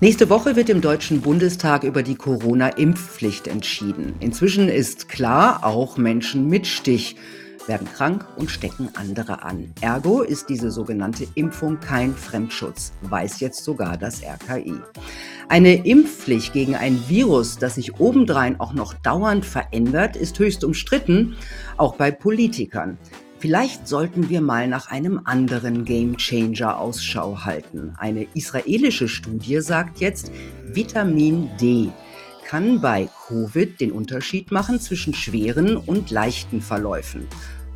Nächste 0.00 0.30
Woche 0.30 0.54
wird 0.54 0.68
im 0.68 0.80
Deutschen 0.80 1.22
Bundestag 1.22 1.82
über 1.82 2.04
die 2.04 2.14
Corona-Impfpflicht 2.14 3.48
entschieden. 3.48 4.14
Inzwischen 4.20 4.68
ist 4.68 5.08
klar, 5.08 5.64
auch 5.64 5.96
Menschen 5.96 6.46
mit 6.46 6.68
Stich 6.68 7.16
werden 7.66 7.88
krank 7.92 8.24
und 8.36 8.48
stecken 8.48 8.90
andere 8.94 9.42
an. 9.42 9.74
Ergo 9.80 10.22
ist 10.22 10.50
diese 10.50 10.70
sogenannte 10.70 11.26
Impfung 11.34 11.80
kein 11.80 12.14
Fremdschutz, 12.14 12.92
weiß 13.02 13.40
jetzt 13.40 13.64
sogar 13.64 13.96
das 13.96 14.22
RKI. 14.22 14.74
Eine 15.48 15.84
Impfpflicht 15.84 16.52
gegen 16.52 16.76
ein 16.76 17.02
Virus, 17.08 17.58
das 17.58 17.74
sich 17.74 17.98
obendrein 17.98 18.60
auch 18.60 18.74
noch 18.74 18.94
dauernd 18.94 19.44
verändert, 19.44 20.14
ist 20.14 20.38
höchst 20.38 20.62
umstritten, 20.62 21.36
auch 21.76 21.96
bei 21.96 22.12
Politikern. 22.12 22.98
Vielleicht 23.40 23.86
sollten 23.86 24.28
wir 24.28 24.40
mal 24.40 24.66
nach 24.66 24.90
einem 24.90 25.20
anderen 25.24 25.84
Gamechanger 25.84 26.76
Ausschau 26.76 27.44
halten. 27.44 27.94
Eine 27.96 28.26
israelische 28.34 29.06
Studie 29.06 29.60
sagt 29.60 30.00
jetzt, 30.00 30.32
Vitamin 30.64 31.48
D 31.60 31.90
kann 32.44 32.80
bei 32.80 33.08
Covid 33.28 33.80
den 33.80 33.92
Unterschied 33.92 34.50
machen 34.50 34.80
zwischen 34.80 35.14
schweren 35.14 35.76
und 35.76 36.10
leichten 36.10 36.60
Verläufen. 36.60 37.28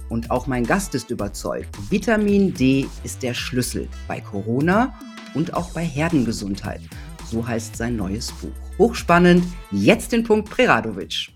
Und 0.08 0.32
auch 0.32 0.48
mein 0.48 0.64
Gast 0.64 0.96
ist 0.96 1.10
überzeugt, 1.10 1.68
Vitamin 1.90 2.52
D 2.54 2.88
ist 3.04 3.22
der 3.22 3.34
Schlüssel 3.34 3.88
bei 4.08 4.20
Corona 4.20 4.98
und 5.34 5.54
auch 5.54 5.70
bei 5.70 5.84
Herdengesundheit. 5.84 6.80
So 7.30 7.46
heißt 7.46 7.76
sein 7.76 7.94
neues 7.94 8.32
Buch. 8.32 8.50
Hochspannend, 8.78 9.44
jetzt 9.70 10.10
den 10.10 10.24
Punkt 10.24 10.50
Preradovic. 10.50 11.28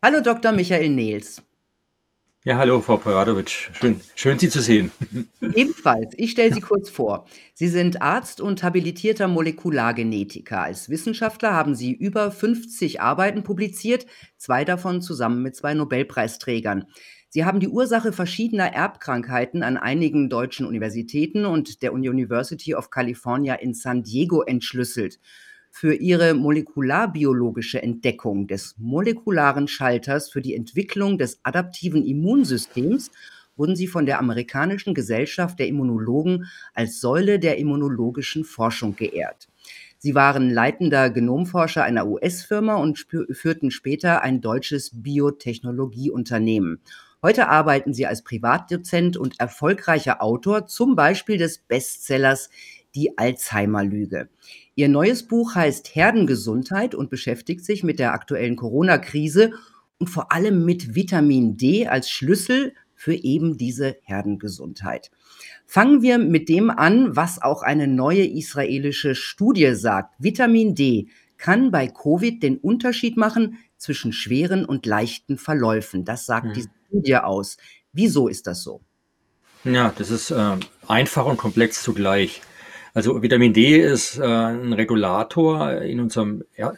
Hallo 0.00 0.20
Dr. 0.20 0.52
Michael 0.52 0.90
Nehls. 0.90 1.42
Ja, 2.44 2.56
hallo, 2.56 2.80
Frau 2.80 2.96
Paradovic. 2.98 3.70
Schön, 3.72 4.00
schön, 4.14 4.38
Sie 4.38 4.48
zu 4.48 4.62
sehen. 4.62 4.92
Ebenfalls. 5.54 6.14
Ich 6.16 6.30
stelle 6.30 6.54
Sie 6.54 6.60
kurz 6.60 6.88
vor. 6.88 7.26
Sie 7.52 7.66
sind 7.66 8.00
Arzt 8.00 8.40
und 8.40 8.62
habilitierter 8.62 9.26
Molekulargenetiker. 9.26 10.62
Als 10.62 10.88
Wissenschaftler 10.88 11.52
haben 11.52 11.74
Sie 11.74 11.92
über 11.92 12.30
50 12.30 13.00
Arbeiten 13.00 13.42
publiziert, 13.42 14.06
zwei 14.36 14.64
davon 14.64 15.02
zusammen 15.02 15.42
mit 15.42 15.56
zwei 15.56 15.74
Nobelpreisträgern. 15.74 16.84
Sie 17.28 17.44
haben 17.44 17.58
die 17.58 17.68
Ursache 17.68 18.12
verschiedener 18.12 18.72
Erbkrankheiten 18.72 19.64
an 19.64 19.76
einigen 19.76 20.30
deutschen 20.30 20.64
Universitäten 20.64 21.44
und 21.44 21.82
der 21.82 21.92
University 21.92 22.74
of 22.74 22.90
California 22.90 23.54
in 23.54 23.74
San 23.74 24.04
Diego 24.04 24.42
entschlüsselt. 24.42 25.18
Für 25.70 25.94
ihre 25.94 26.34
molekularbiologische 26.34 27.82
Entdeckung 27.82 28.46
des 28.46 28.74
molekularen 28.78 29.68
Schalters 29.68 30.30
für 30.30 30.40
die 30.40 30.54
Entwicklung 30.54 31.18
des 31.18 31.40
adaptiven 31.44 32.04
Immunsystems 32.04 33.10
wurden 33.56 33.76
sie 33.76 33.86
von 33.86 34.06
der 34.06 34.18
amerikanischen 34.18 34.94
Gesellschaft 34.94 35.58
der 35.58 35.66
Immunologen 35.66 36.46
als 36.74 37.00
Säule 37.00 37.38
der 37.38 37.58
immunologischen 37.58 38.44
Forschung 38.44 38.96
geehrt. 38.96 39.48
Sie 39.98 40.14
waren 40.14 40.48
leitender 40.50 41.10
Genomforscher 41.10 41.82
einer 41.82 42.06
US-Firma 42.06 42.76
und 42.76 43.04
führten 43.32 43.72
später 43.72 44.22
ein 44.22 44.40
deutsches 44.40 44.90
Biotechnologieunternehmen. 44.94 46.80
Heute 47.20 47.48
arbeiten 47.48 47.92
sie 47.92 48.06
als 48.06 48.22
Privatdozent 48.22 49.16
und 49.16 49.40
erfolgreicher 49.40 50.22
Autor, 50.22 50.68
zum 50.68 50.94
Beispiel 50.94 51.36
des 51.36 51.58
Bestsellers 51.58 52.48
Die 52.94 53.16
Alzheimer-Lüge. 53.18 54.28
Ihr 54.74 54.88
neues 54.88 55.26
Buch 55.26 55.54
heißt 55.54 55.94
Herdengesundheit 55.94 56.94
und 56.94 57.10
beschäftigt 57.10 57.64
sich 57.64 57.84
mit 57.84 57.98
der 57.98 58.12
aktuellen 58.12 58.56
Corona-Krise 58.56 59.52
und 59.98 60.08
vor 60.08 60.32
allem 60.32 60.64
mit 60.64 60.94
Vitamin 60.94 61.56
D 61.56 61.86
als 61.86 62.10
Schlüssel 62.10 62.72
für 62.94 63.14
eben 63.14 63.56
diese 63.56 63.96
Herdengesundheit. 64.02 65.10
Fangen 65.66 66.02
wir 66.02 66.18
mit 66.18 66.48
dem 66.48 66.70
an, 66.70 67.14
was 67.14 67.40
auch 67.40 67.62
eine 67.62 67.86
neue 67.86 68.26
israelische 68.26 69.14
Studie 69.14 69.74
sagt. 69.74 70.14
Vitamin 70.18 70.74
D 70.74 71.08
kann 71.36 71.70
bei 71.70 71.86
Covid 71.86 72.42
den 72.42 72.58
Unterschied 72.58 73.16
machen 73.16 73.58
zwischen 73.76 74.12
schweren 74.12 74.64
und 74.64 74.86
leichten 74.86 75.38
Verläufen. 75.38 76.04
Das 76.04 76.26
sagt 76.26 76.46
mhm. 76.46 76.52
die 76.54 76.64
Studie 76.86 77.16
aus. 77.16 77.56
Wieso 77.92 78.28
ist 78.28 78.46
das 78.46 78.62
so? 78.62 78.80
Ja, 79.64 79.92
das 79.96 80.10
ist 80.10 80.30
äh, 80.30 80.56
einfach 80.88 81.26
und 81.26 81.36
komplex 81.36 81.82
zugleich. 81.82 82.42
Also 82.98 83.22
Vitamin 83.22 83.52
D 83.52 83.78
ist 83.78 84.18
äh, 84.18 84.24
ein 84.24 84.72
Regulator 84.72 85.82
in 85.82 86.00
unserem, 86.00 86.42
er 86.56 86.74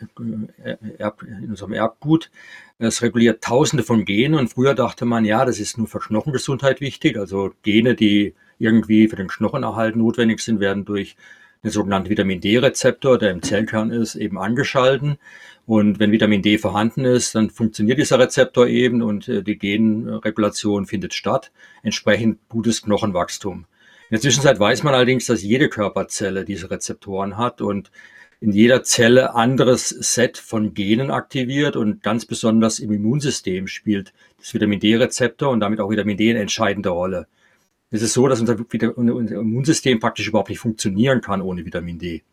äh, 0.63 0.77
Erb 0.99 1.23
in 1.23 1.49
unserem 1.49 1.73
Erbgut. 1.73 2.31
Es 2.79 3.01
reguliert 3.01 3.43
tausende 3.43 3.83
von 3.83 4.05
Genen 4.05 4.39
und 4.39 4.49
früher 4.49 4.75
dachte 4.75 5.07
man, 5.07 5.25
ja, 5.25 5.47
das 5.47 5.59
ist 5.59 5.79
nur 5.79 5.87
für 5.87 5.99
Knochengesundheit 5.99 6.83
wichtig. 6.83 7.17
Also 7.17 7.53
Gene, 7.63 7.95
die 7.95 8.35
irgendwie 8.59 9.09
für 9.09 9.17
den 9.17 9.29
Knochenerhalt 9.29 9.97
notwendig 9.97 10.41
sind, 10.41 10.61
werden 10.61 10.85
durch 10.85 11.17
den 11.65 11.71
sogenannten 11.71 12.11
Vitamin 12.11 12.43
D-Rezeptor, 12.43 13.17
der 13.17 13.31
im 13.31 13.41
Zellkern 13.41 13.91
ist, 13.91 14.15
eben 14.15 14.39
angeschalten. 14.39 15.17
Und 15.65 16.01
wenn 16.01 16.13
Vitamin 16.13 16.43
D 16.43 16.59
vorhanden 16.59 17.07
ist, 17.07 17.35
dann 17.35 17.49
funktioniert 17.49 17.97
dieser 17.97 18.19
Rezeptor 18.19 18.67
eben 18.67 19.01
und 19.01 19.27
äh, 19.27 19.43
die 19.43 19.57
Genregulation 19.57 20.85
findet 20.85 21.15
statt. 21.15 21.51
Entsprechend 21.83 22.47
gutes 22.51 22.83
Knochenwachstum. 22.83 23.65
In 24.11 24.17
der 24.17 24.23
Zwischenzeit 24.23 24.59
weiß 24.59 24.83
man 24.83 24.93
allerdings, 24.93 25.27
dass 25.27 25.41
jede 25.41 25.69
Körperzelle 25.69 26.45
diese 26.45 26.69
Rezeptoren 26.69 27.37
hat 27.37 27.61
und 27.61 27.93
in 28.41 28.51
jeder 28.51 28.83
Zelle 28.83 29.37
anderes 29.37 29.89
Set 29.91 30.37
von 30.37 30.75
Genen 30.75 31.13
aktiviert 31.13 31.77
und 31.77 32.03
ganz 32.03 32.27
besonders 32.27 32.81
im 32.81 32.91
Immunsystem 32.91 33.69
spielt 33.69 34.13
das 34.39 34.53
Vitamin 34.53 34.81
D-Rezeptor 34.81 35.51
und 35.51 35.61
damit 35.61 35.79
auch 35.79 35.91
Vitamin 35.91 36.17
D 36.17 36.29
eine 36.29 36.41
entscheidende 36.41 36.89
Rolle. 36.89 37.29
Es 37.93 38.03
ist 38.03 38.15
so, 38.15 38.27
dass 38.27 38.41
unser, 38.41 38.57
unser 38.97 39.37
Immunsystem 39.37 40.01
praktisch 40.01 40.27
überhaupt 40.27 40.49
nicht 40.49 40.59
funktionieren 40.59 41.21
kann 41.21 41.41
ohne 41.41 41.65
Vitamin 41.65 42.01
D. 42.01 42.25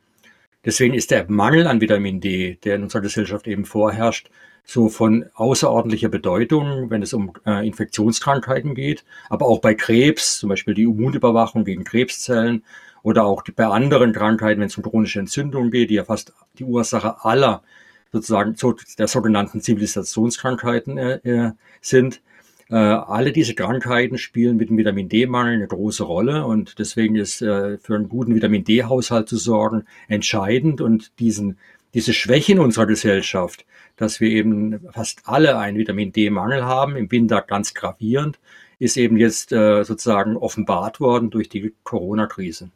Deswegen 0.66 0.94
ist 0.94 1.12
der 1.12 1.29
Mangel 1.29 1.68
an 1.68 1.81
Vitamin 1.81 2.19
D, 2.19 2.56
der 2.63 2.75
in 2.75 2.84
unserer 2.84 3.01
Gesellschaft 3.01 3.47
eben 3.47 3.66
vorherrscht, 3.66 4.29
so 4.63 4.90
von 4.90 5.25
außerordentlicher 5.34 6.09
Bedeutung, 6.09 6.90
wenn 6.90 7.01
es 7.01 7.13
um 7.13 7.31
äh, 7.45 7.66
Infektionskrankheiten 7.66 8.75
geht, 8.75 9.06
aber 9.29 9.45
auch 9.45 9.59
bei 9.59 9.73
Krebs, 9.73 10.40
zum 10.40 10.50
Beispiel 10.50 10.73
die 10.73 10.84
Immunüberwachung 10.84 11.63
gegen 11.63 11.85
Krebszellen 11.85 12.63
oder 13.01 13.23
auch 13.23 13.44
bei 13.56 13.66
anderen 13.66 14.12
Krankheiten, 14.12 14.59
wenn 14.59 14.68
es 14.68 14.75
um 14.75 14.84
chronische 14.84 15.19
Entzündungen 15.19 15.72
geht, 15.72 15.90
die 15.90 15.95
ja 15.95 16.03
fast 16.03 16.34
die 16.59 16.66
Ursache 16.66 17.24
aller 17.24 17.63
sozusagen 18.12 18.56
der 18.97 19.07
sogenannten 19.07 19.62
Zivilisationskrankheiten 19.62 20.97
äh, 20.97 21.16
äh, 21.24 21.51
sind. 21.79 22.22
Äh, 22.69 22.75
alle 22.75 23.31
diese 23.31 23.55
Krankheiten 23.55 24.17
spielen 24.17 24.57
mit 24.57 24.69
dem 24.69 24.78
Vitamin 24.78 25.07
D-Mangel 25.09 25.53
eine 25.53 25.67
große 25.67 26.03
Rolle 26.03 26.45
und 26.45 26.79
deswegen 26.79 27.16
ist 27.16 27.41
äh, 27.41 27.78
für 27.78 27.95
einen 27.95 28.09
guten 28.09 28.35
Vitamin 28.35 28.63
D-Haushalt 28.63 29.29
zu 29.29 29.38
sorgen 29.38 29.85
entscheidend 30.07 30.81
und 30.81 31.17
diesen 31.19 31.57
diese 31.94 32.13
Schwäche 32.13 32.51
in 32.51 32.59
unserer 32.59 32.85
Gesellschaft, 32.85 33.66
dass 33.95 34.19
wir 34.19 34.29
eben 34.29 34.79
fast 34.91 35.22
alle 35.25 35.57
einen 35.57 35.77
Vitamin 35.77 36.11
D-Mangel 36.11 36.63
haben, 36.63 36.95
im 36.95 37.11
Winter 37.11 37.41
ganz 37.41 37.73
gravierend, 37.73 38.39
ist 38.77 38.97
eben 38.97 39.17
jetzt 39.17 39.51
äh, 39.51 39.83
sozusagen 39.83 40.38
offenbart 40.38 41.00
worden 41.00 41.29
durch 41.29 41.50
die 41.50 41.73
Corona-Krise. 41.83 42.69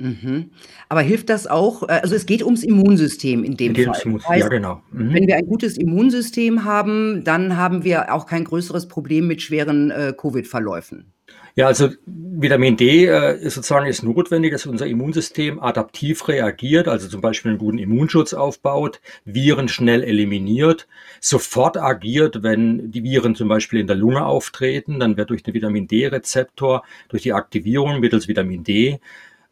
Mhm. 0.00 0.50
Aber 0.88 1.02
hilft 1.02 1.28
das 1.28 1.46
auch? 1.46 1.82
Äh, 1.82 2.00
also 2.02 2.14
es 2.14 2.26
geht 2.26 2.42
ums 2.42 2.64
Immunsystem 2.64 3.44
in 3.44 3.56
dem 3.56 3.74
Fall. 3.74 4.00
Ums, 4.06 4.26
heißt, 4.26 4.42
ja, 4.42 4.48
genau. 4.48 4.82
Mhm. 4.92 5.14
Wenn 5.14 5.26
wir 5.26 5.36
ein 5.36 5.46
gutes 5.46 5.76
Immunsystem 5.76 6.64
haben, 6.64 7.22
dann 7.24 7.56
haben 7.56 7.84
wir 7.84 8.12
auch 8.14 8.26
kein 8.26 8.44
größeres 8.44 8.88
Problem 8.88 9.26
mit 9.26 9.42
schweren 9.42 9.90
äh, 9.90 10.14
Covid-Verläufen. 10.16 11.12
Ja, 11.56 11.66
also 11.66 11.90
Vitamin 12.06 12.76
D 12.76 13.06
äh, 13.06 13.36
ist 13.38 13.54
sozusagen 13.54 13.86
ist 13.86 14.02
notwendig, 14.02 14.52
dass 14.52 14.66
unser 14.66 14.86
Immunsystem 14.86 15.60
adaptiv 15.60 16.28
reagiert, 16.28 16.88
also 16.88 17.08
zum 17.08 17.20
Beispiel 17.20 17.50
einen 17.50 17.58
guten 17.58 17.78
Immunschutz 17.78 18.32
aufbaut, 18.34 19.00
Viren 19.24 19.68
schnell 19.68 20.02
eliminiert, 20.02 20.86
sofort 21.20 21.76
agiert, 21.76 22.42
wenn 22.42 22.90
die 22.90 23.02
Viren 23.02 23.34
zum 23.34 23.48
Beispiel 23.48 23.80
in 23.80 23.88
der 23.88 23.96
Lunge 23.96 24.24
auftreten, 24.24 25.00
dann 25.00 25.16
wird 25.16 25.30
durch 25.30 25.42
den 25.42 25.54
Vitamin 25.54 25.88
D-Rezeptor, 25.88 26.84
durch 27.08 27.24
die 27.24 27.32
Aktivierung 27.32 28.00
mittels 28.00 28.28
Vitamin 28.28 28.64
D 28.64 29.00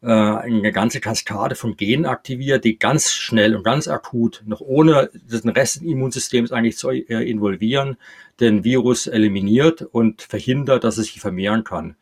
äh, 0.01 0.07
eine 0.07 0.71
ganze 0.71 0.99
Kaskade 0.99 1.55
von 1.55 1.75
Genen 1.75 2.05
aktiviert, 2.05 2.63
die 2.63 2.79
ganz 2.79 3.11
schnell 3.11 3.55
und 3.55 3.63
ganz 3.63 3.87
akut, 3.87 4.43
noch 4.45 4.61
ohne 4.61 5.09
den 5.13 5.49
Rest 5.49 5.77
des 5.77 5.83
Immunsystems 5.83 6.51
eigentlich 6.51 6.77
zu 6.77 6.89
äh, 6.89 7.29
involvieren, 7.29 7.97
den 8.39 8.63
Virus 8.63 9.07
eliminiert 9.07 9.81
und 9.81 10.21
verhindert, 10.21 10.83
dass 10.83 10.97
es 10.97 11.07
sich 11.07 11.19
vermehren 11.19 11.63
kann. 11.63 11.95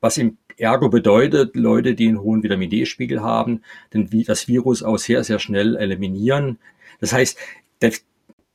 Was 0.00 0.18
im 0.18 0.38
Ergo 0.58 0.88
bedeutet, 0.88 1.54
Leute, 1.54 1.94
die 1.94 2.08
einen 2.08 2.20
hohen 2.20 2.42
Vitamin 2.42 2.70
D-Spiegel 2.70 3.22
haben, 3.22 3.62
den, 3.92 4.08
das 4.24 4.48
Virus 4.48 4.82
auch 4.82 4.98
sehr, 4.98 5.22
sehr 5.22 5.38
schnell 5.38 5.76
eliminieren. 5.76 6.58
Das 7.00 7.12
heißt, 7.12 7.38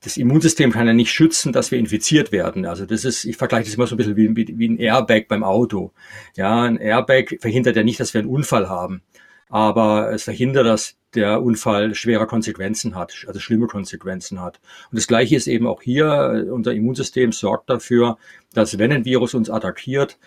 das 0.03 0.18
Immunsystem 0.18 0.71
kann 0.71 0.88
ja 0.88 0.94
nicht 0.94 1.12
schützen, 1.12 1.53
dass 1.53 1.71
wir 1.71 1.77
infiziert 1.77 2.31
werden. 2.31 2.65
Also 2.65 2.86
das 2.86 3.06
ist, 3.06 3.24
ich 3.24 3.38
vergleiche 3.38 3.65
das 3.65 3.75
immer 3.75 3.86
so 3.88 3.95
ein 3.95 3.98
bisschen 3.98 4.18
wie, 4.18 4.36
wie, 4.36 4.57
wie 4.57 4.68
ein 4.68 4.77
Airbag 4.77 5.27
beim 5.27 5.44
Auto. 5.44 5.92
Ja, 6.36 6.63
ein 6.63 6.77
Airbag 6.77 7.38
verhindert 7.39 7.75
ja 7.75 7.83
nicht, 7.83 8.00
dass 8.00 8.13
wir 8.13 8.21
einen 8.21 8.30
Unfall 8.30 8.68
haben, 8.68 9.03
aber 9.50 10.12
es 10.12 10.24
verhindert, 10.24 10.65
dass 10.65 10.95
der 11.13 11.44
Unfall 11.44 11.94
schwere 11.94 12.25
Konsequenzen 12.25 12.95
hat, 12.95 13.25
also 13.27 13.39
schlimme 13.39 13.68
Konsequenzen 13.68 14.42
hat. 14.42 14.59
Und 14.89 14.98
das 14.98 15.07
Gleiche 15.07 15.36
ist 15.36 15.48
eben 15.48 15.68
auch 15.68 15.81
hier, 15.81 16.47
unser 16.51 16.74
Immunsystem 16.74 17.31
sorgt 17.31 17.69
dafür, 17.69 18.18
dass 18.54 18.80
wenn 18.80 18.92
ein 18.92 19.06
Virus 19.06 19.33
uns 19.33 19.50
attackiert, 19.50 20.18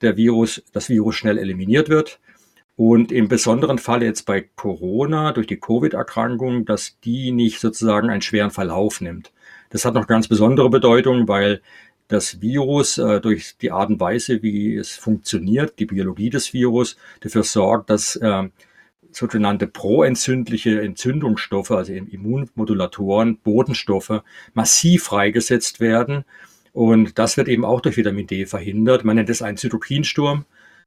der 0.00 0.16
Virus, 0.16 0.62
das 0.72 0.88
Virus 0.88 1.16
schnell 1.16 1.38
eliminiert 1.38 1.88
wird 1.88 2.20
Und 2.76 3.12
im 3.12 3.28
besonderen 3.28 3.78
Fall 3.78 4.02
jetzt 4.02 4.26
bei 4.26 4.40
Corona 4.56 5.32
durch 5.32 5.46
die 5.46 5.60
Covid-Erkrankung, 5.60 6.64
dass 6.64 6.98
die 7.00 7.30
nicht 7.30 7.60
sozusagen 7.60 8.10
einen 8.10 8.22
schweren 8.22 8.50
Verlauf 8.50 9.00
nimmt. 9.00 9.32
Das 9.70 9.84
hat 9.84 9.94
noch 9.94 10.06
ganz 10.06 10.26
besondere 10.26 10.70
Bedeutung, 10.70 11.28
weil 11.28 11.60
das 12.08 12.40
Virus 12.40 12.98
äh, 12.98 13.20
durch 13.20 13.56
die 13.60 13.70
Art 13.70 13.90
und 13.90 14.00
Weise, 14.00 14.42
wie 14.42 14.76
es 14.76 14.92
funktioniert, 14.92 15.78
die 15.78 15.86
Biologie 15.86 16.30
des 16.30 16.52
Virus, 16.52 16.96
dafür 17.20 17.44
sorgt, 17.44 17.90
dass 17.90 18.16
äh, 18.16 18.48
sogenannte 19.10 19.66
proentzündliche 19.66 20.80
Entzündungsstoffe, 20.80 21.70
also 21.70 21.92
Immunmodulatoren, 21.92 23.38
Botenstoffe, 23.38 24.22
massiv 24.52 25.04
freigesetzt 25.04 25.80
werden. 25.80 26.24
Und 26.72 27.18
das 27.18 27.36
wird 27.36 27.48
eben 27.48 27.64
auch 27.64 27.80
durch 27.80 27.96
Vitamin 27.96 28.26
D 28.26 28.46
verhindert. 28.46 29.04
Man 29.04 29.16
nennt 29.16 29.30
es 29.30 29.42
einen 29.42 29.56
Zytokinsturm. 29.56 30.44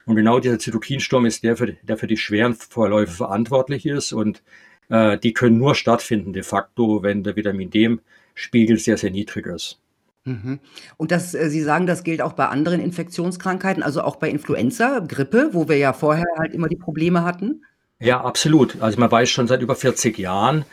Und 0.08 0.16
genau 0.16 0.40
dieser 0.40 0.58
Zytokinsturm 0.58 1.26
ist 1.26 1.44
der, 1.44 1.58
für, 1.58 1.74
der 1.74 1.98
für 1.98 2.06
die 2.06 2.16
schweren 2.16 2.54
Vorläufe 2.54 3.12
verantwortlich 3.12 3.84
ist. 3.84 4.14
Und 4.14 4.42
äh, 4.88 5.18
die 5.18 5.34
können 5.34 5.58
nur 5.58 5.74
stattfinden 5.74 6.32
de 6.32 6.42
facto, 6.42 7.02
wenn 7.02 7.22
der 7.22 7.36
Vitamin 7.36 7.68
D-Spiegel 7.68 8.78
sehr, 8.78 8.96
sehr 8.96 9.10
niedrig 9.10 9.46
ist. 9.46 9.78
Mhm. 10.24 10.60
Und 10.96 11.10
das, 11.10 11.34
äh, 11.34 11.50
Sie 11.50 11.60
sagen, 11.60 11.86
das 11.86 12.04
gilt 12.04 12.22
auch 12.22 12.32
bei 12.32 12.46
anderen 12.46 12.80
Infektionskrankheiten, 12.80 13.82
also 13.82 14.00
auch 14.00 14.16
bei 14.16 14.30
Influenza, 14.30 15.00
Grippe, 15.00 15.50
wo 15.52 15.68
wir 15.68 15.76
ja 15.76 15.92
vorher 15.92 16.24
halt 16.38 16.54
immer 16.54 16.68
die 16.68 16.76
Probleme 16.76 17.22
hatten? 17.22 17.62
Ja, 18.00 18.22
absolut. 18.22 18.80
Also 18.80 18.98
man 18.98 19.10
weiß 19.10 19.28
schon 19.28 19.46
seit 19.46 19.60
über 19.60 19.74
40 19.74 20.16
Jahren, 20.16 20.64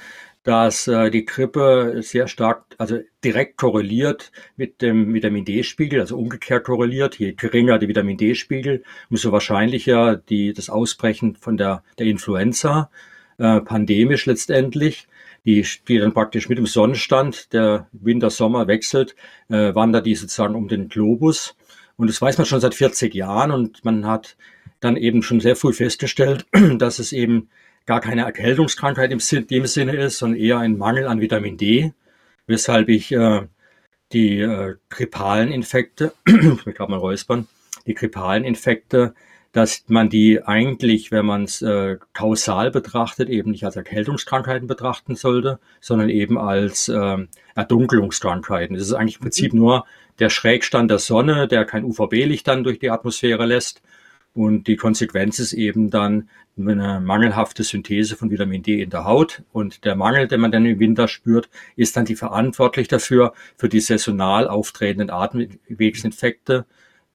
dass 0.46 0.88
äh, 0.88 1.10
die 1.10 1.26
Grippe 1.26 1.98
sehr 2.02 2.28
stark, 2.28 2.66
also 2.78 3.00
direkt 3.24 3.58
korreliert 3.58 4.32
mit 4.56 4.84
dem 4.84 5.12
Vitamin 5.12 5.44
D-Spiegel, 5.44 6.00
also 6.00 6.18
umgekehrt 6.18 6.66
korreliert. 6.66 7.18
Je 7.18 7.34
geringer 7.34 7.80
der 7.80 7.90
Vitamin 7.90 8.16
D-Spiegel, 8.16 8.84
umso 9.10 9.32
wahrscheinlicher 9.32 10.16
die, 10.16 10.54
das 10.54 10.70
Ausbrechen 10.70 11.36
von 11.36 11.58
der, 11.58 11.84
der 11.98 12.06
Influenza, 12.06 12.92
äh, 13.40 13.60
pandemisch 13.60 14.28
letztendlich. 14.28 15.08
Die, 15.46 15.66
die 15.88 16.00
dann 16.00 16.14
praktisch 16.14 16.50
mit 16.50 16.58
dem 16.58 16.66
Sonnenstand, 16.66 17.54
der 17.54 17.88
Winter-Sommer 17.92 18.68
wechselt, 18.68 19.16
äh, 19.50 19.76
wandert 19.76 20.08
die 20.08 20.16
sozusagen 20.16 20.56
um 20.56 20.68
den 20.68 20.90
Globus. 20.90 21.56
Und 21.98 22.10
das 22.10 22.22
weiß 22.22 22.38
man 22.38 22.46
schon 22.46 22.62
seit 22.62 22.74
40 22.74 23.14
Jahren 23.14 23.52
und 23.52 23.86
man 23.86 24.08
hat 24.08 24.38
dann 24.80 24.96
eben 24.96 25.22
schon 25.22 25.40
sehr 25.40 25.56
früh 25.56 25.74
festgestellt, 25.74 26.46
dass 26.78 27.00
es 27.00 27.14
eben 27.14 27.50
gar 27.86 28.02
keine 28.02 28.24
Erkältungskrankheit 28.24 29.12
im 29.12 29.20
dem 29.48 29.66
Sinne 29.68 29.96
ist, 29.96 30.18
sondern 30.18 30.40
eher 30.40 30.60
ein 30.60 30.78
Mangel 30.78 31.08
an 31.08 31.22
Vitamin 31.22 31.58
D, 31.58 31.94
weshalb 32.48 32.90
ich 32.90 33.12
äh, 33.12 33.48
die 34.12 34.40
äh, 34.40 34.76
grippalen 34.90 35.52
Infekte, 35.52 36.14
ich 36.28 36.66
will 36.66 36.74
gerade 36.74 36.92
mal 36.92 36.98
räuspern, 36.98 37.48
die 37.86 37.94
grippalen 37.94 38.44
Infekte, 38.44 39.14
dass 39.52 39.86
man 39.88 40.10
die 40.10 40.44
eigentlich, 40.44 41.12
wenn 41.12 41.26
man 41.26 41.44
es 41.44 41.62
äh, 41.62 41.98
kausal 42.14 42.72
betrachtet, 42.72 43.30
eben 43.30 43.52
nicht 43.52 43.64
als 43.64 43.78
Erkältungskrankheiten 43.78 44.68
betrachten 44.68 45.16
sollte, 45.16 45.60
sondern 45.80 46.10
eben 46.10 46.38
als 46.38 46.90
äh, 46.90 47.18
Erdunkelungskrankheiten. 47.56 48.76
Es 48.76 48.82
ist 48.82 48.94
eigentlich 48.94 49.16
im 49.16 49.22
Prinzip 49.22 49.54
mhm. 49.54 49.60
nur 49.60 49.86
der 50.20 50.30
Schrägstand 50.30 50.92
der 50.92 51.00
Sonne, 51.00 51.48
der 51.48 51.64
kein 51.64 51.86
UVB-Licht 51.86 52.48
dann 52.48 52.64
durch 52.66 52.80
die 52.80 52.90
Atmosphäre 52.90 53.46
lässt 53.46 53.82
und 54.36 54.68
die 54.68 54.76
Konsequenz 54.76 55.40
ist 55.40 55.54
eben 55.54 55.90
dann 55.90 56.30
eine 56.58 57.00
mangelhafte 57.00 57.64
Synthese 57.64 58.18
von 58.18 58.30
Vitamin 58.30 58.62
D 58.64 58.82
in 58.82 58.90
der 58.90 59.06
Haut. 59.06 59.44
Und 59.54 59.86
der 59.86 59.96
Mangel, 59.96 60.28
den 60.28 60.42
man 60.42 60.52
dann 60.52 60.66
im 60.66 60.78
Winter 60.78 61.08
spürt, 61.08 61.50
ist 61.78 61.96
dann 61.96 62.04
die 62.04 62.18
verantwortlich 62.18 62.90
dafür, 62.90 63.34
für 63.56 63.70
die 63.70 63.80
saisonal 63.80 64.50
auftretenden 64.50 65.10
Atemwegsinfekte, 65.10 66.66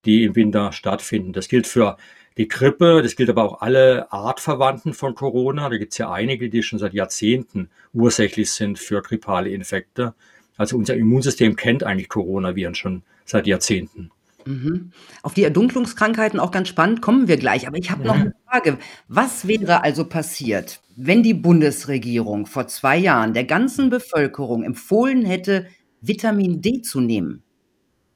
die 0.07 0.25
im 0.25 0.35
Winter 0.35 0.73
stattfinden. 0.73 1.35
Das 1.35 1.49
gilt 1.49 1.67
für 1.67 1.99
die 2.39 2.49
Grippe, 2.49 3.03
das 3.03 3.17
gilt 3.17 3.29
aber 3.29 3.45
auch 3.45 3.61
alle 3.61 4.11
Artverwandten 4.11 4.95
von 4.95 5.15
Corona. 5.15 5.69
Da 5.69 5.77
gibt 5.77 5.93
es 5.93 5.99
ja 5.99 6.11
einige, 6.11 6.49
die 6.49 6.63
schon 6.63 6.79
seit 6.79 6.95
Jahrzehnten 6.95 7.69
ursächlich 7.93 8.51
sind 8.51 8.79
für 8.79 9.03
grippale 9.03 9.51
Infekte. 9.51 10.15
Also 10.57 10.79
unser 10.79 10.97
Immunsystem 10.97 11.55
kennt 11.55 11.85
eigentlich 11.85 12.09
Coronaviren 12.09 12.75
schon 12.75 13.03
seit 13.27 13.47
Jahrzehnten. 13.47 14.11
Mhm. 14.47 14.93
Auf 15.23 15.35
die 15.35 15.43
Erdunklungskrankheiten 15.43 16.41
auch 16.41 16.51
ganz 16.51 16.69
spannend, 16.69 17.03
kommen 17.03 17.29
wir 17.29 17.37
gleich. 17.37 17.67
Aber 17.67 17.79
ich 17.79 17.91
habe 17.91 18.05
noch 18.05 18.15
eine 18.15 18.35
Frage. 18.49 18.79
Was 19.09 19.47
wäre 19.47 19.83
also 19.83 20.05
passiert, 20.05 20.81
wenn 20.97 21.23
die 21.23 21.35
Bundesregierung 21.35 22.47
vor 22.47 22.67
zwei 22.67 22.97
Jahren 22.97 23.35
der 23.35 23.45
ganzen 23.45 23.91
Bevölkerung 23.91 24.63
empfohlen 24.63 25.25
hätte, 25.25 25.67
Vitamin 26.01 26.61
D 26.63 26.83
zu 26.83 27.01
nehmen? 27.01 27.43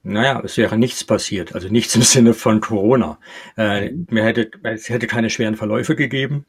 Naja, 0.06 0.42
es 0.44 0.58
wäre 0.58 0.76
nichts 0.76 1.02
passiert, 1.02 1.54
also 1.54 1.68
nichts 1.68 1.94
im 1.96 2.02
Sinne 2.02 2.34
von 2.34 2.60
Corona. 2.60 3.18
Äh, 3.56 3.90
mhm. 3.90 4.06
mir 4.10 4.24
hätte, 4.24 4.50
es 4.62 4.88
hätte 4.90 5.06
keine 5.06 5.30
schweren 5.30 5.56
Verläufe 5.56 5.96
gegeben, 5.96 6.44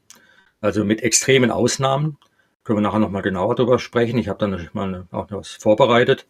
also 0.60 0.84
mit 0.84 1.02
extremen 1.02 1.50
Ausnahmen. 1.50 2.18
Können 2.64 2.78
wir 2.78 2.82
nachher 2.82 2.98
nochmal 2.98 3.22
genauer 3.22 3.54
darüber 3.54 3.78
sprechen. 3.78 4.18
Ich 4.18 4.28
habe 4.28 4.40
dann 4.40 4.68
mal 4.72 5.06
auch 5.10 5.30
noch 5.30 5.38
was 5.38 5.52
vorbereitet. 5.52 6.26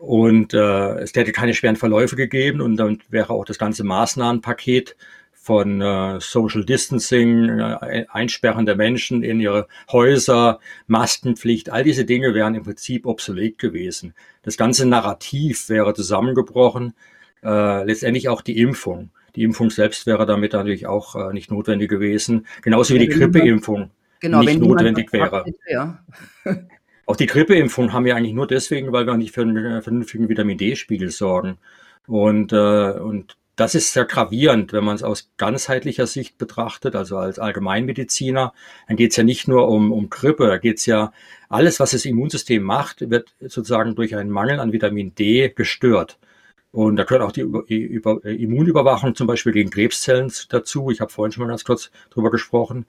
Und 0.00 0.54
äh, 0.54 0.98
es 1.00 1.14
hätte 1.14 1.30
keine 1.30 1.52
schweren 1.52 1.76
Verläufe 1.76 2.16
gegeben 2.16 2.62
und 2.62 2.78
dann 2.78 3.00
wäre 3.10 3.34
auch 3.34 3.44
das 3.44 3.58
ganze 3.58 3.84
Maßnahmenpaket 3.84 4.96
von 5.34 5.82
äh, 5.82 6.18
Social 6.20 6.64
Distancing, 6.64 7.58
äh, 7.58 8.06
Einsperren 8.08 8.64
der 8.64 8.76
Menschen 8.76 9.22
in 9.22 9.40
ihre 9.40 9.68
Häuser, 9.92 10.58
Maskenpflicht, 10.86 11.68
all 11.68 11.84
diese 11.84 12.06
Dinge 12.06 12.32
wären 12.32 12.54
im 12.54 12.62
Prinzip 12.62 13.04
obsolet 13.04 13.58
gewesen. 13.58 14.14
Das 14.42 14.56
ganze 14.56 14.88
Narrativ 14.88 15.68
wäre 15.68 15.92
zusammengebrochen, 15.92 16.94
äh, 17.42 17.84
letztendlich 17.84 18.30
auch 18.30 18.40
die 18.40 18.58
Impfung. 18.58 19.10
Die 19.36 19.42
Impfung 19.42 19.68
selbst 19.68 20.06
wäre 20.06 20.24
damit 20.24 20.54
natürlich 20.54 20.86
auch 20.86 21.14
äh, 21.14 21.34
nicht 21.34 21.50
notwendig 21.50 21.90
gewesen, 21.90 22.46
genauso 22.62 22.94
wie 22.94 23.00
die 23.00 23.08
Grippeimpfung 23.08 23.90
genau, 24.18 24.40
nicht 24.40 24.60
notwendig 24.60 25.12
wäre. 25.12 25.44
Ja. 25.68 26.02
Auch 27.10 27.16
die 27.16 27.26
Grippeimpfung 27.26 27.92
haben 27.92 28.04
wir 28.04 28.14
eigentlich 28.14 28.34
nur 28.34 28.46
deswegen, 28.46 28.92
weil 28.92 29.04
wir 29.04 29.16
nicht 29.16 29.34
für 29.34 29.40
einen 29.40 29.56
äh, 29.56 29.82
vernünftigen 29.82 30.28
Vitamin 30.28 30.56
D-Spiegel 30.56 31.10
sorgen. 31.10 31.58
Und, 32.06 32.52
äh, 32.52 32.92
und 32.92 33.36
das 33.56 33.74
ist 33.74 33.92
sehr 33.92 34.04
gravierend, 34.04 34.72
wenn 34.72 34.84
man 34.84 34.94
es 34.94 35.02
aus 35.02 35.32
ganzheitlicher 35.36 36.06
Sicht 36.06 36.38
betrachtet, 36.38 36.94
also 36.94 37.16
als 37.16 37.40
Allgemeinmediziner. 37.40 38.52
Dann 38.86 38.96
geht 38.96 39.10
es 39.10 39.16
ja 39.16 39.24
nicht 39.24 39.48
nur 39.48 39.66
um, 39.66 39.90
um 39.90 40.08
Grippe, 40.08 40.46
da 40.46 40.58
geht 40.58 40.78
es 40.78 40.86
ja, 40.86 41.12
alles, 41.48 41.80
was 41.80 41.90
das 41.90 42.04
Immunsystem 42.04 42.62
macht, 42.62 43.10
wird 43.10 43.34
sozusagen 43.40 43.96
durch 43.96 44.14
einen 44.14 44.30
Mangel 44.30 44.60
an 44.60 44.72
Vitamin 44.72 45.12
D 45.12 45.48
gestört. 45.48 46.16
Und 46.70 46.94
da 46.94 47.02
gehört 47.02 47.22
auch 47.22 47.32
die 47.32 47.40
Über 47.40 47.64
Über 47.66 48.24
Immunüberwachung 48.24 49.16
zum 49.16 49.26
Beispiel 49.26 49.52
gegen 49.52 49.70
Krebszellen 49.70 50.32
dazu. 50.48 50.92
Ich 50.92 51.00
habe 51.00 51.10
vorhin 51.10 51.32
schon 51.32 51.42
mal 51.42 51.48
ganz 51.48 51.64
kurz 51.64 51.90
drüber 52.10 52.30
gesprochen. 52.30 52.86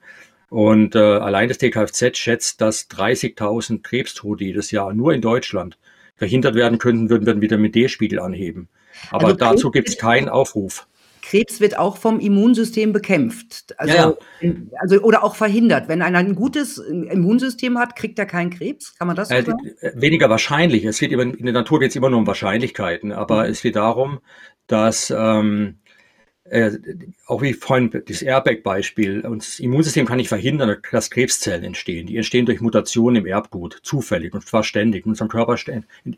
Und 0.52 0.94
äh, 0.96 0.98
allein 0.98 1.48
das 1.48 1.56
DKFZ 1.56 2.18
schätzt, 2.18 2.60
dass 2.60 2.90
30.000 2.90 3.82
Krebstote 3.82 4.44
jedes 4.44 4.70
Jahr 4.70 4.92
nur 4.92 5.14
in 5.14 5.22
Deutschland 5.22 5.78
verhindert 6.14 6.54
werden 6.54 6.76
könnten, 6.76 7.08
würden 7.08 7.24
wir 7.24 7.32
den 7.32 7.40
Vitamin 7.40 7.72
D-Spiegel 7.72 8.20
anheben. 8.20 8.68
Aber 9.10 9.28
also 9.28 9.38
dazu 9.38 9.70
gibt 9.70 9.88
es 9.88 9.96
keinen 9.96 10.28
Aufruf. 10.28 10.86
Krebs 11.22 11.60
wird 11.60 11.78
auch 11.78 11.96
vom 11.96 12.20
Immunsystem 12.20 12.92
bekämpft. 12.92 13.74
Also, 13.78 13.94
ja, 13.94 14.14
ja. 14.42 14.52
also 14.78 15.00
oder 15.00 15.24
auch 15.24 15.36
verhindert. 15.36 15.88
Wenn 15.88 16.02
einer 16.02 16.18
ein 16.18 16.34
gutes 16.34 16.76
Immunsystem 16.76 17.78
hat, 17.78 17.96
kriegt 17.96 18.18
er 18.18 18.26
keinen 18.26 18.50
Krebs. 18.50 18.94
Kann 18.98 19.06
man 19.06 19.16
das 19.16 19.30
so 19.30 19.34
äh, 19.34 19.44
sagen? 19.44 19.58
Weniger 19.94 20.28
wahrscheinlich. 20.28 20.84
Es 20.84 20.98
geht 20.98 21.12
immer, 21.12 21.22
in 21.22 21.46
der 21.46 21.54
Natur 21.54 21.80
geht 21.80 21.90
es 21.90 21.96
immer 21.96 22.10
nur 22.10 22.18
um 22.18 22.26
Wahrscheinlichkeiten, 22.26 23.10
aber 23.10 23.44
mhm. 23.44 23.50
es 23.50 23.62
geht 23.62 23.76
darum, 23.76 24.18
dass 24.66 25.10
ähm, 25.16 25.78
äh, 26.44 26.72
auch 27.26 27.40
wie 27.42 27.52
vorhin 27.52 27.90
das 28.06 28.22
Airbag-Beispiel, 28.22 29.22
das 29.22 29.60
Immunsystem 29.60 30.06
kann 30.06 30.16
nicht 30.16 30.28
verhindern, 30.28 30.76
dass 30.90 31.10
Krebszellen 31.10 31.64
entstehen. 31.64 32.06
Die 32.06 32.16
entstehen 32.16 32.46
durch 32.46 32.60
Mutationen 32.60 33.22
im 33.22 33.26
Erbgut, 33.26 33.78
zufällig 33.82 34.34
und 34.34 34.46
zwar 34.46 34.64
ständig. 34.64 35.04
In 35.06 35.12
unserem 35.12 35.28
Körper 35.28 35.56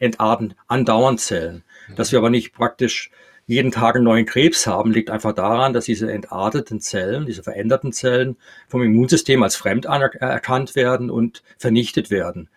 entarten 0.00 0.54
andauernd 0.66 1.20
Zellen. 1.20 1.62
Dass 1.96 2.12
wir 2.12 2.18
aber 2.18 2.30
nicht 2.30 2.52
praktisch 2.54 3.10
jeden 3.46 3.70
Tag 3.70 3.96
einen 3.96 4.04
neuen 4.04 4.24
Krebs 4.24 4.66
haben, 4.66 4.90
liegt 4.90 5.10
einfach 5.10 5.34
daran, 5.34 5.74
dass 5.74 5.84
diese 5.84 6.10
entarteten 6.10 6.80
Zellen, 6.80 7.26
diese 7.26 7.42
veränderten 7.42 7.92
Zellen 7.92 8.36
vom 8.68 8.82
Immunsystem 8.82 9.42
als 9.42 9.56
fremd 9.56 9.84
erkannt 9.84 10.74
werden 10.74 11.10
und 11.10 11.42
vernichtet 11.58 12.10
werden. 12.10 12.48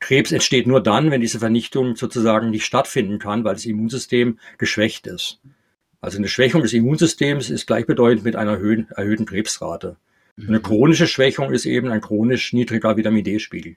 Krebs 0.00 0.30
entsteht 0.30 0.68
nur 0.68 0.80
dann, 0.80 1.10
wenn 1.10 1.20
diese 1.20 1.40
Vernichtung 1.40 1.96
sozusagen 1.96 2.50
nicht 2.50 2.64
stattfinden 2.64 3.18
kann, 3.18 3.42
weil 3.42 3.54
das 3.54 3.64
Immunsystem 3.64 4.38
geschwächt 4.56 5.08
ist. 5.08 5.40
Also 6.00 6.18
eine 6.18 6.28
Schwächung 6.28 6.62
des 6.62 6.72
Immunsystems 6.72 7.50
ist 7.50 7.66
gleichbedeutend 7.66 8.24
mit 8.24 8.36
einer 8.36 8.52
erhöhten, 8.52 8.88
erhöhten 8.92 9.26
Krebsrate. 9.26 9.96
Eine 10.36 10.58
mhm. 10.58 10.62
chronische 10.62 11.08
Schwächung 11.08 11.52
ist 11.52 11.66
eben 11.66 11.88
ein 11.88 12.00
chronisch 12.00 12.52
niedriger 12.52 12.96
Vitamin 12.96 13.24
D-Spiegel. 13.24 13.76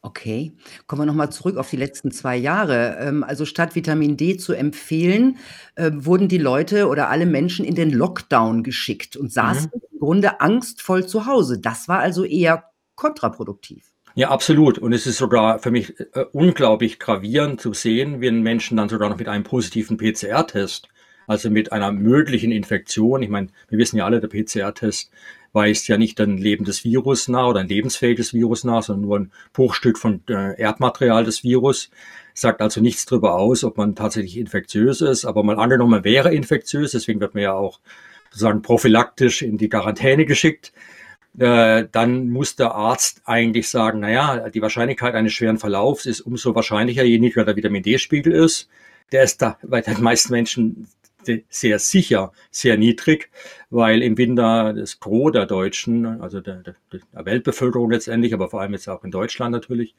Okay, 0.00 0.52
kommen 0.86 1.02
wir 1.02 1.06
nochmal 1.06 1.32
zurück 1.32 1.56
auf 1.56 1.70
die 1.70 1.76
letzten 1.76 2.12
zwei 2.12 2.36
Jahre. 2.36 2.98
Ähm, 3.00 3.24
also 3.24 3.44
statt 3.44 3.74
Vitamin 3.74 4.16
D 4.16 4.36
zu 4.36 4.52
empfehlen, 4.52 5.38
ähm, 5.76 6.04
wurden 6.04 6.28
die 6.28 6.38
Leute 6.38 6.88
oder 6.88 7.08
alle 7.08 7.26
Menschen 7.26 7.64
in 7.64 7.74
den 7.74 7.90
Lockdown 7.90 8.62
geschickt 8.62 9.16
und 9.16 9.32
saßen 9.32 9.70
mhm. 9.74 9.80
im 9.90 9.98
Grunde 9.98 10.40
angstvoll 10.40 11.06
zu 11.06 11.26
Hause. 11.26 11.58
Das 11.58 11.88
war 11.88 11.98
also 11.98 12.24
eher 12.24 12.64
kontraproduktiv. 12.94 13.92
Ja, 14.14 14.30
absolut. 14.30 14.78
Und 14.78 14.92
es 14.92 15.06
ist 15.06 15.18
sogar 15.18 15.58
für 15.58 15.70
mich 15.70 15.98
äh, 15.98 16.24
unglaublich 16.32 16.98
gravierend 16.98 17.60
zu 17.60 17.72
sehen, 17.72 18.20
wie 18.20 18.28
ein 18.28 18.42
Menschen 18.42 18.76
dann 18.76 18.88
sogar 18.88 19.08
noch 19.08 19.18
mit 19.18 19.28
einem 19.28 19.44
positiven 19.44 19.96
PCR-Test 19.96 20.88
also 21.28 21.50
mit 21.50 21.70
einer 21.70 21.92
möglichen 21.92 22.50
Infektion. 22.50 23.22
Ich 23.22 23.28
meine, 23.28 23.48
wir 23.68 23.78
wissen 23.78 23.98
ja 23.98 24.06
alle, 24.06 24.20
der 24.20 24.28
PCR-Test 24.28 25.12
weist 25.52 25.88
ja 25.88 25.96
nicht 25.96 26.20
ein 26.20 26.38
lebendes 26.38 26.84
Virus 26.84 27.28
nach 27.28 27.48
oder 27.48 27.60
ein 27.60 27.68
lebensfähiges 27.68 28.34
Virus 28.34 28.64
nach, 28.64 28.82
sondern 28.82 29.08
nur 29.08 29.18
ein 29.18 29.32
Bruchstück 29.52 29.98
von 29.98 30.22
äh, 30.28 30.60
Erdmaterial 30.60 31.24
des 31.24 31.44
Virus. 31.44 31.90
Sagt 32.34 32.60
also 32.60 32.80
nichts 32.80 33.06
darüber 33.06 33.34
aus, 33.34 33.64
ob 33.64 33.76
man 33.76 33.94
tatsächlich 33.94 34.36
infektiös 34.36 35.00
ist. 35.00 35.24
Aber 35.24 35.42
mal 35.42 35.58
angenommen, 35.58 35.90
man 35.90 36.04
wäre 36.04 36.34
infektiös, 36.34 36.92
deswegen 36.92 37.20
wird 37.20 37.34
man 37.34 37.42
ja 37.42 37.52
auch 37.54 37.80
sozusagen 38.30 38.62
prophylaktisch 38.62 39.42
in 39.42 39.58
die 39.58 39.68
Quarantäne 39.68 40.24
geschickt. 40.24 40.72
Äh, 41.38 41.86
dann 41.92 42.30
muss 42.30 42.56
der 42.56 42.74
Arzt 42.74 43.22
eigentlich 43.26 43.68
sagen, 43.68 44.00
naja, 44.00 44.48
die 44.48 44.62
Wahrscheinlichkeit 44.62 45.14
eines 45.14 45.32
schweren 45.32 45.58
Verlaufs 45.58 46.06
ist 46.06 46.20
umso 46.20 46.54
wahrscheinlicher, 46.54 47.04
je 47.04 47.18
niedriger 47.18 47.44
der 47.44 47.56
Vitamin 47.56 47.82
D-Spiegel 47.82 48.32
ist. 48.32 48.68
Der 49.12 49.22
ist 49.22 49.40
da 49.40 49.58
bei 49.62 49.80
den 49.80 50.02
meisten 50.02 50.32
Menschen 50.32 50.88
sehr 51.48 51.78
sicher 51.78 52.32
sehr 52.50 52.76
niedrig, 52.76 53.30
weil 53.70 54.02
im 54.02 54.16
Winter 54.18 54.72
das 54.72 55.00
Gros 55.00 55.32
der 55.32 55.46
Deutschen, 55.46 56.06
also 56.20 56.40
der, 56.40 56.62
der, 56.62 56.74
der 56.92 57.24
Weltbevölkerung 57.24 57.90
letztendlich, 57.90 58.34
aber 58.34 58.48
vor 58.48 58.60
allem 58.60 58.72
jetzt 58.72 58.88
auch 58.88 59.04
in 59.04 59.10
Deutschland 59.10 59.52
natürlich, 59.52 59.94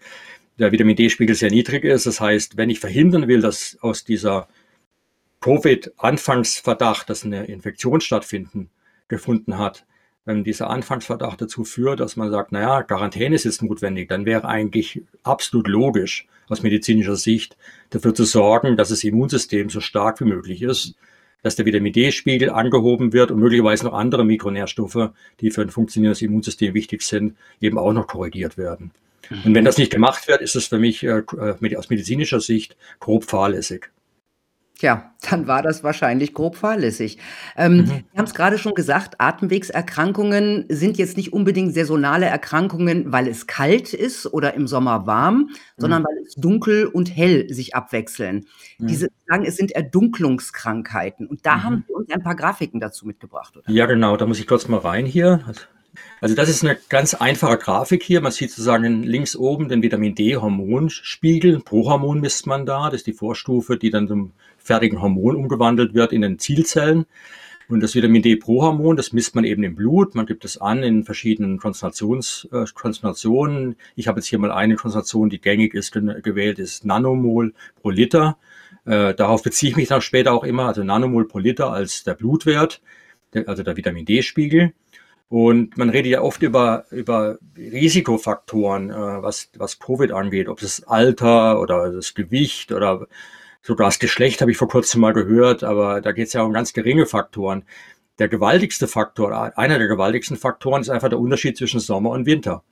der 0.57 0.71
Vitamin 0.71 0.95
D-Spiegel 0.95 1.35
sehr 1.35 1.51
niedrig 1.51 1.83
ist. 1.85 2.05
Das 2.05 2.19
heißt, 2.19 2.57
wenn 2.57 2.69
ich 2.69 2.79
verhindern 2.79 3.27
will, 3.27 3.41
dass 3.41 3.77
aus 3.81 4.03
dieser 4.03 4.47
Covid-Anfangsverdacht, 5.41 7.09
dass 7.09 7.23
eine 7.23 7.45
Infektion 7.45 8.01
stattfinden 8.01 8.69
gefunden 9.07 9.57
hat, 9.57 9.85
wenn 10.25 10.43
dieser 10.43 10.69
Anfangsverdacht 10.69 11.41
dazu 11.41 11.63
führt, 11.63 11.99
dass 11.99 12.15
man 12.15 12.29
sagt, 12.29 12.51
naja, 12.51 12.83
Quarantäne 12.83 13.35
ist 13.35 13.45
jetzt 13.45 13.63
notwendig, 13.63 14.09
dann 14.09 14.25
wäre 14.25 14.47
eigentlich 14.47 15.01
absolut 15.23 15.67
logisch 15.67 16.27
aus 16.49 16.61
medizinischer 16.61 17.15
Sicht 17.15 17.57
dafür 17.89 18.13
zu 18.13 18.25
sorgen, 18.25 18.75
dass 18.75 18.89
das 18.89 19.03
Immunsystem 19.03 19.69
so 19.69 19.79
stark 19.79 20.19
wie 20.19 20.25
möglich 20.25 20.61
ist, 20.61 20.95
dass 21.41 21.55
der 21.55 21.65
Vitamin 21.65 21.93
D-Spiegel 21.93 22.49
angehoben 22.49 23.13
wird 23.13 23.31
und 23.31 23.39
möglicherweise 23.39 23.85
noch 23.85 23.93
andere 23.93 24.25
Mikronährstoffe, 24.25 25.11
die 25.41 25.51
für 25.51 25.61
ein 25.61 25.69
funktionierendes 25.69 26.21
Immunsystem 26.21 26.73
wichtig 26.73 27.01
sind, 27.01 27.35
eben 27.61 27.77
auch 27.77 27.93
noch 27.93 28.07
korrigiert 28.07 28.57
werden. 28.57 28.91
Mhm. 29.29 29.41
Und 29.45 29.55
wenn 29.55 29.65
das 29.65 29.77
nicht 29.77 29.91
gemacht 29.91 30.27
wird, 30.27 30.41
ist 30.41 30.55
es 30.55 30.67
für 30.67 30.79
mich 30.79 31.03
äh, 31.03 31.21
äh 31.37 31.75
aus 31.75 31.89
medizinischer 31.89 32.39
Sicht 32.39 32.75
grob 32.99 33.23
fahrlässig. 33.23 33.89
Tja, 34.79 35.13
dann 35.29 35.45
war 35.45 35.61
das 35.61 35.83
wahrscheinlich 35.83 36.33
grob 36.33 36.55
fahrlässig. 36.55 37.17
Ähm, 37.57 37.79
mhm. 37.79 37.87
Wir 37.87 38.17
haben 38.17 38.25
es 38.25 38.33
gerade 38.33 38.57
schon 38.57 38.73
gesagt, 38.75 39.19
Atemwegserkrankungen 39.19 40.67
sind 40.69 40.97
jetzt 40.97 41.17
nicht 41.17 41.33
unbedingt 41.33 41.73
saisonale 41.73 42.27
Erkrankungen, 42.27 43.11
weil 43.11 43.27
es 43.27 43.45
kalt 43.45 43.93
ist 43.93 44.25
oder 44.25 44.53
im 44.53 44.67
Sommer 44.67 45.05
warm, 45.05 45.35
mhm. 45.35 45.49
sondern 45.75 46.05
weil 46.05 46.23
es 46.25 46.35
dunkel 46.35 46.85
und 46.85 47.13
hell 47.13 47.53
sich 47.53 47.75
abwechseln. 47.75 48.45
Mhm. 48.77 48.87
Diese 48.87 49.09
sagen, 49.27 49.43
es 49.43 49.57
sind 49.57 49.73
Erdunklungskrankheiten. 49.73 51.27
Und 51.27 51.45
da 51.45 51.61
haben 51.63 51.75
mhm. 51.75 51.83
wir 51.87 51.95
uns 51.97 52.11
ein 52.11 52.23
paar 52.23 52.35
Grafiken 52.35 52.79
dazu 52.79 53.05
mitgebracht. 53.05 53.57
Oder? 53.57 53.69
Ja, 53.69 53.85
genau. 53.85 54.15
Da 54.15 54.25
muss 54.25 54.39
ich 54.39 54.47
kurz 54.47 54.69
mal 54.69 54.79
rein 54.79 55.05
hier. 55.05 55.43
Also 56.21 56.35
das 56.35 56.47
ist 56.47 56.63
eine 56.63 56.77
ganz 56.87 57.15
einfache 57.15 57.57
Grafik 57.57 58.01
hier. 58.01 58.21
Man 58.21 58.31
sieht 58.31 58.51
sozusagen 58.51 59.03
links 59.03 59.35
oben 59.35 59.67
den 59.67 59.81
Vitamin 59.81 60.15
D-Hormonspiegel. 60.15 61.59
Prohormon 61.59 62.21
misst 62.21 62.47
man 62.47 62.65
da. 62.65 62.85
Das 62.85 63.01
ist 63.01 63.07
die 63.07 63.13
Vorstufe, 63.13 63.75
die 63.75 63.89
dann 63.89 64.07
zum 64.07 64.31
fertigen 64.69 65.01
Hormon 65.01 65.35
umgewandelt 65.35 65.95
wird 65.95 66.13
in 66.13 66.21
den 66.21 66.37
Zielzellen. 66.37 67.05
Und 67.69 67.81
das 67.81 67.95
Vitamin 67.95 68.21
D-Prohormon, 68.21 68.95
das 68.95 69.13
misst 69.13 69.33
man 69.33 69.43
eben 69.43 69.63
im 69.63 69.75
Blut. 69.75 70.13
Man 70.13 70.27
gibt 70.27 70.45
es 70.45 70.59
an 70.59 70.83
in 70.83 71.03
verschiedenen 71.03 71.55
äh, 71.57 72.65
Konzentrationen. 72.73 73.75
Ich 73.95 74.07
habe 74.07 74.19
jetzt 74.19 74.27
hier 74.27 74.37
mal 74.37 74.51
eine 74.51 74.75
Konzentration, 74.75 75.29
die 75.29 75.41
gängig 75.41 75.73
ist, 75.73 75.91
gewählt, 75.91 76.59
ist 76.59 76.85
Nanomol 76.85 77.53
pro 77.81 77.89
Liter. 77.89 78.37
Äh, 78.85 79.15
darauf 79.15 79.41
beziehe 79.41 79.71
ich 79.71 79.75
mich 79.75 79.87
dann 79.87 80.01
später 80.01 80.33
auch 80.33 80.43
immer, 80.43 80.67
also 80.67 80.83
Nanomol 80.83 81.27
pro 81.27 81.39
Liter 81.39 81.71
als 81.71 82.03
der 82.03 82.13
Blutwert, 82.13 82.81
der, 83.33 83.49
also 83.49 83.63
der 83.63 83.75
Vitamin 83.75 84.05
D-Spiegel. 84.05 84.73
Und 85.29 85.77
man 85.77 85.89
redet 85.89 86.11
ja 86.11 86.21
oft 86.21 86.43
über, 86.43 86.85
über 86.91 87.39
Risikofaktoren, 87.57 88.91
äh, 88.91 88.93
was, 88.93 89.49
was 89.57 89.79
Covid 89.79 90.11
angeht, 90.11 90.47
ob 90.47 90.59
das 90.59 90.83
Alter 90.83 91.59
oder 91.59 91.91
das 91.91 92.13
Gewicht 92.13 92.71
oder 92.71 93.07
Sogar 93.61 93.87
das 93.87 93.99
Geschlecht 93.99 94.41
habe 94.41 94.51
ich 94.51 94.57
vor 94.57 94.69
kurzem 94.69 95.01
mal 95.01 95.13
gehört, 95.13 95.63
aber 95.63 96.01
da 96.01 96.11
geht 96.11 96.27
es 96.27 96.33
ja 96.33 96.43
um 96.43 96.53
ganz 96.53 96.73
geringe 96.73 97.05
Faktoren. 97.05 97.63
Der 98.17 98.27
gewaltigste 98.27 98.87
Faktor, 98.87 99.57
einer 99.57 99.77
der 99.77 99.87
gewaltigsten 99.87 100.37
Faktoren 100.37 100.81
ist 100.81 100.89
einfach 100.89 101.09
der 101.09 101.19
Unterschied 101.19 101.57
zwischen 101.57 101.79
Sommer 101.79 102.11
und 102.11 102.25
Winter. 102.25 102.63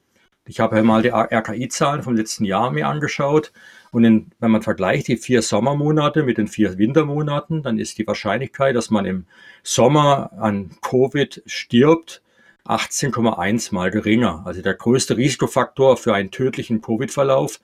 Ich 0.46 0.62
habe 0.62 0.78
ja 0.78 0.84
mal 0.84 1.02
die 1.02 1.10
RKI-Zahlen 1.10 2.04
vom 2.04 2.16
letzten 2.16 2.46
Jahr 2.46 2.72
mir 2.72 2.88
angeschaut 2.88 3.52
und 3.92 4.06
in, 4.06 4.32
wenn 4.40 4.52
man 4.52 4.62
vergleicht 4.62 5.10
die 5.10 5.18
vier 5.18 5.42
Sommermonate 5.42 6.24
mit 6.24 6.38
den 6.38 6.48
vier 6.48 6.78
Wintermonaten, 6.78 7.64
dann 7.64 7.78
ist 7.78 7.98
die 7.98 8.08
Wahrscheinlichkeit, 8.08 8.76
dass 8.76 8.90
man 8.90 9.06
im 9.06 9.26
Sommer 9.64 10.32
an 10.40 10.72
Covid 10.82 11.44
stirbt, 11.46 12.22
18,1 12.66 13.74
mal 13.74 13.92
geringer. 13.92 14.44
Also 14.46 14.62
der 14.62 14.74
größte 14.74 15.18
Risikofaktor 15.18 15.98
für 15.98 16.14
einen 16.14 16.32
tödlichen 16.32 16.82
Covid-Verlauf 16.82 17.60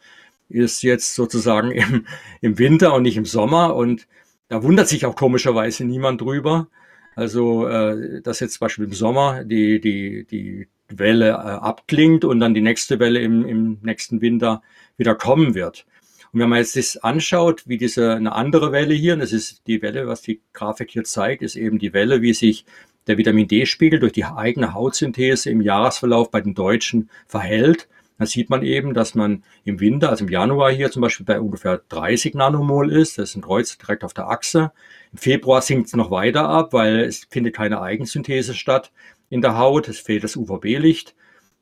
ist 0.54 0.84
jetzt 0.84 1.16
sozusagen 1.16 1.72
im, 1.72 2.06
im 2.42 2.60
Winter 2.60 2.94
und 2.94 3.04
nicht 3.04 3.18
im 3.18 3.26
Sommer. 3.26 3.76
Und 3.76 4.08
da 4.48 4.64
wundert 4.64 4.88
sich 4.88 5.06
auch 5.06 5.16
komischerweise 5.16 5.86
niemand 5.86 6.22
drüber. 6.22 6.68
Also, 7.16 7.68
äh, 7.68 8.22
dass 8.22 8.40
jetzt 8.40 8.56
zum 8.56 8.66
Beispiel 8.66 8.86
im 8.86 8.94
Sommer 8.94 9.44
die, 9.44 9.80
die, 9.80 10.26
die 10.26 10.68
Welle 10.90 11.30
äh, 11.30 11.32
abklingt 11.32 12.26
und 12.26 12.40
dann 12.40 12.54
die 12.54 12.62
nächste 12.62 13.00
Welle 13.00 13.20
im, 13.20 13.46
im 13.46 13.78
nächsten 13.82 14.22
Winter 14.22 14.62
wieder 14.98 15.16
kommen 15.16 15.56
wird. 15.56 15.86
Und 16.32 16.40
wenn 16.40 16.50
man 16.50 16.60
jetzt 16.60 16.76
das 16.76 16.98
anschaut, 16.98 17.68
wie 17.68 17.78
diese 17.78 18.16
eine 18.16 18.34
andere 18.34 18.72
Welle 18.72 18.96
hier, 18.96 19.14
und 19.14 19.20
das 19.20 19.34
ist 19.34 19.68
die 19.68 19.84
Welle, 19.84 20.08
was 20.08 20.24
die 20.24 20.42
Grafik 20.54 20.90
hier 20.90 21.04
zeigt, 21.04 21.44
ist 21.44 21.56
eben 21.56 21.78
die 21.78 21.94
Welle, 21.94 22.24
wie 22.24 22.34
sich 22.34 22.66
der 23.06 23.18
Vitamin 23.18 23.48
D-Spiegel 23.48 24.00
durch 24.00 24.14
die 24.14 24.26
eigene 24.26 24.74
Hautsynthese 24.74 25.52
im 25.52 25.62
Jahresverlauf 25.62 26.32
bei 26.32 26.42
den 26.42 26.56
Deutschen 26.56 27.10
verhält. 27.28 27.88
Da 28.18 28.26
sieht 28.26 28.50
man 28.50 28.64
eben, 28.64 28.94
dass 28.94 29.16
man 29.16 29.44
im 29.64 29.80
Winter, 29.80 30.10
also 30.10 30.26
im 30.26 30.32
Januar 30.32 30.72
hier 30.72 30.92
zum 30.92 31.02
Beispiel 31.02 31.26
bei 31.26 31.40
ungefähr 31.40 31.82
30 31.90 32.36
Nanomol 32.36 32.92
ist. 32.92 33.18
Das 33.18 33.32
ist 33.32 33.36
ein 33.36 33.42
Kreuz 33.42 33.78
direkt 33.78 34.04
auf 34.04 34.14
der 34.14 34.30
Achse. 34.30 34.72
Im 35.12 35.18
Februar 35.18 35.62
sinkt 35.62 35.88
es 35.88 35.96
noch 35.96 36.12
weiter 36.12 36.48
ab, 36.48 36.74
weil 36.74 37.00
es 37.02 37.26
findet 37.30 37.56
keine 37.56 37.82
Eigensynthese 37.82 38.54
statt 38.54 38.92
in 39.30 39.42
der 39.42 39.58
Haut. 39.58 39.88
Es 39.88 40.00
fehlt 40.00 40.24
das 40.24 40.36
UVB-Licht. 40.36 41.16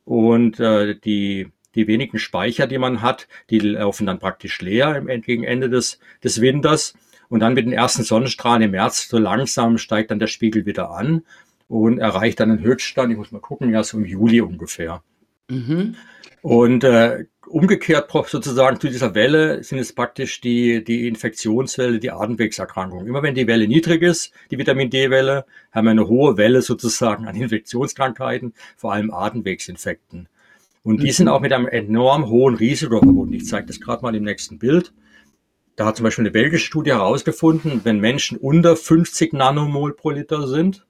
Und 0.03 0.59
äh, 0.59 0.95
die, 0.95 1.51
die 1.75 1.87
wenigen 1.87 2.19
Speicher, 2.19 2.67
die 2.67 2.77
man 2.77 3.01
hat, 3.01 3.27
die 3.49 3.59
laufen 3.59 4.05
dann 4.05 4.19
praktisch 4.19 4.61
leer 4.61 5.01
gegen 5.01 5.43
Ende 5.43 5.69
des, 5.69 5.99
des 6.23 6.41
Winters. 6.41 6.95
Und 7.29 7.39
dann 7.39 7.53
mit 7.53 7.65
den 7.65 7.73
ersten 7.73 8.03
Sonnenstrahlen 8.03 8.63
im 8.63 8.71
März 8.71 9.07
so 9.07 9.17
langsam 9.17 9.77
steigt 9.77 10.11
dann 10.11 10.19
der 10.19 10.27
Spiegel 10.27 10.65
wieder 10.65 10.91
an 10.91 11.23
und 11.69 11.99
erreicht 11.99 12.41
dann 12.41 12.51
einen 12.51 12.59
Höchststand, 12.59 13.09
ich 13.09 13.17
muss 13.17 13.31
mal 13.31 13.39
gucken, 13.39 13.71
ja 13.71 13.81
so 13.81 13.97
im 13.97 14.03
Juli 14.03 14.41
ungefähr. 14.41 15.01
Mhm. 15.49 15.95
Und 16.41 16.83
äh, 16.83 17.25
umgekehrt 17.47 18.11
sozusagen 18.27 18.79
zu 18.79 18.87
dieser 18.87 19.13
Welle 19.13 19.63
sind 19.63 19.79
es 19.79 19.93
praktisch 19.93 20.41
die, 20.41 20.83
die 20.83 21.07
Infektionswelle, 21.07 21.99
die 21.99 22.11
Atemwegserkrankung. 22.11 23.05
Immer 23.05 23.21
wenn 23.21 23.35
die 23.35 23.47
Welle 23.47 23.67
niedrig 23.67 24.01
ist, 24.01 24.31
die 24.49 24.57
Vitamin 24.57 24.89
D-Welle, 24.89 25.45
haben 25.71 25.85
wir 25.85 25.91
eine 25.91 26.07
hohe 26.07 26.37
Welle 26.37 26.61
sozusagen 26.61 27.27
an 27.27 27.35
Infektionskrankheiten, 27.35 28.53
vor 28.77 28.93
allem 28.93 29.11
Atemwegsinfekten. 29.11 30.27
Und 30.83 31.03
die 31.03 31.07
mhm. 31.07 31.11
sind 31.11 31.27
auch 31.27 31.41
mit 31.41 31.53
einem 31.53 31.67
enorm 31.67 32.27
hohen 32.27 32.55
Risiko 32.55 32.99
verbunden. 32.99 33.33
Ich 33.33 33.45
zeige 33.45 33.67
das 33.67 33.79
gerade 33.79 34.01
mal 34.01 34.15
im 34.15 34.23
nächsten 34.23 34.57
Bild. 34.57 34.93
Da 35.75 35.85
hat 35.85 35.97
zum 35.97 36.03
Beispiel 36.03 36.23
eine 36.23 36.31
belgische 36.31 36.65
Studie 36.65 36.91
herausgefunden, 36.91 37.81
wenn 37.83 37.99
Menschen 37.99 38.37
unter 38.37 38.75
50 38.75 39.33
Nanomol 39.33 39.93
pro 39.93 40.09
Liter 40.09 40.47
sind, 40.47 40.85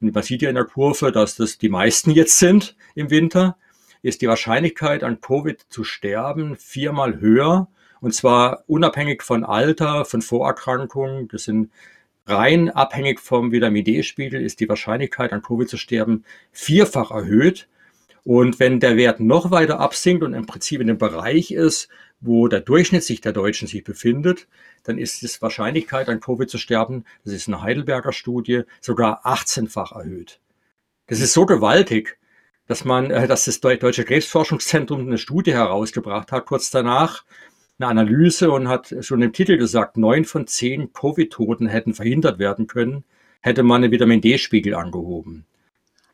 und 0.00 0.12
man 0.12 0.24
sieht 0.24 0.42
ja 0.42 0.48
in 0.48 0.56
der 0.56 0.64
Kurve, 0.64 1.12
dass 1.12 1.36
das 1.36 1.58
die 1.58 1.68
meisten 1.68 2.10
jetzt 2.10 2.38
sind 2.40 2.76
im 2.96 3.10
Winter, 3.10 3.56
ist 4.02 4.20
die 4.20 4.28
Wahrscheinlichkeit 4.28 5.04
an 5.04 5.20
Covid 5.20 5.60
zu 5.68 5.84
sterben 5.84 6.56
viermal 6.56 7.20
höher. 7.20 7.68
Und 8.00 8.14
zwar 8.14 8.64
unabhängig 8.66 9.22
von 9.22 9.44
Alter, 9.44 10.04
von 10.04 10.22
Vorerkrankungen. 10.22 11.28
Das 11.28 11.44
sind 11.44 11.70
rein 12.26 12.68
abhängig 12.68 13.20
vom 13.20 13.52
Vitamin 13.52 13.84
D-Spiegel 13.84 14.42
ist 14.42 14.60
die 14.60 14.68
Wahrscheinlichkeit 14.68 15.32
an 15.32 15.42
Covid 15.42 15.68
zu 15.68 15.76
sterben 15.76 16.24
vierfach 16.50 17.10
erhöht. 17.10 17.68
Und 18.24 18.60
wenn 18.60 18.80
der 18.80 18.96
Wert 18.96 19.20
noch 19.20 19.50
weiter 19.50 19.80
absinkt 19.80 20.22
und 20.22 20.34
im 20.34 20.46
Prinzip 20.46 20.80
in 20.80 20.86
dem 20.86 20.98
Bereich 20.98 21.50
ist, 21.50 21.88
wo 22.20 22.46
der 22.46 22.60
Durchschnitt 22.60 23.02
sich 23.02 23.20
der 23.20 23.32
Deutschen 23.32 23.66
sich 23.66 23.82
befindet, 23.82 24.46
dann 24.84 24.98
ist 24.98 25.22
die 25.22 25.42
Wahrscheinlichkeit 25.42 26.08
an 26.08 26.20
Covid 26.20 26.48
zu 26.48 26.58
sterben, 26.58 27.04
das 27.24 27.34
ist 27.34 27.48
eine 27.48 27.62
Heidelberger 27.62 28.12
Studie, 28.12 28.62
sogar 28.80 29.26
18-fach 29.26 29.92
erhöht. 29.92 30.40
Das 31.08 31.20
ist 31.20 31.32
so 31.32 31.46
gewaltig, 31.46 32.18
dass 32.72 32.86
man, 32.86 33.10
äh, 33.10 33.28
dass 33.28 33.44
das 33.44 33.60
Deutsche 33.60 34.04
Krebsforschungszentrum 34.04 35.00
eine 35.00 35.18
Studie 35.18 35.52
herausgebracht 35.52 36.32
hat, 36.32 36.46
kurz 36.46 36.70
danach, 36.70 37.22
eine 37.78 37.88
Analyse 37.88 38.50
und 38.50 38.68
hat 38.68 38.94
schon 39.00 39.20
im 39.20 39.34
Titel 39.34 39.58
gesagt, 39.58 39.98
neun 39.98 40.24
von 40.24 40.46
zehn 40.46 40.90
Covid-Toten 40.94 41.66
hätten 41.66 41.92
verhindert 41.92 42.38
werden 42.38 42.66
können, 42.66 43.04
hätte 43.40 43.62
man 43.62 43.82
den 43.82 43.90
Vitamin 43.90 44.22
D-Spiegel 44.22 44.74
angehoben. 44.74 45.44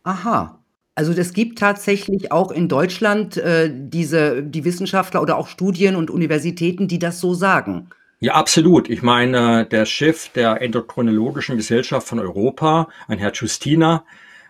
Aha. 0.02 0.58
Also 0.96 1.12
es 1.12 1.32
gibt 1.32 1.60
tatsächlich 1.60 2.32
auch 2.32 2.50
in 2.50 2.68
Deutschland 2.68 3.36
äh, 3.36 3.70
diese, 3.72 4.42
die 4.42 4.64
Wissenschaftler 4.64 5.22
oder 5.22 5.36
auch 5.36 5.46
Studien 5.46 5.94
und 5.94 6.10
Universitäten, 6.10 6.88
die 6.88 6.98
das 6.98 7.20
so 7.20 7.34
sagen. 7.34 7.90
Ja, 8.18 8.34
absolut. 8.34 8.90
Ich 8.90 9.02
meine, 9.02 9.64
der 9.64 9.86
Chef 9.86 10.30
der 10.30 10.60
Endokrinologischen 10.60 11.56
Gesellschaft 11.56 12.08
von 12.08 12.18
Europa, 12.18 12.88
ein 13.06 13.18
Herr 13.18 13.32
Justina, 13.32 14.02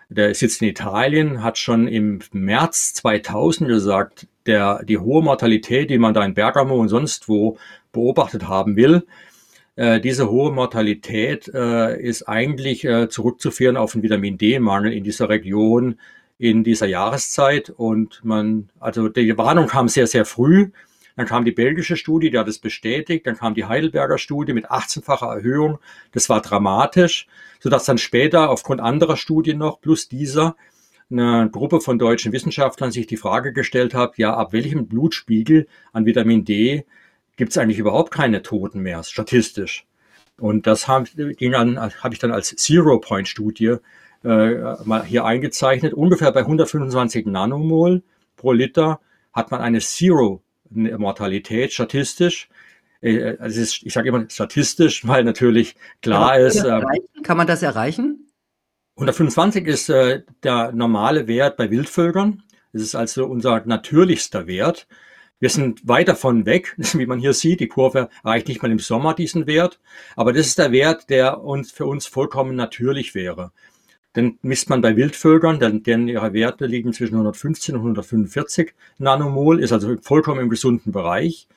der 0.09 0.33
sitzt 0.33 0.61
in 0.61 0.69
Italien, 0.69 1.43
hat 1.43 1.57
schon 1.57 1.87
im 1.87 2.19
März 2.31 2.93
2000 2.95 3.69
gesagt, 3.69 4.27
der, 4.45 4.83
die 4.83 4.97
hohe 4.97 5.23
Mortalität, 5.23 5.89
die 5.89 5.99
man 5.99 6.13
da 6.13 6.25
in 6.25 6.33
Bergamo 6.33 6.75
und 6.75 6.89
sonst 6.89 7.29
wo 7.29 7.57
beobachtet 7.91 8.47
haben 8.47 8.75
will, 8.75 9.05
äh, 9.75 10.01
diese 10.01 10.29
hohe 10.29 10.51
Mortalität 10.51 11.49
äh, 11.53 11.99
ist 12.01 12.27
eigentlich 12.27 12.83
äh, 12.83 13.07
zurückzuführen 13.07 13.77
auf 13.77 13.93
den 13.93 14.03
Vitamin 14.03 14.37
D-Mangel 14.37 14.91
in 14.91 15.03
dieser 15.03 15.29
Region 15.29 15.99
in 16.39 16.63
dieser 16.63 16.87
Jahreszeit. 16.87 17.69
Und 17.69 18.21
man, 18.23 18.69
also 18.79 19.09
die 19.09 19.37
Warnung 19.37 19.67
kam 19.67 19.87
sehr, 19.87 20.07
sehr 20.07 20.25
früh. 20.25 20.71
Dann 21.19 21.27
kam 21.27 21.43
die 21.43 21.51
belgische 21.51 21.97
Studie, 21.97 22.29
die 22.31 22.39
hat 22.39 22.47
es 22.47 22.59
bestätigt. 22.59 23.27
Dann 23.27 23.35
kam 23.35 23.53
die 23.53 23.65
Heidelberger 23.65 24.17
Studie 24.17 24.53
mit 24.53 24.71
18-facher 24.71 25.35
Erhöhung. 25.35 25.79
Das 26.13 26.29
war 26.29 26.41
dramatisch, 26.41 27.27
sodass 27.59 27.83
dann 27.83 27.97
später 27.97 28.49
aufgrund 28.49 28.79
anderer 28.79 29.17
Studien 29.17 29.57
noch, 29.57 29.81
plus 29.81 30.07
dieser, 30.07 30.55
eine 31.11 31.49
Gruppe 31.51 31.81
von 31.81 31.99
deutschen 31.99 32.31
Wissenschaftlern 32.31 32.93
sich 32.93 33.05
die 33.05 33.17
Frage 33.17 33.51
gestellt 33.51 33.93
hat, 33.93 34.17
ja, 34.17 34.33
ab 34.33 34.53
welchem 34.53 34.87
Blutspiegel 34.87 35.67
an 35.91 36.05
Vitamin 36.05 36.45
D 36.45 36.85
gibt 37.35 37.51
es 37.51 37.57
eigentlich 37.57 37.79
überhaupt 37.79 38.11
keine 38.11 38.41
Toten 38.41 38.79
mehr, 38.79 39.03
statistisch. 39.03 39.85
Und 40.37 40.67
das 40.67 40.87
habe 40.87 41.09
hab 41.09 42.13
ich 42.13 42.19
dann 42.19 42.31
als 42.31 42.55
Zero-Point-Studie 42.55 43.75
äh, 44.23 44.55
mal 44.85 45.03
hier 45.03 45.25
eingezeichnet. 45.25 45.93
Ungefähr 45.93 46.31
bei 46.31 46.39
125 46.39 47.25
Nanomol 47.25 48.03
pro 48.37 48.53
Liter 48.53 49.01
hat 49.33 49.51
man 49.51 49.59
eine 49.59 49.81
Zero-Mortalität 50.73 51.73
statistisch. 51.73 52.49
Äh, 53.01 53.37
also 53.37 53.61
ist, 53.61 53.83
ich 53.83 53.93
sage 53.93 54.09
immer 54.09 54.25
statistisch, 54.29 55.07
weil 55.07 55.23
natürlich 55.23 55.75
klar 56.01 56.33
Kann 56.33 56.41
ist. 56.41 56.63
Äh, 56.63 56.81
Kann 57.23 57.37
man 57.37 57.47
das 57.47 57.63
erreichen? 57.63 58.25
125 58.95 59.65
ist 59.65 59.89
äh, 59.89 60.23
der 60.43 60.71
normale 60.73 61.27
Wert 61.27 61.55
bei 61.57 61.71
Wildvögeln. 61.71 62.43
Das 62.73 62.81
ist 62.81 62.95
also 62.95 63.25
unser 63.25 63.65
natürlichster 63.65 64.45
Wert. 64.45 64.87
Wir 65.39 65.49
sind 65.49 65.87
weit 65.87 66.09
davon 66.09 66.45
weg, 66.45 66.75
wie 66.77 67.05
man 67.05 67.19
hier 67.19 67.33
sieht. 67.33 67.61
Die 67.61 67.67
Kurve 67.67 68.09
erreicht 68.23 68.49
nicht 68.49 68.61
mal 68.61 68.71
im 68.71 68.79
Sommer 68.79 69.13
diesen 69.13 69.47
Wert. 69.47 69.79
Aber 70.17 70.33
das 70.33 70.47
ist 70.47 70.59
der 70.59 70.71
Wert, 70.71 71.09
der 71.09 71.41
uns 71.41 71.71
für 71.71 71.85
uns 71.85 72.07
vollkommen 72.07 72.55
natürlich 72.55 73.15
wäre. 73.15 73.51
Den 74.15 74.39
misst 74.41 74.69
man 74.69 74.81
bei 74.81 74.95
Wildvögeln, 74.95 75.59
denn, 75.59 75.83
denn 75.83 76.07
ihre 76.07 76.33
Werte 76.33 76.65
liegen 76.65 76.93
zwischen 76.93 77.15
115 77.15 77.75
und 77.75 77.81
145 77.81 78.73
Nanomol, 78.97 79.59
ist 79.59 79.71
also 79.71 79.95
vollkommen 80.01 80.41
im 80.41 80.49
gesunden 80.49 80.91
Bereich 80.91 81.47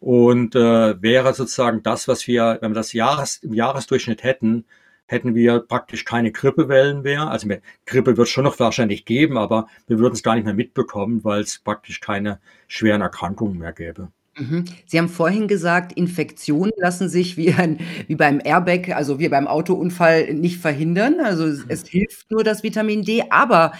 und 0.00 0.54
äh, 0.54 1.02
wäre 1.02 1.34
sozusagen 1.34 1.82
das, 1.82 2.08
was 2.08 2.26
wir, 2.26 2.58
wenn 2.60 2.70
wir 2.72 2.74
das 2.74 2.94
Jahres, 2.94 3.36
im 3.42 3.52
Jahresdurchschnitt 3.52 4.22
hätten, 4.22 4.64
hätten 5.06 5.34
wir 5.34 5.60
praktisch 5.60 6.04
keine 6.04 6.32
Grippewellen 6.32 7.02
mehr. 7.02 7.30
Also 7.30 7.46
mehr, 7.48 7.60
Grippe 7.84 8.16
wird 8.16 8.28
schon 8.28 8.44
noch 8.44 8.58
wahrscheinlich 8.58 9.04
geben, 9.04 9.36
aber 9.36 9.66
wir 9.86 9.98
würden 9.98 10.14
es 10.14 10.22
gar 10.22 10.36
nicht 10.36 10.44
mehr 10.44 10.54
mitbekommen, 10.54 11.22
weil 11.24 11.42
es 11.42 11.58
praktisch 11.58 12.00
keine 12.00 12.40
schweren 12.68 13.02
Erkrankungen 13.02 13.58
mehr 13.58 13.72
gäbe. 13.72 14.10
Mhm. 14.40 14.64
Sie 14.86 14.98
haben 14.98 15.08
vorhin 15.08 15.48
gesagt, 15.48 15.92
Infektionen 15.92 16.72
lassen 16.76 17.08
sich 17.08 17.36
wie, 17.36 17.52
ein, 17.52 17.78
wie 18.06 18.16
beim 18.16 18.40
Airbag, 18.42 18.94
also 18.94 19.18
wie 19.18 19.28
beim 19.28 19.46
Autounfall, 19.46 20.34
nicht 20.34 20.58
verhindern. 20.58 21.20
Also 21.20 21.44
es, 21.44 21.64
es 21.68 21.86
hilft 21.86 22.30
nur 22.30 22.42
das 22.42 22.62
Vitamin 22.62 23.02
D. 23.02 23.24
Aber 23.30 23.72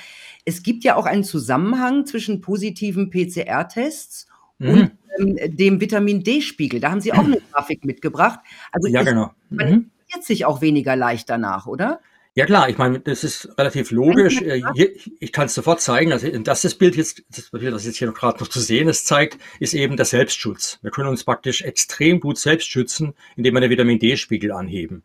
es 0.44 0.62
gibt 0.62 0.84
ja 0.84 0.96
auch 0.96 1.06
einen 1.06 1.24
Zusammenhang 1.24 2.06
zwischen 2.06 2.40
positiven 2.40 3.10
PCR-Tests 3.10 4.26
mhm. 4.58 4.68
und 4.68 4.90
ähm, 5.18 5.56
dem 5.56 5.80
Vitamin 5.80 6.22
D-Spiegel. 6.22 6.80
Da 6.80 6.90
haben 6.90 7.00
Sie 7.00 7.12
auch 7.12 7.18
eine 7.24 7.40
Grafik 7.52 7.84
mitgebracht. 7.84 8.40
Also 8.72 8.88
ja, 8.88 9.02
genau. 9.02 9.32
Mhm 9.50 9.90
friert 10.10 10.24
sich 10.24 10.44
auch 10.44 10.60
weniger 10.60 10.96
leicht 10.96 11.30
danach, 11.30 11.66
oder? 11.66 12.00
Ja 12.34 12.46
klar, 12.46 12.68
ich 12.68 12.78
meine, 12.78 13.00
das 13.00 13.24
ist 13.24 13.48
relativ 13.58 13.90
logisch. 13.90 14.40
Äh, 14.40 14.62
hier, 14.74 14.90
ich 15.18 15.32
kann 15.32 15.46
es 15.46 15.54
sofort 15.54 15.80
zeigen. 15.80 16.12
Also 16.12 16.28
das, 16.28 16.62
das 16.62 16.76
Bild 16.76 16.94
jetzt, 16.94 17.24
das 17.28 17.50
Bild, 17.50 17.72
das 17.72 17.84
jetzt 17.84 17.96
hier 17.96 18.12
gerade 18.12 18.38
noch 18.38 18.48
zu 18.48 18.60
sehen 18.60 18.88
ist, 18.88 19.06
zeigt, 19.06 19.38
ist 19.58 19.74
eben 19.74 19.96
der 19.96 20.06
Selbstschutz. 20.06 20.78
Wir 20.82 20.92
können 20.92 21.08
uns 21.08 21.24
praktisch 21.24 21.62
extrem 21.62 22.20
gut 22.20 22.38
selbst 22.38 22.68
schützen, 22.68 23.14
indem 23.36 23.54
wir 23.54 23.60
den 23.60 23.70
Vitamin 23.70 23.98
D-Spiegel 23.98 24.52
anheben. 24.52 25.02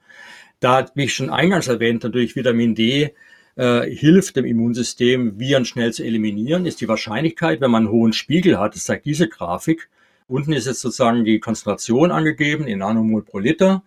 Da, 0.59 0.85
wie 0.93 1.05
ich 1.05 1.15
schon 1.15 1.31
eingangs 1.31 1.67
erwähnt, 1.67 2.03
natürlich 2.03 2.35
Vitamin 2.35 2.75
D 2.75 3.15
äh, 3.55 3.89
hilft 3.89 4.35
dem 4.35 4.45
Immunsystem, 4.45 5.39
Viren 5.39 5.65
schnell 5.65 5.93
zu 5.93 6.03
eliminieren, 6.03 6.65
ist 6.67 6.79
die 6.79 6.87
Wahrscheinlichkeit, 6.87 7.59
wenn 7.59 7.71
man 7.71 7.85
einen 7.85 7.91
hohen 7.91 8.13
Spiegel 8.13 8.59
hat, 8.59 8.75
das 8.75 8.83
zeigt 8.83 9.05
diese 9.05 9.27
Grafik. 9.27 9.89
Unten 10.27 10.53
ist 10.53 10.67
jetzt 10.67 10.81
sozusagen 10.81 11.25
die 11.25 11.39
Konzentration 11.39 12.11
angegeben 12.11 12.67
in 12.67 12.79
Nanomol 12.79 13.23
pro 13.23 13.39
Liter. 13.39 13.83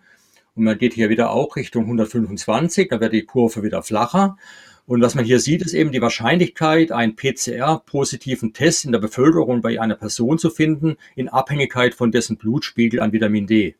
Und 0.59 0.65
man 0.65 0.77
geht 0.77 0.93
hier 0.93 1.07
wieder 1.07 1.29
auch 1.31 1.55
Richtung 1.55 1.85
125, 1.85 2.89
da 2.89 2.99
wird 2.99 3.13
die 3.13 3.23
Kurve 3.23 3.63
wieder 3.63 3.81
flacher. 3.81 4.35
Und 4.85 5.01
was 5.01 5.15
man 5.15 5.23
hier 5.23 5.39
sieht, 5.39 5.61
ist 5.61 5.73
eben 5.73 5.93
die 5.93 6.01
Wahrscheinlichkeit, 6.01 6.91
einen 6.91 7.15
PCR-positiven 7.15 8.51
Test 8.51 8.83
in 8.83 8.91
der 8.91 8.99
Bevölkerung 8.99 9.61
bei 9.61 9.79
einer 9.79 9.95
Person 9.95 10.37
zu 10.37 10.49
finden, 10.49 10.97
in 11.15 11.29
Abhängigkeit 11.29 11.93
von 11.93 12.11
dessen 12.11 12.35
Blutspiegel 12.35 12.99
an 12.99 13.13
Vitamin 13.13 13.47
D. 13.47 13.75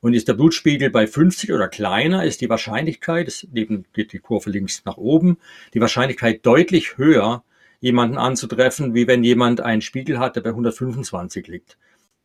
Und 0.00 0.14
ist 0.14 0.26
der 0.26 0.32
Blutspiegel 0.32 0.88
bei 0.88 1.06
50 1.06 1.52
oder 1.52 1.68
kleiner, 1.68 2.24
ist 2.24 2.40
die 2.40 2.48
Wahrscheinlichkeit, 2.48 3.26
das 3.26 3.46
eben 3.52 3.84
geht 3.92 4.14
die 4.14 4.18
Kurve 4.18 4.48
links 4.48 4.80
nach 4.86 4.96
oben, 4.96 5.36
die 5.74 5.80
Wahrscheinlichkeit 5.82 6.46
deutlich 6.46 6.96
höher, 6.96 7.44
jemanden 7.80 8.16
anzutreffen, 8.16 8.94
wie 8.94 9.06
wenn 9.06 9.24
jemand 9.24 9.60
einen 9.60 9.82
Spiegel 9.82 10.18
hat, 10.18 10.36
der 10.36 10.40
bei 10.40 10.50
125 10.50 11.48
liegt. 11.48 11.76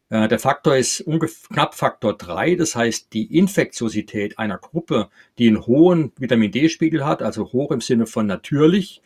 Äh, 0.10 0.28
der 0.28 0.40
Faktor 0.40 0.76
ist 0.76 1.06
knapp 1.52 1.76
Faktor 1.76 2.18
3, 2.18 2.56
das 2.56 2.76
heißt 2.76 3.14
die 3.14 3.38
Infektiosität 3.38 4.40
einer 4.40 4.58
Gruppe, 4.58 5.10
die 5.38 5.48
einen 5.48 5.66
hohen 5.66 6.12
Vitamin 6.18 6.52
D-Spiegel 6.52 7.06
hat, 7.06 7.22
also 7.22 7.52
hoch 7.52 7.72
im 7.72 7.82
Sinne 7.82 8.08
von 8.08 8.26
natürlich 8.26 9.02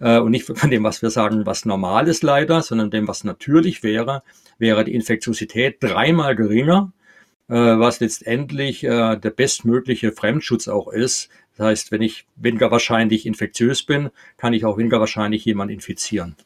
äh, 0.00 0.18
und 0.18 0.32
nicht 0.32 0.46
von 0.46 0.70
dem, 0.70 0.82
was 0.82 1.02
wir 1.02 1.10
sagen, 1.10 1.46
was 1.46 1.64
normal 1.64 2.08
ist 2.08 2.22
leider, 2.22 2.62
sondern 2.62 2.90
dem, 2.90 3.06
was 3.06 3.24
natürlich 3.24 3.82
wäre, 3.82 4.22
wäre 4.58 4.84
die 4.84 4.94
Infektiosität 4.94 5.76
dreimal 5.80 6.34
geringer, 6.34 6.92
äh, 7.48 7.54
was 7.54 8.00
letztendlich 8.00 8.80
der 8.80 9.16
bestmögliche 9.16 10.12
Fremdschutz 10.12 10.68
auch 10.68 10.88
ist. 10.88 11.28
Das 11.56 11.66
heißt, 11.66 11.92
wenn 11.92 12.02
ich 12.02 12.26
weniger 12.36 12.70
wahrscheinlich 12.70 13.26
infektiös 13.26 13.82
bin, 13.84 14.10
kann 14.36 14.52
ich 14.52 14.64
auch 14.64 14.78
weniger 14.78 14.98
wahrscheinlich 14.98 15.44
jemanden 15.44 15.74
infizieren. 15.74 16.36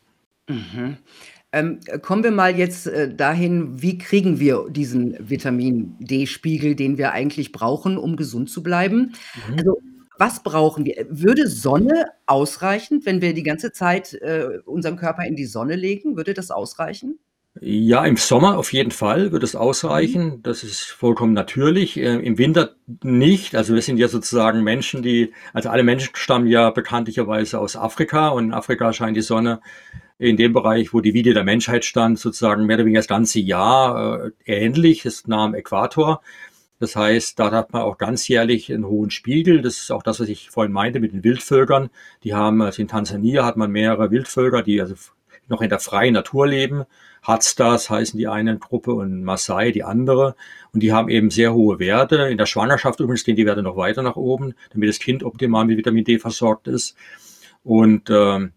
Mhm. 0.48 0.98
Ähm, 1.54 1.78
kommen 2.02 2.24
wir 2.24 2.32
mal 2.32 2.56
jetzt 2.58 2.88
äh, 2.88 3.14
dahin, 3.14 3.80
wie 3.80 3.96
kriegen 3.96 4.40
wir 4.40 4.66
diesen 4.70 5.16
Vitamin 5.20 5.94
D-Spiegel, 6.00 6.74
den 6.74 6.98
wir 6.98 7.12
eigentlich 7.12 7.52
brauchen, 7.52 7.96
um 7.96 8.16
gesund 8.16 8.50
zu 8.50 8.60
bleiben? 8.60 9.14
Mhm. 9.48 9.58
Also, 9.58 9.78
was 10.18 10.42
brauchen 10.42 10.84
wir? 10.84 11.06
Würde 11.10 11.46
Sonne 11.46 12.06
ausreichen, 12.26 13.02
wenn 13.04 13.20
wir 13.20 13.34
die 13.34 13.44
ganze 13.44 13.70
Zeit 13.70 14.14
äh, 14.14 14.58
unseren 14.64 14.96
Körper 14.96 15.24
in 15.26 15.36
die 15.36 15.46
Sonne 15.46 15.76
legen? 15.76 16.16
Würde 16.16 16.34
das 16.34 16.50
ausreichen? 16.50 17.20
Ja, 17.60 18.04
im 18.04 18.16
Sommer 18.16 18.58
auf 18.58 18.72
jeden 18.72 18.90
Fall 18.90 19.30
würde 19.30 19.44
es 19.44 19.54
ausreichen. 19.54 20.24
Mhm. 20.24 20.42
Das 20.42 20.64
ist 20.64 20.82
vollkommen 20.82 21.34
natürlich. 21.34 21.96
Äh, 21.96 22.16
Im 22.16 22.36
Winter 22.36 22.74
nicht. 23.04 23.54
Also 23.54 23.74
wir 23.74 23.82
sind 23.82 23.98
ja 23.98 24.08
sozusagen 24.08 24.64
Menschen, 24.64 25.04
die, 25.04 25.32
also 25.52 25.68
alle 25.68 25.84
Menschen 25.84 26.16
stammen 26.16 26.48
ja 26.48 26.70
bekanntlicherweise 26.70 27.60
aus 27.60 27.76
Afrika 27.76 28.30
und 28.30 28.46
in 28.46 28.52
Afrika 28.52 28.92
scheint 28.92 29.16
die 29.16 29.22
Sonne 29.22 29.60
in 30.18 30.36
dem 30.36 30.52
Bereich, 30.52 30.92
wo 30.94 31.00
die 31.00 31.14
Wiede 31.14 31.34
der 31.34 31.44
Menschheit 31.44 31.84
stand, 31.84 32.18
sozusagen 32.18 32.66
mehr 32.66 32.76
oder 32.76 32.84
weniger 32.84 33.00
das 33.00 33.08
ganze 33.08 33.40
Jahr 33.40 34.26
äh, 34.26 34.30
ähnlich, 34.46 35.04
ist 35.04 35.28
nah 35.28 35.44
am 35.44 35.54
Äquator. 35.54 36.20
Das 36.80 36.96
heißt, 36.96 37.38
da 37.38 37.50
hat 37.50 37.72
man 37.72 37.82
auch 37.82 37.98
ganzjährlich 37.98 38.72
einen 38.72 38.86
hohen 38.86 39.10
Spiegel. 39.10 39.62
Das 39.62 39.78
ist 39.78 39.90
auch 39.90 40.02
das, 40.02 40.20
was 40.20 40.28
ich 40.28 40.50
vorhin 40.50 40.72
meinte 40.72 41.00
mit 41.00 41.12
den 41.12 41.24
Wildvölkern. 41.24 41.88
Die 42.24 42.34
haben, 42.34 42.62
also 42.62 42.82
in 42.82 42.88
Tansania 42.88 43.44
hat 43.44 43.56
man 43.56 43.70
mehrere 43.70 44.10
Wildvölker, 44.10 44.62
die 44.62 44.80
also 44.80 44.94
noch 45.48 45.62
in 45.62 45.68
der 45.68 45.78
freien 45.78 46.14
Natur 46.14 46.46
leben. 46.46 46.84
Hatstas 47.22 47.90
heißen 47.90 48.18
die 48.18 48.28
eine 48.28 48.58
Gruppe 48.58 48.92
und 48.92 49.24
Maasai 49.24 49.70
die 49.70 49.84
andere. 49.84 50.36
Und 50.72 50.82
die 50.82 50.92
haben 50.92 51.08
eben 51.08 51.30
sehr 51.30 51.54
hohe 51.54 51.78
Werte. 51.78 52.28
In 52.28 52.38
der 52.38 52.46
Schwangerschaft 52.46 53.00
übrigens 53.00 53.24
gehen 53.24 53.36
die 53.36 53.46
Werte 53.46 53.62
noch 53.62 53.76
weiter 53.76 54.02
nach 54.02 54.16
oben, 54.16 54.54
damit 54.72 54.88
das 54.88 54.98
Kind 54.98 55.22
optimal 55.22 55.64
mit 55.64 55.78
Vitamin 55.78 56.04
D 56.04 56.18
versorgt 56.18 56.68
ist. 56.68 56.96
Und 57.62 58.10
ähm, 58.10 58.52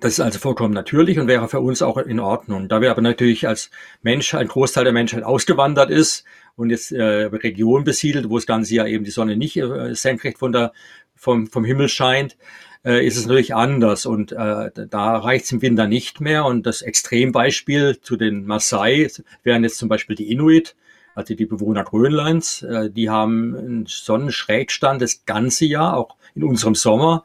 das 0.00 0.14
ist 0.14 0.20
also 0.20 0.38
vollkommen 0.38 0.74
natürlich 0.74 1.18
und 1.18 1.28
wäre 1.28 1.48
für 1.48 1.60
uns 1.60 1.82
auch 1.82 1.96
in 1.98 2.20
Ordnung. 2.20 2.68
Da 2.68 2.80
wir 2.80 2.90
aber 2.90 3.02
natürlich 3.02 3.46
als 3.46 3.70
Mensch, 4.02 4.34
ein 4.34 4.48
Großteil 4.48 4.84
der 4.84 4.92
Menschheit 4.92 5.22
ausgewandert 5.22 5.90
ist 5.90 6.24
und 6.56 6.70
jetzt 6.70 6.92
äh, 6.92 7.02
Region 7.02 7.84
besiedelt, 7.84 8.28
wo 8.28 8.36
das 8.36 8.46
ganze 8.46 8.74
Jahr 8.74 8.86
eben 8.86 9.04
die 9.04 9.10
Sonne 9.10 9.36
nicht 9.36 9.56
äh, 9.56 9.94
senkrecht 9.94 10.38
von 10.38 10.52
der, 10.52 10.72
vom, 11.14 11.46
vom 11.46 11.64
Himmel 11.64 11.88
scheint, 11.88 12.36
äh, 12.84 13.06
ist 13.06 13.16
es 13.16 13.26
natürlich 13.26 13.54
anders 13.54 14.06
und 14.06 14.32
äh, 14.32 14.70
da 14.72 15.16
reicht 15.16 15.46
es 15.46 15.52
im 15.52 15.62
Winter 15.62 15.86
nicht 15.86 16.20
mehr. 16.20 16.44
Und 16.44 16.66
das 16.66 16.82
Extrembeispiel 16.82 18.00
zu 18.00 18.16
den 18.16 18.44
Maasai 18.44 19.10
wären 19.42 19.62
jetzt 19.62 19.78
zum 19.78 19.88
Beispiel 19.88 20.16
die 20.16 20.30
Inuit, 20.30 20.76
also 21.14 21.34
die 21.34 21.46
Bewohner 21.46 21.84
Grönlands, 21.84 22.62
äh, 22.62 22.90
die 22.90 23.10
haben 23.10 23.56
einen 23.56 23.86
Sonnenschrägstand 23.86 25.02
das 25.02 25.24
ganze 25.26 25.66
Jahr, 25.66 25.96
auch 25.96 26.16
in 26.34 26.44
unserem 26.44 26.74
Sommer 26.74 27.24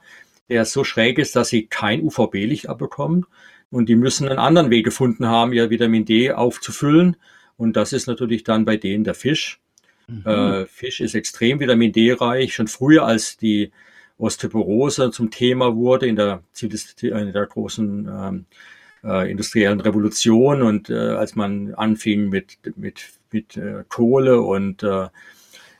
der 0.49 0.65
so 0.65 0.84
schräg 0.84 1.17
ist, 1.19 1.36
dass 1.36 1.49
sie 1.49 1.67
kein 1.67 2.01
UVB-Licht 2.01 2.69
abbekommen. 2.69 3.25
Und 3.69 3.89
die 3.89 3.95
müssen 3.95 4.27
einen 4.27 4.39
anderen 4.39 4.69
Weg 4.69 4.86
gefunden 4.86 5.25
haben, 5.27 5.53
ihr 5.53 5.69
Vitamin 5.69 6.06
D 6.06 6.32
aufzufüllen. 6.32 7.17
Und 7.58 7.75
das 7.75 7.93
ist 7.93 8.08
natürlich 8.08 8.43
dann 8.43 8.65
bei 8.65 8.77
denen 8.77 9.03
der 9.03 9.15
Fisch. 9.15 9.60
Mhm. 10.08 10.25
Äh, 10.25 10.65
Fisch 10.67 11.01
ist 11.01 11.15
extrem 11.15 11.60
Vitamin 11.60 11.91
D-reich. 11.91 12.53
Schon 12.53 12.67
früher, 12.67 13.06
als 13.06 13.38
die 13.38 13.71
Osteoporose 14.17 15.12
zum 15.12 15.32
Thema 15.32 15.75
wurde 15.75 16.08
in 16.08 16.15
der, 16.15 16.43
in 16.62 17.34
der 17.34 17.45
großen 17.45 18.08
ähm, 18.08 18.45
äh, 19.03 19.29
industriellen 19.29 19.79
Revolution 19.79 20.62
und 20.62 20.89
äh, 20.89 20.93
als 20.93 21.36
man 21.36 21.73
anfing 21.73 22.29
mit, 22.29 22.58
mit, 22.75 23.01
mit 23.32 23.58
äh, 23.58 23.84
Kohle 23.89 24.41
und 24.41 24.84
äh, 24.84 25.08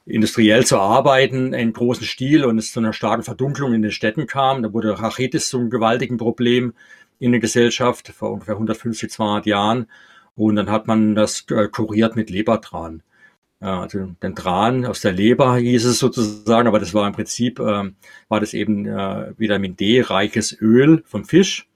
industriell 0.06 0.66
zu 0.66 0.78
arbeiten 0.80 1.54
in 1.54 1.74
großen 1.74 2.06
Stil 2.06 2.46
und 2.46 2.58
es 2.58 2.72
zu 2.72 2.80
einer 2.80 2.94
starken 2.94 3.24
Verdunklung 3.24 3.74
in 3.74 3.82
den 3.82 3.92
Städten 3.92 4.28
kam. 4.28 4.64
Da 4.64 4.74
wurde 4.74 5.00
Rachitis 5.00 5.50
zum 5.50 5.70
gewaltigen 5.70 6.18
Problem 6.18 6.74
in 7.20 7.32
der 7.32 7.42
Gesellschaft 7.42 8.10
vor 8.10 8.32
ungefähr 8.32 8.56
150, 8.56 9.10
200 9.10 9.46
Jahren. 9.46 9.88
Und 10.36 10.56
dann 10.56 10.70
hat 10.70 10.88
man 10.88 11.16
das 11.16 11.46
äh, 11.52 11.68
kuriert 11.68 12.16
mit 12.16 12.30
Lebertran. 12.30 13.04
Also 13.64 14.08
den 14.22 14.36
Tran 14.36 14.86
aus 14.86 15.00
der 15.00 15.14
Leber 15.14 15.56
hieß 15.56 15.86
es 15.86 16.00
sozusagen, 16.00 16.68
aber 16.68 16.80
das 16.80 16.94
war 16.94 17.08
im 17.08 17.14
Prinzip, 17.14 17.60
äh, 17.60 17.92
war 18.28 18.40
das 18.42 18.54
eben 18.54 18.86
äh, 18.86 19.32
Vitamin 19.38 19.78
D 19.78 20.02
reiches 20.02 20.58
Öl 20.60 21.02
vom 21.06 21.24
Fisch. 21.24 21.70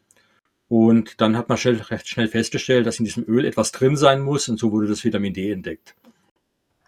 Und 0.68 1.22
dann 1.22 1.38
hat 1.38 1.48
man 1.48 1.58
schnell, 1.58 1.78
recht 1.78 2.10
schnell 2.10 2.28
festgestellt, 2.28 2.86
dass 2.86 3.00
in 3.00 3.06
diesem 3.06 3.24
Öl 3.26 3.46
etwas 3.46 3.72
drin 3.72 3.96
sein 3.96 4.22
muss 4.22 4.50
und 4.50 4.60
so 4.60 4.74
wurde 4.74 4.88
das 4.88 5.06
Vitamin 5.06 5.34
D 5.34 5.50
entdeckt. 5.50 5.96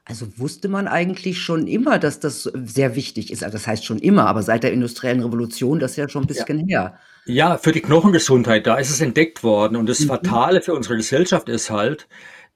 Also 0.09 0.27
wusste 0.37 0.69
man 0.69 0.87
eigentlich 0.87 1.39
schon 1.39 1.67
immer, 1.67 1.99
dass 1.99 2.19
das 2.19 2.43
sehr 2.43 2.95
wichtig 2.95 3.31
ist. 3.31 3.43
Also 3.43 3.57
das 3.57 3.67
heißt 3.67 3.85
schon 3.85 3.99
immer, 3.99 4.25
aber 4.25 4.41
seit 4.41 4.63
der 4.63 4.73
industriellen 4.73 5.21
Revolution, 5.21 5.79
das 5.79 5.91
ist 5.91 5.97
ja 5.97 6.09
schon 6.09 6.23
ein 6.23 6.27
bisschen 6.27 6.67
ja. 6.67 6.81
her. 6.81 6.99
Ja, 7.25 7.57
für 7.59 7.71
die 7.71 7.81
Knochengesundheit, 7.81 8.65
da 8.65 8.77
ist 8.77 8.89
es 8.89 9.01
entdeckt 9.01 9.43
worden. 9.43 9.75
Und 9.75 9.87
das 9.87 9.99
mhm. 9.99 10.07
Fatale 10.07 10.61
für 10.61 10.73
unsere 10.73 10.97
Gesellschaft 10.97 11.47
ist 11.47 11.69
halt, 11.69 12.07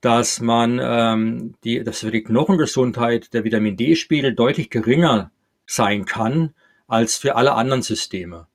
dass 0.01 0.41
man 0.41 0.79
ähm, 0.81 1.53
die, 1.63 1.83
dass 1.83 1.99
für 1.99 2.09
die 2.09 2.23
Knochengesundheit 2.23 3.33
der 3.35 3.43
Vitamin 3.43 3.77
D-Spiegel 3.77 4.33
deutlich 4.33 4.71
geringer 4.71 5.29
sein 5.67 6.05
kann 6.05 6.55
als 6.87 7.17
für 7.17 7.35
alle 7.35 7.53
anderen 7.53 7.83
Systeme. 7.83 8.47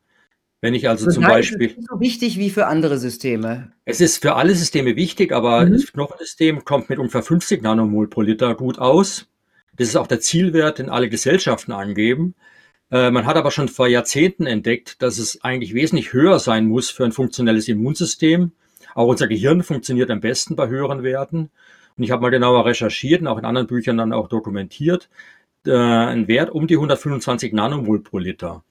Wenn 0.61 0.75
ich 0.75 0.89
also 0.89 1.05
das 1.05 1.15
zum 1.15 1.25
Beispiel. 1.25 1.69
Es 1.69 1.77
ist 1.77 1.89
so 1.89 2.01
wichtig 2.01 2.39
wie 2.39 2.51
für 2.51 2.67
andere 2.67 2.99
Systeme. 2.99 3.73
Es 3.85 4.01
ist 4.01 4.21
für 4.21 4.35
alle 4.35 4.55
Systeme 4.55 4.97
wichtig, 4.97 5.33
aber 5.33 5.65
mhm. 5.65 5.73
das 5.73 5.93
Knochensystem 5.93 6.65
kommt 6.65 6.89
mit 6.89 6.99
ungefähr 6.99 7.23
50 7.23 7.63
Nanomol 7.63 8.09
pro 8.09 8.23
Liter 8.23 8.55
gut 8.57 8.79
aus. 8.79 9.27
Das 9.77 9.87
ist 9.87 9.97
auch 9.97 10.09
der 10.09 10.21
Zielwert, 10.21 10.81
den 10.81 10.89
alle 10.89 11.09
Gesellschaften 11.09 11.71
angeben. 11.71 12.35
Äh, 12.91 13.13
man 13.13 13.27
hat 13.27 13.37
aber 13.37 13.53
schon 13.53 13.69
vor 13.69 13.87
Jahrzehnten 13.87 14.47
entdeckt, 14.47 15.01
dass 15.01 15.19
es 15.19 15.45
eigentlich 15.45 15.75
wesentlich 15.75 16.13
höher 16.13 16.41
sein 16.41 16.67
muss 16.67 16.91
für 16.91 17.05
ein 17.05 17.13
funktionelles 17.13 17.69
Immunsystem. 17.69 18.51
Auch 18.97 19.07
unser 19.07 19.29
Gehirn 19.29 19.63
funktioniert 19.63 20.11
am 20.11 20.21
besten 20.21 20.57
bei 20.57 20.67
höheren 20.67 21.05
Werten. 21.05 21.51
Und 21.97 22.05
ich 22.05 22.11
habe 22.11 22.23
mal 22.23 22.31
genauer 22.31 22.67
recherchiert 22.67 23.21
und 23.21 23.29
auch 23.29 23.39
in 23.39 23.45
anderen 23.45 23.69
Büchern 23.69 23.97
dann 23.97 24.13
auch 24.13 24.29
dokumentiert. 24.29 25.09
Äh, 25.65 25.73
ein 25.73 26.27
Wert 26.27 26.51
um 26.51 26.67
die 26.67 26.75
125 26.75 27.53
Nanomol 27.53 28.01
pro 28.01 28.19
Liter 28.19 28.65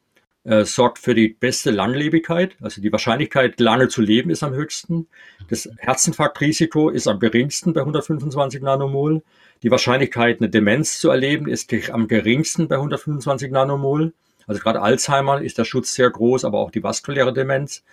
äh, 0.48 0.64
sorgt 0.64 0.98
für 0.98 1.14
die 1.14 1.28
beste 1.28 1.72
Langlebigkeit. 1.72 2.56
Also 2.62 2.82
die 2.82 2.92
Wahrscheinlichkeit, 2.92 3.60
lange 3.60 3.90
zu 3.90 4.02
leben, 4.02 4.30
ist 4.30 4.44
am 4.44 4.54
höchsten. 4.54 5.08
Das 5.50 5.70
Herzinfarktrisiko 5.78 6.90
ist 6.90 7.08
am 7.08 7.20
geringsten 7.20 7.74
bei 7.74 7.82
125 7.82 8.62
Nanomol. 8.62 9.24
Die 9.62 9.72
Wahrscheinlichkeit, 9.72 10.40
eine 10.40 10.50
Demenz 10.50 11.00
zu 11.00 11.10
erleben, 11.10 11.50
ist 11.50 11.74
am 11.92 12.08
geringsten 12.08 12.70
bei 12.70 12.76
125 12.76 13.52
Nanomol. 13.52 14.14
Also 14.46 14.62
gerade 14.62 14.82
Alzheimer 14.82 15.42
ist 15.42 15.58
der 15.58 15.66
Schutz 15.66 15.94
sehr 15.94 16.10
groß, 16.10 16.46
aber 16.46 16.60
auch 16.60 16.72
die 16.72 16.82
vaskuläre 16.82 17.34
Demenz. 17.34 17.84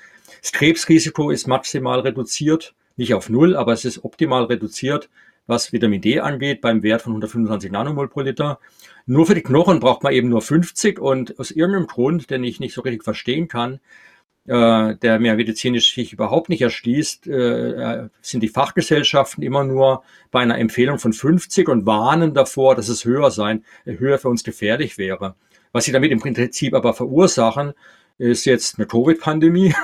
Das 0.40 0.52
Krebsrisiko 0.52 1.30
ist 1.30 1.48
maximal 1.48 2.00
reduziert, 2.00 2.74
nicht 2.96 3.14
auf 3.14 3.28
Null, 3.28 3.56
aber 3.56 3.72
es 3.72 3.84
ist 3.84 4.04
optimal 4.04 4.44
reduziert 4.44 5.08
was 5.46 5.72
Vitamin 5.72 6.00
D 6.00 6.20
angeht, 6.20 6.60
beim 6.60 6.82
Wert 6.82 7.02
von 7.02 7.12
125 7.12 7.70
Nanomol 7.70 8.08
pro 8.08 8.20
Liter. 8.20 8.58
Nur 9.06 9.26
für 9.26 9.34
die 9.34 9.42
Knochen 9.42 9.80
braucht 9.80 10.02
man 10.02 10.12
eben 10.12 10.28
nur 10.28 10.42
50 10.42 10.98
und 10.98 11.38
aus 11.38 11.50
irgendeinem 11.50 11.86
Grund, 11.86 12.30
den 12.30 12.44
ich 12.44 12.60
nicht 12.60 12.74
so 12.74 12.80
richtig 12.80 13.04
verstehen 13.04 13.48
kann, 13.48 13.80
äh, 14.46 14.96
der 14.96 15.18
mir 15.20 15.34
medizinisch 15.34 15.94
sich 15.94 16.12
überhaupt 16.12 16.48
nicht 16.48 16.62
erschließt, 16.62 17.26
äh, 17.28 18.08
sind 18.20 18.42
die 18.42 18.48
Fachgesellschaften 18.48 19.42
immer 19.42 19.64
nur 19.64 20.02
bei 20.30 20.40
einer 20.40 20.58
Empfehlung 20.58 20.98
von 20.98 21.12
50 21.12 21.68
und 21.68 21.86
warnen 21.86 22.34
davor, 22.34 22.74
dass 22.74 22.88
es 22.88 23.04
höher 23.04 23.30
sein, 23.30 23.64
höher 23.84 24.18
für 24.18 24.28
uns 24.28 24.44
gefährlich 24.44 24.98
wäre. 24.98 25.34
Was 25.72 25.86
sie 25.86 25.92
damit 25.92 26.12
im 26.12 26.20
Prinzip 26.20 26.74
aber 26.74 26.94
verursachen, 26.94 27.72
ist 28.18 28.44
jetzt 28.44 28.78
eine 28.78 28.86
Covid-Pandemie, 28.86 29.74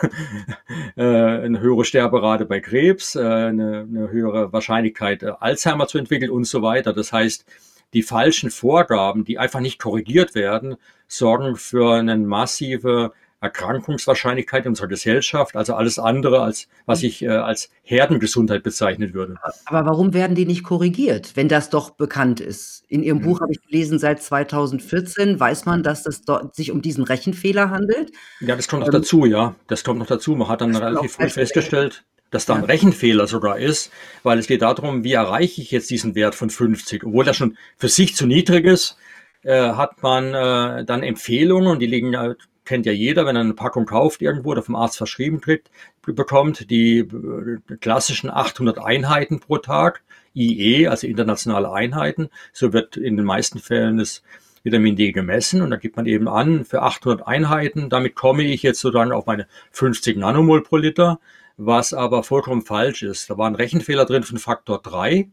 äh, 0.96 1.02
eine 1.02 1.60
höhere 1.60 1.84
Sterberate 1.84 2.44
bei 2.44 2.60
Krebs, 2.60 3.16
äh, 3.16 3.20
eine, 3.20 3.86
eine 3.88 4.10
höhere 4.10 4.52
Wahrscheinlichkeit, 4.52 5.22
äh, 5.22 5.32
Alzheimer 5.40 5.86
zu 5.86 5.98
entwickeln 5.98 6.30
und 6.30 6.44
so 6.44 6.62
weiter. 6.62 6.92
Das 6.92 7.12
heißt, 7.12 7.44
die 7.92 8.02
falschen 8.02 8.50
Vorgaben, 8.50 9.24
die 9.24 9.38
einfach 9.38 9.60
nicht 9.60 9.80
korrigiert 9.80 10.34
werden, 10.34 10.76
sorgen 11.08 11.56
für 11.56 11.94
eine 11.94 12.16
massive 12.18 13.12
Erkrankungswahrscheinlichkeit 13.40 14.66
in 14.66 14.70
unserer 14.70 14.88
Gesellschaft, 14.88 15.56
also 15.56 15.74
alles 15.74 15.98
andere, 15.98 16.42
als 16.42 16.68
was 16.84 17.02
ich 17.02 17.22
äh, 17.22 17.28
als 17.28 17.70
Herdengesundheit 17.82 18.62
bezeichnen 18.62 19.14
würde. 19.14 19.36
Aber 19.64 19.86
warum 19.86 20.12
werden 20.12 20.34
die 20.34 20.44
nicht 20.44 20.62
korrigiert, 20.62 21.36
wenn 21.36 21.48
das 21.48 21.70
doch 21.70 21.90
bekannt 21.90 22.40
ist? 22.40 22.84
In 22.88 23.02
Ihrem 23.02 23.18
hm. 23.18 23.24
Buch 23.24 23.40
habe 23.40 23.52
ich 23.52 23.62
gelesen, 23.62 23.98
seit 23.98 24.22
2014 24.22 25.40
weiß 25.40 25.64
man, 25.64 25.82
dass 25.82 26.06
es 26.06 26.22
sich 26.52 26.70
um 26.70 26.82
diesen 26.82 27.04
Rechenfehler 27.04 27.70
handelt. 27.70 28.12
Ja, 28.40 28.56
das 28.56 28.68
kommt 28.68 28.80
noch 28.80 28.88
ähm, 28.88 29.00
dazu, 29.00 29.24
ja. 29.24 29.54
Das 29.68 29.84
kommt 29.84 29.98
noch 29.98 30.06
dazu. 30.06 30.36
Man 30.36 30.48
hat 30.48 30.60
dann 30.60 30.76
relativ 30.76 31.12
früh 31.12 31.30
festgestellt, 31.30 32.04
dass 32.30 32.44
da 32.44 32.54
ein 32.54 32.64
Rechenfehler 32.64 33.26
sogar 33.26 33.58
ist, 33.58 33.90
weil 34.22 34.38
es 34.38 34.46
geht 34.46 34.62
darum, 34.62 35.02
wie 35.02 35.14
erreiche 35.14 35.62
ich 35.62 35.70
jetzt 35.70 35.90
diesen 35.90 36.14
Wert 36.14 36.34
von 36.34 36.50
50, 36.50 37.04
obwohl 37.04 37.24
das 37.24 37.36
schon 37.36 37.56
für 37.76 37.88
sich 37.88 38.14
zu 38.14 38.26
niedrig 38.26 38.66
ist, 38.66 38.96
äh, 39.42 39.72
hat 39.72 40.02
man 40.02 40.34
äh, 40.34 40.84
dann 40.84 41.02
Empfehlungen 41.02 41.68
und 41.68 41.78
die 41.80 41.86
liegen 41.86 42.12
ja 42.12 42.34
kennt 42.64 42.86
ja 42.86 42.92
jeder, 42.92 43.26
wenn 43.26 43.36
er 43.36 43.42
eine 43.42 43.54
Packung 43.54 43.86
kauft 43.86 44.22
irgendwo 44.22 44.50
oder 44.50 44.62
vom 44.62 44.76
Arzt 44.76 44.96
verschrieben 44.96 45.40
kriegt, 45.40 45.70
bekommt, 46.02 46.70
die 46.70 46.98
äh, 46.98 47.76
klassischen 47.80 48.30
800 48.30 48.78
Einheiten 48.78 49.40
pro 49.40 49.58
Tag, 49.58 50.02
IE, 50.34 50.86
also 50.88 51.06
internationale 51.06 51.72
Einheiten. 51.72 52.30
So 52.52 52.72
wird 52.72 52.96
in 52.96 53.16
den 53.16 53.26
meisten 53.26 53.58
Fällen 53.58 53.98
das 53.98 54.22
Vitamin 54.62 54.96
D 54.96 55.12
gemessen 55.12 55.62
und 55.62 55.70
da 55.70 55.76
gibt 55.76 55.96
man 55.96 56.06
eben 56.06 56.28
an, 56.28 56.64
für 56.64 56.82
800 56.82 57.26
Einheiten, 57.26 57.88
damit 57.88 58.14
komme 58.14 58.42
ich 58.42 58.62
jetzt 58.62 58.80
sozusagen 58.80 59.12
auf 59.12 59.26
meine 59.26 59.46
50 59.72 60.18
Nanomol 60.18 60.62
pro 60.62 60.76
Liter, 60.76 61.18
was 61.56 61.94
aber 61.94 62.22
vollkommen 62.22 62.62
falsch 62.62 63.02
ist. 63.02 63.30
Da 63.30 63.38
war 63.38 63.46
ein 63.46 63.54
Rechenfehler 63.54 64.04
drin 64.04 64.22
von 64.22 64.38
Faktor 64.38 64.80
3. 64.82 65.28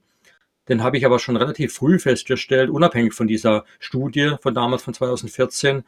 Den 0.69 0.83
habe 0.83 0.97
ich 0.97 1.05
aber 1.05 1.19
schon 1.19 1.37
relativ 1.37 1.73
früh 1.73 1.99
festgestellt, 1.99 2.69
unabhängig 2.69 3.13
von 3.13 3.27
dieser 3.27 3.63
Studie 3.79 4.35
von 4.41 4.53
damals 4.53 4.83
von 4.83 4.93
2014, 4.93 5.83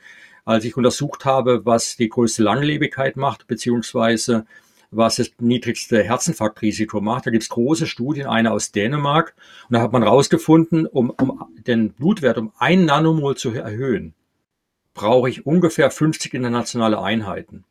als 0.45 0.65
ich 0.65 0.77
untersucht 0.77 1.25
habe, 1.25 1.65
was 1.65 1.95
die 1.95 2.09
größte 2.09 2.43
Langlebigkeit 2.43 3.17
macht, 3.17 3.47
beziehungsweise 3.47 4.45
was 4.91 5.17
das 5.17 5.31
niedrigste 5.39 6.03
Herzinfarktrisiko 6.03 7.01
macht. 7.01 7.27
Da 7.27 7.31
gibt 7.31 7.43
es 7.43 7.49
große 7.49 7.85
Studien, 7.85 8.27
eine 8.27 8.51
aus 8.51 8.71
Dänemark, 8.71 9.35
und 9.69 9.75
da 9.75 9.81
hat 9.81 9.91
man 9.91 10.03
herausgefunden, 10.03 10.87
um, 10.87 11.09
um 11.11 11.45
den 11.67 11.93
Blutwert 11.93 12.37
um 12.37 12.51
ein 12.57 12.85
Nanomol 12.85 13.37
zu 13.37 13.51
erhöhen, 13.51 14.13
brauche 14.93 15.29
ich 15.29 15.45
ungefähr 15.45 15.91
50 15.91 16.33
internationale 16.33 16.99
Einheiten. 17.01 17.65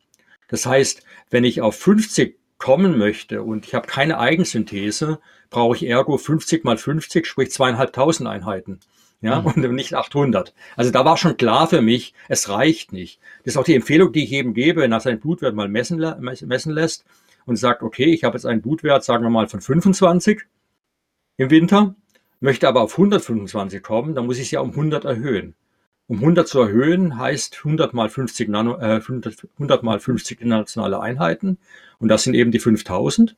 Das 0.49 0.65
heißt, 0.65 1.03
wenn 1.31 1.45
ich 1.45 1.61
auf 1.61 1.77
50 1.77 2.39
kommen 2.59 2.99
möchte 2.99 3.43
und 3.43 3.67
ich 3.67 3.75
habe 3.75 3.87
keine 3.87 4.19
Eigensynthese, 4.19 5.21
brauche 5.51 5.77
ich 5.77 5.87
ergo 5.87 6.17
50 6.17 6.65
mal 6.65 6.79
50, 6.79 7.27
sprich 7.27 7.51
zweieinhalbtausend 7.51 8.29
Einheiten 8.29 8.81
ja, 9.21 9.41
mhm. 9.41 9.47
und 9.47 9.75
nicht 9.75 9.95
800. 9.95 10.55
Also 10.77 10.91
da 10.91 11.05
war 11.05 11.17
schon 11.17 11.37
klar 11.37 11.69
für 11.69 11.83
mich, 11.83 12.15
es 12.29 12.49
reicht 12.49 12.93
nicht. 12.93 13.21
Das 13.45 13.55
ist 13.55 13.57
auch 13.57 13.65
die 13.65 13.75
Empfehlung, 13.75 14.13
die 14.13 14.25
ich 14.25 14.31
jedem 14.31 14.55
gebe, 14.55 14.83
wenn 14.83 14.93
er 14.93 15.01
seinen 15.01 15.21
Blutwert 15.21 15.55
mal 15.55 15.69
messen, 15.69 15.99
messen 16.21 16.73
lässt 16.73 17.05
und 17.47 17.57
sagt, 17.57 17.83
okay, 17.83 18.07
ich 18.07 18.25
habe 18.25 18.37
jetzt 18.37 18.47
einen 18.47 18.63
Blutwert, 18.63 19.05
sagen 19.05 19.25
wir 19.25 19.31
mal, 19.31 19.49
von 19.49 19.61
25 19.61 20.43
im 21.37 21.51
Winter, 21.51 21.95
möchte 22.41 22.69
aber 22.69 22.83
auf 22.83 22.93
125 22.93 23.83
kommen, 23.83 24.15
dann 24.15 24.27
muss 24.27 24.39
ich 24.39 24.45
es 24.45 24.51
ja 24.51 24.61
um 24.61 24.71
100 24.71 25.05
erhöhen. 25.05 25.55
Um 26.07 26.21
100 26.21 26.49
zu 26.49 26.61
erhöhen 26.61 27.19
heißt 27.19 27.59
100 27.59 27.93
mal 27.93 28.09
50 28.09 28.49
Nano, 28.49 28.79
äh, 28.79 28.97
100, 28.97 29.47
100 29.55 29.83
mal 29.83 30.01
50 30.01 30.41
internationale 30.41 31.01
Einheiten 31.01 31.59
und 31.99 32.09
das 32.09 32.23
sind 32.25 32.35
eben 32.35 32.51
die 32.51 32.61
5000 32.61 33.37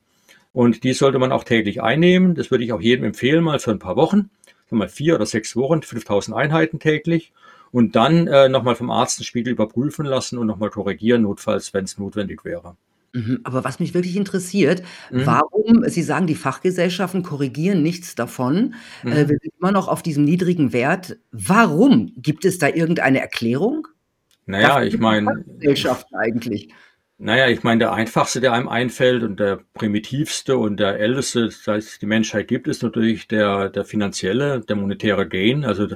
und 0.53 0.83
die 0.83 0.93
sollte 0.93 1.19
man 1.19 1.31
auch 1.31 1.43
täglich 1.43 1.81
einnehmen. 1.81 2.35
Das 2.35 2.49
würde 2.49 2.63
ich 2.63 2.71
auch 2.71 2.81
jedem 2.81 3.05
empfehlen, 3.05 3.43
mal 3.43 3.59
für 3.59 3.71
ein 3.71 3.79
paar 3.79 3.97
Wochen 3.97 4.29
mal 4.79 4.89
vier 4.89 5.15
oder 5.15 5.25
sechs 5.25 5.55
Wochen, 5.55 5.81
5000 5.81 6.35
Einheiten 6.35 6.79
täglich 6.79 7.31
und 7.71 7.95
dann 7.95 8.27
äh, 8.27 8.49
nochmal 8.49 8.75
vom 8.75 8.91
Arzt 8.91 9.19
den 9.19 9.23
Spiegel 9.23 9.53
überprüfen 9.53 10.05
lassen 10.05 10.37
und 10.37 10.47
nochmal 10.47 10.69
korrigieren, 10.69 11.23
notfalls, 11.23 11.73
wenn 11.73 11.85
es 11.85 11.97
notwendig 11.97 12.43
wäre. 12.45 12.75
Mhm, 13.13 13.41
aber 13.43 13.63
was 13.63 13.79
mich 13.79 13.93
wirklich 13.93 14.15
interessiert, 14.15 14.83
mhm. 15.11 15.25
warum, 15.25 15.83
Sie 15.87 16.01
sagen, 16.01 16.27
die 16.27 16.35
Fachgesellschaften 16.35 17.23
korrigieren 17.23 17.83
nichts 17.83 18.15
davon, 18.15 18.75
äh, 19.03 19.07
mhm. 19.07 19.11
äh, 19.11 19.29
wir 19.29 19.37
sind 19.41 19.53
immer 19.59 19.71
noch 19.71 19.87
auf 19.87 20.01
diesem 20.01 20.23
niedrigen 20.23 20.71
Wert. 20.71 21.17
Warum? 21.31 22.13
Gibt 22.15 22.45
es 22.45 22.57
da 22.57 22.67
irgendeine 22.67 23.19
Erklärung? 23.19 23.87
Naja, 24.45 24.81
ich 24.83 24.97
meine. 24.97 25.43
Gesellschaften 25.59 26.15
eigentlich. 26.15 26.69
Naja, 27.23 27.49
ich 27.49 27.61
meine, 27.61 27.77
der 27.77 27.93
einfachste, 27.93 28.41
der 28.41 28.53
einem 28.53 28.67
einfällt 28.67 29.21
und 29.21 29.39
der 29.39 29.59
primitivste 29.75 30.57
und 30.57 30.79
der 30.79 30.99
älteste, 30.99 31.45
das 31.45 31.67
heißt, 31.67 32.01
die 32.01 32.07
Menschheit 32.07 32.47
gibt, 32.47 32.67
ist 32.67 32.81
natürlich 32.81 33.27
der, 33.27 33.69
der 33.69 33.85
finanzielle, 33.85 34.61
der 34.61 34.75
monetäre 34.75 35.27
Gain. 35.27 35.63
Also 35.63 35.87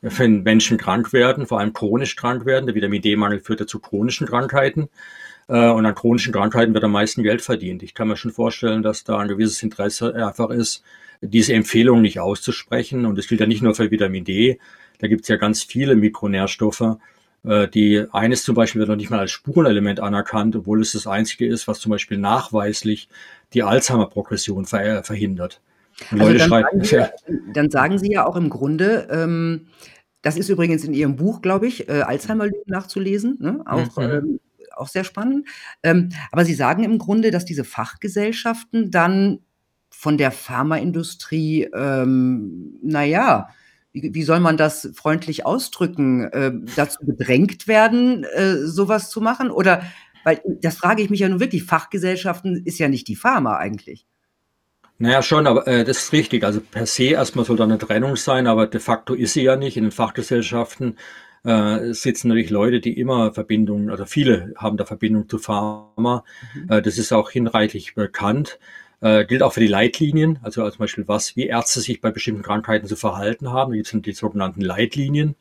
wenn 0.00 0.42
Menschen 0.44 0.78
krank 0.78 1.12
werden, 1.12 1.46
vor 1.46 1.60
allem 1.60 1.74
chronisch 1.74 2.16
krank 2.16 2.46
werden. 2.46 2.64
Der 2.64 2.74
Vitamin 2.74 3.02
D-Mangel 3.02 3.40
führt 3.40 3.60
ja 3.60 3.66
zu 3.66 3.80
chronischen 3.80 4.26
Krankheiten. 4.26 4.88
Äh, 5.46 5.68
und 5.68 5.84
an 5.84 5.94
chronischen 5.94 6.32
Krankheiten 6.32 6.72
wird 6.72 6.84
am 6.84 6.92
meisten 6.92 7.22
Geld 7.22 7.42
verdient. 7.42 7.82
Ich 7.82 7.92
kann 7.92 8.08
mir 8.08 8.16
schon 8.16 8.32
vorstellen, 8.32 8.82
dass 8.82 9.04
da 9.04 9.18
ein 9.18 9.28
gewisses 9.28 9.62
Interesse 9.62 10.14
einfach 10.26 10.48
ist, 10.48 10.82
diese 11.20 11.52
Empfehlung 11.52 12.00
nicht 12.00 12.18
auszusprechen. 12.18 13.04
Und 13.04 13.18
das 13.18 13.28
gilt 13.28 13.42
ja 13.42 13.46
nicht 13.46 13.62
nur 13.62 13.74
für 13.74 13.90
Vitamin 13.90 14.24
D. 14.24 14.58
Da 15.00 15.08
gibt 15.08 15.24
es 15.24 15.28
ja 15.28 15.36
ganz 15.36 15.62
viele 15.62 15.96
Mikronährstoffe. 15.96 16.96
Äh, 17.44 17.68
die 17.68 18.04
eines 18.12 18.44
zum 18.44 18.54
Beispiel 18.54 18.80
wird 18.80 18.88
noch 18.88 18.96
nicht 18.96 19.10
mal 19.10 19.18
als 19.18 19.32
Spurenelement 19.32 20.00
anerkannt, 20.00 20.54
obwohl 20.54 20.80
es 20.80 20.92
das 20.92 21.06
einzige 21.06 21.46
ist, 21.46 21.66
was 21.66 21.80
zum 21.80 21.90
Beispiel 21.90 22.18
nachweislich 22.18 23.08
die 23.52 23.62
Alzheimer-Progression 23.62 24.66
ver 24.66 25.02
verhindert. 25.02 25.60
Also 26.10 26.32
dann, 26.32 26.48
sagen 26.48 26.84
Sie, 26.84 27.04
dann, 27.52 27.70
sagen 27.70 27.98
Sie, 27.98 28.12
ja 28.12 28.26
auch 28.26 28.36
im 28.36 28.48
Grunde, 28.48 29.08
ähm, 29.10 29.66
das 30.22 30.36
ist 30.36 30.48
übrigens 30.48 30.84
in 30.84 30.94
Ihrem 30.94 31.16
Buch, 31.16 31.42
glaube 31.42 31.66
ich, 31.66 31.88
äh, 31.88 32.02
Alzheimer-Lügen 32.02 32.62
nachzulesen, 32.66 33.38
ne? 33.40 33.62
auch, 33.66 33.96
mhm. 33.96 34.02
ähm, 34.02 34.40
auch 34.76 34.88
sehr 34.88 35.04
spannend. 35.04 35.48
Ähm, 35.82 36.10
aber 36.30 36.44
Sie 36.44 36.54
sagen 36.54 36.84
im 36.84 36.98
Grunde, 36.98 37.32
dass 37.32 37.44
diese 37.44 37.64
Fachgesellschaften 37.64 38.90
dann 38.90 39.40
von 39.90 40.16
der 40.16 40.30
Pharmaindustrie, 40.30 41.68
ähm, 41.74 42.78
naja, 42.82 43.48
wie, 43.92 44.14
wie 44.14 44.22
soll 44.22 44.40
man 44.40 44.56
das 44.56 44.90
freundlich 44.94 45.46
ausdrücken, 45.46 46.24
äh, 46.32 46.52
dazu 46.76 47.04
gedrängt 47.04 47.68
werden, 47.68 48.24
äh, 48.24 48.56
sowas 48.56 49.10
zu 49.10 49.20
machen? 49.20 49.50
Oder, 49.50 49.82
weil 50.24 50.40
das 50.60 50.76
frage 50.76 51.02
ich 51.02 51.10
mich 51.10 51.20
ja 51.20 51.28
nun 51.28 51.40
wirklich, 51.40 51.64
Fachgesellschaften 51.64 52.62
ist 52.64 52.78
ja 52.78 52.88
nicht 52.88 53.08
die 53.08 53.16
Pharma 53.16 53.56
eigentlich. 53.56 54.06
Naja, 54.98 55.22
schon, 55.22 55.46
aber 55.46 55.66
äh, 55.66 55.84
das 55.84 55.98
ist 55.98 56.12
richtig. 56.12 56.44
Also 56.44 56.60
per 56.60 56.86
se 56.86 57.04
erstmal 57.04 57.44
soll 57.44 57.56
da 57.56 57.64
eine 57.64 57.78
Trennung 57.78 58.16
sein, 58.16 58.46
aber 58.46 58.66
de 58.66 58.80
facto 58.80 59.14
ist 59.14 59.32
sie 59.32 59.42
ja 59.42 59.56
nicht. 59.56 59.76
In 59.76 59.84
den 59.84 59.90
Fachgesellschaften 59.90 60.96
äh, 61.44 61.92
sitzen 61.92 62.28
natürlich 62.28 62.50
Leute, 62.50 62.80
die 62.80 62.98
immer 62.98 63.32
Verbindungen, 63.32 63.90
also 63.90 64.04
viele 64.04 64.54
haben 64.56 64.76
da 64.76 64.84
Verbindung 64.84 65.28
zu 65.28 65.38
Pharma. 65.38 66.24
Mhm. 66.54 66.70
Äh, 66.70 66.82
das 66.82 66.98
ist 66.98 67.12
auch 67.12 67.30
hinreichlich 67.30 67.94
bekannt. 67.94 68.60
Äh, 69.02 69.24
gilt 69.24 69.42
auch 69.42 69.52
für 69.52 69.60
die 69.60 69.66
Leitlinien, 69.66 70.38
also 70.42 70.68
zum 70.70 70.78
Beispiel 70.78 71.08
was, 71.08 71.34
wie 71.34 71.46
Ärzte 71.46 71.80
sich 71.80 72.00
bei 72.00 72.12
bestimmten 72.12 72.42
Krankheiten 72.42 72.86
zu 72.86 72.94
verhalten 72.94 73.50
haben. 73.50 73.72
Da 73.72 73.76
gibt 73.76 73.92
es 73.92 74.02
die 74.02 74.12
sogenannten 74.12 74.60
Leitlinien. 74.60 75.34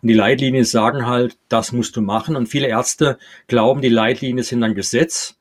Und 0.00 0.08
die 0.08 0.14
Leitlinien 0.14 0.64
sagen 0.64 1.04
halt, 1.04 1.36
das 1.48 1.72
musst 1.72 1.96
du 1.96 2.00
machen. 2.00 2.36
Und 2.36 2.46
viele 2.46 2.68
Ärzte 2.68 3.18
glauben, 3.48 3.82
die 3.82 3.88
Leitlinien 3.88 4.44
sind 4.44 4.62
ein 4.62 4.76
Gesetz. 4.76 5.36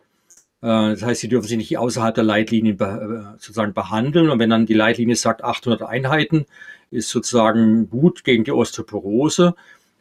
Äh, 0.64 0.66
das 0.68 1.04
heißt, 1.04 1.22
sie 1.22 1.30
dürfen 1.30 1.48
sich 1.48 1.58
nicht 1.58 1.78
außerhalb 1.78 2.16
der 2.16 2.24
Leitlinien 2.24 2.80
äh, 2.80 3.38
sozusagen 3.38 3.76
behandeln. 3.76 4.32
Und 4.32 4.40
wenn 4.40 4.50
dann 4.50 4.66
die 4.66 4.74
Leitlinie 4.74 5.16
sagt, 5.16 5.44
800 5.44 5.84
Einheiten 5.84 6.48
ist 6.90 7.10
sozusagen 7.10 7.92
gut 7.92 8.24
gegen 8.24 8.44
die 8.44 8.54
Osteoporose, 8.54 9.54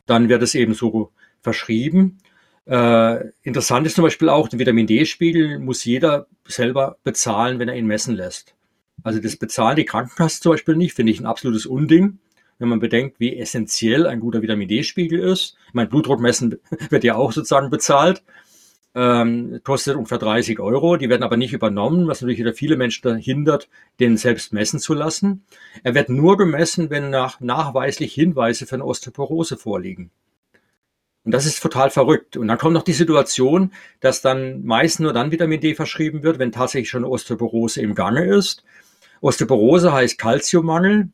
dann 0.07 0.31
wird 0.31 0.43
es 0.43 0.55
eben 0.55 0.73
so 0.73 1.11
verschrieben. 1.43 2.17
Äh, 2.67 3.31
interessant 3.43 3.87
ist 3.87 3.95
zum 3.95 4.05
Beispiel 4.05 4.29
auch, 4.29 4.49
den 4.49 4.59
Vitamin 4.59 4.87
D-Spiegel 4.87 5.59
muss 5.59 5.85
jeder 5.85 6.27
selber 6.47 6.97
bezahlen, 7.05 7.59
wenn 7.59 7.69
er 7.69 7.77
ihn 7.77 7.87
messen 7.87 8.15
lässt. 8.15 8.55
Also 9.03 9.21
das 9.21 9.37
bezahlen 9.37 9.77
die 9.77 9.85
Krankenkassen 9.85 10.43
zum 10.43 10.53
Beispiel 10.53 10.75
nicht, 10.75 10.95
finde 10.95 11.13
ich 11.13 11.21
ein 11.21 11.27
absolutes 11.27 11.67
Unding, 11.67 12.19
wenn 12.59 12.69
man 12.69 12.81
bedenkt, 12.81 13.21
wie 13.21 13.37
essentiell 13.37 14.07
ein 14.07 14.21
guter 14.21 14.43
Vitamin 14.43 14.69
D-Spiegel 14.69 15.21
ist. 15.21 15.57
Mein 15.73 15.89
Blutdruckmessen 15.89 16.59
wird 16.91 17.05
ja 17.05 17.15
auch 17.15 17.33
sozusagen 17.33 17.71
bezahlt, 17.71 18.25
ähm, 18.97 19.61
kostet 19.63 19.95
ungefähr 19.95 20.19
30 20.19 20.59
Euro, 20.59 20.97
die 20.97 21.11
werden 21.11 21.23
aber 21.23 21.37
nicht 21.37 21.53
übernommen, 21.53 22.09
was 22.09 22.23
natürlich 22.23 22.41
wieder 22.41 22.55
viele 22.55 22.77
Menschen 22.77 23.03
daran 23.03 23.19
hindert, 23.19 23.69
den 24.01 24.17
selbst 24.17 24.53
messen 24.55 24.81
zu 24.81 24.95
lassen. 24.95 25.45
Er 25.85 25.95
wird 25.95 26.09
nur 26.09 26.37
gemessen, 26.37 26.89
wenn 26.91 27.11
nach, 27.11 27.39
nachweislich 27.41 28.15
Hinweise 28.15 28.67
für 28.67 28.77
eine 28.77 28.87
Osteoporose 28.87 29.59
vorliegen. 29.59 30.11
Und 31.27 31.33
das 31.33 31.45
ist 31.45 31.61
total 31.61 31.91
verrückt. 31.91 32.37
Und 32.37 32.47
dann 32.47 32.57
kommt 32.57 32.75
noch 32.75 32.85
die 32.85 32.93
Situation, 32.93 33.73
dass 33.99 34.23
dann 34.23 34.65
meist 34.65 35.01
nur 35.01 35.13
dann 35.13 35.33
Vitamin 35.33 35.61
D 35.61 35.75
verschrieben 35.75 36.23
wird, 36.23 36.39
wenn 36.39 36.53
tatsächlich 36.53 36.89
schon 36.89 37.05
Osteoporose 37.05 37.83
im 37.83 37.97
Gange 37.97 38.25
ist. 38.25 38.63
Osteoporose 39.23 39.93
heißt 39.93 40.19
Kalziummangel. 40.19 41.09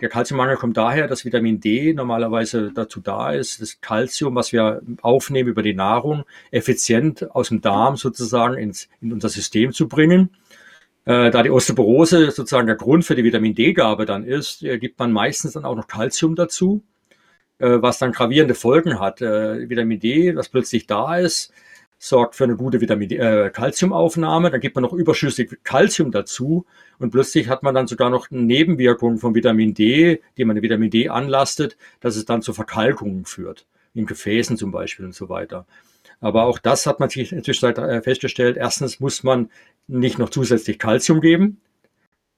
Der 0.00 0.08
Kalziummangel 0.08 0.56
kommt 0.56 0.76
daher, 0.76 1.08
dass 1.08 1.24
Vitamin 1.24 1.58
D 1.58 1.94
normalerweise 1.94 2.70
dazu 2.72 3.00
da 3.00 3.32
ist, 3.32 3.60
das 3.60 3.80
Kalzium, 3.80 4.36
was 4.36 4.52
wir 4.52 4.82
aufnehmen 5.02 5.48
über 5.48 5.64
die 5.64 5.74
Nahrung, 5.74 6.22
effizient 6.52 7.34
aus 7.34 7.48
dem 7.48 7.60
Darm 7.60 7.96
sozusagen 7.96 8.54
ins, 8.56 8.88
in 9.00 9.12
unser 9.12 9.30
System 9.30 9.72
zu 9.72 9.88
bringen. 9.88 10.30
Äh, 11.06 11.32
da 11.32 11.42
die 11.42 11.50
Osteoporose 11.50 12.30
sozusagen 12.30 12.68
der 12.68 12.76
Grund 12.76 13.04
für 13.04 13.16
die 13.16 13.24
Vitamin 13.24 13.56
D-Gabe 13.56 14.06
dann 14.06 14.22
ist, 14.22 14.62
äh, 14.62 14.78
gibt 14.78 15.00
man 15.00 15.10
meistens 15.10 15.54
dann 15.54 15.64
auch 15.64 15.74
noch 15.74 15.88
Kalzium 15.88 16.36
dazu 16.36 16.84
was 17.64 17.98
dann 17.98 18.12
gravierende 18.12 18.54
Folgen 18.54 19.00
hat. 19.00 19.20
Äh, 19.22 19.68
Vitamin 19.68 20.00
D, 20.00 20.36
was 20.36 20.48
plötzlich 20.48 20.86
da 20.86 21.16
ist, 21.18 21.52
sorgt 21.98 22.34
für 22.34 22.44
eine 22.44 22.56
gute 22.56 22.80
Vitamin 22.80 23.08
D, 23.08 23.16
äh, 23.16 23.50
Calciumaufnahme. 23.50 24.50
Dann 24.50 24.60
gibt 24.60 24.74
man 24.74 24.82
noch 24.82 24.92
überschüssig 24.92 25.58
Calcium 25.64 26.10
dazu 26.10 26.66
und 26.98 27.10
plötzlich 27.10 27.48
hat 27.48 27.62
man 27.62 27.74
dann 27.74 27.86
sogar 27.86 28.10
noch 28.10 28.30
Nebenwirkungen 28.30 29.18
von 29.18 29.34
Vitamin 29.34 29.74
D, 29.74 30.20
die 30.36 30.44
man 30.44 30.60
Vitamin 30.60 30.90
D 30.90 31.08
anlastet, 31.08 31.76
dass 32.00 32.16
es 32.16 32.24
dann 32.24 32.42
zu 32.42 32.52
Verkalkungen 32.52 33.24
führt, 33.24 33.66
in 33.94 34.06
Gefäßen 34.06 34.56
zum 34.56 34.70
Beispiel 34.70 35.06
und 35.06 35.14
so 35.14 35.28
weiter. 35.28 35.66
Aber 36.20 36.44
auch 36.44 36.58
das 36.58 36.86
hat 36.86 37.00
man 37.00 37.08
sich 37.08 37.32
inzwischen 37.32 37.66
äh, 37.76 38.02
festgestellt. 38.02 38.56
Erstens 38.56 39.00
muss 39.00 39.22
man 39.22 39.50
nicht 39.86 40.18
noch 40.18 40.30
zusätzlich 40.30 40.78
Calcium 40.78 41.20
geben. 41.20 41.60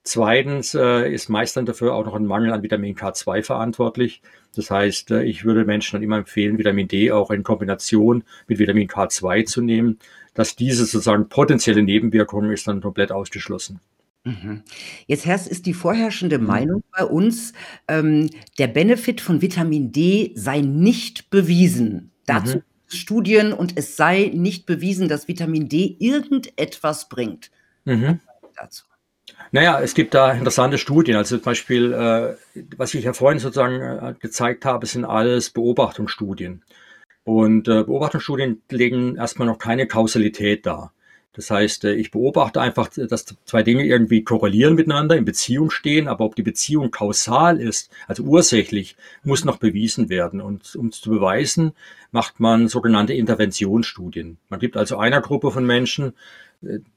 Zweitens 0.09 0.75
äh, 0.75 1.13
ist 1.13 1.29
meist 1.29 1.55
dann 1.59 1.67
dafür 1.67 1.93
auch 1.93 2.07
noch 2.07 2.15
ein 2.15 2.25
Mangel 2.25 2.51
an 2.55 2.63
Vitamin 2.63 2.97
K2 2.97 3.43
verantwortlich. 3.43 4.23
Das 4.57 4.71
heißt, 4.71 5.11
äh, 5.11 5.23
ich 5.25 5.45
würde 5.45 5.67
Menschen 5.67 5.97
dann 5.97 6.03
immer 6.03 6.17
empfehlen, 6.17 6.57
Vitamin 6.57 6.89
D 6.89 7.13
auch 7.13 7.31
in 7.31 7.43
Kombination 7.43 8.25
mit 8.47 8.59
Vitamin 8.59 8.89
K2 8.89 9.45
zu 9.45 9.61
nehmen. 9.61 9.99
Dass 10.33 10.57
diese 10.57 10.87
sozusagen 10.87 11.29
potenzielle 11.29 11.83
Nebenwirkung 11.83 12.51
ist 12.51 12.67
dann 12.67 12.81
komplett 12.81 13.13
ausgeschlossen. 13.13 13.81
Mhm. 14.25 14.63
Jetzt 15.07 15.27
Herr, 15.27 15.35
ist 15.35 15.67
die 15.67 15.75
vorherrschende 15.75 16.39
mhm. 16.39 16.47
Meinung 16.47 16.85
bei 16.97 17.05
uns, 17.05 17.53
ähm, 17.87 18.31
der 18.57 18.69
Benefit 18.69 19.21
von 19.21 19.43
Vitamin 19.43 19.93
D 19.93 20.33
sei 20.35 20.63
nicht 20.63 21.29
bewiesen. 21.29 22.13
Dazu 22.25 22.57
mhm. 22.57 22.63
Studien 22.87 23.53
und 23.53 23.77
es 23.77 23.97
sei 23.97 24.31
nicht 24.35 24.65
bewiesen, 24.65 25.09
dass 25.09 25.29
Vitamin 25.29 25.69
D 25.69 25.97
irgendetwas 25.99 27.11
bringt. 27.11 27.51
Mhm. 27.85 28.21
Dazu. 28.57 28.85
Naja, 29.53 29.81
es 29.81 29.95
gibt 29.95 30.15
da 30.15 30.33
interessante 30.33 30.79
Studien. 30.79 31.17
Also 31.17 31.37
zum 31.37 31.45
Beispiel, 31.45 31.93
äh, 31.93 32.61
was 32.77 32.95
ich 32.95 33.05
ja 33.05 33.13
vorhin 33.13 33.39
sozusagen 33.39 33.81
äh, 33.81 34.15
gezeigt 34.19 34.65
habe, 34.65 34.87
sind 34.87 35.05
alles 35.05 35.51
Beobachtungsstudien. 35.51 36.63
Und 37.25 37.69
äh, 37.69 37.85
Beobachtungsstudien 37.85 38.63
legen 38.71 39.17
erstmal 39.17 39.49
noch 39.49 39.59
keine 39.59 39.87
Kausalität 39.87 40.67
dar. 40.67 40.93
Das 41.39 41.53
heißt, 41.53 41.85
äh, 41.85 41.95
ich 41.95 42.11
beobachte 42.11 42.61
einfach, 42.61 42.89
dass 42.89 43.27
zwei 43.45 43.63
Dinge 43.63 43.85
irgendwie 43.85 44.25
korrelieren 44.25 44.75
miteinander, 44.75 45.17
in 45.17 45.25
Beziehung 45.25 45.71
stehen, 45.71 46.09
aber 46.09 46.25
ob 46.25 46.35
die 46.35 46.43
Beziehung 46.43 46.91
kausal 46.91 47.61
ist, 47.61 47.93
also 48.09 48.25
ursächlich, 48.25 48.97
muss 49.23 49.45
noch 49.45 49.59
bewiesen 49.59 50.09
werden. 50.09 50.41
Und 50.41 50.75
um 50.75 50.89
es 50.89 51.01
zu 51.01 51.11
beweisen, 51.11 51.75
macht 52.11 52.41
man 52.41 52.67
sogenannte 52.67 53.13
Interventionsstudien. 53.13 54.39
Man 54.49 54.59
gibt 54.59 54.77
also 54.77 54.97
einer 54.97 55.21
Gruppe 55.21 55.53
von 55.53 55.65
Menschen 55.65 56.15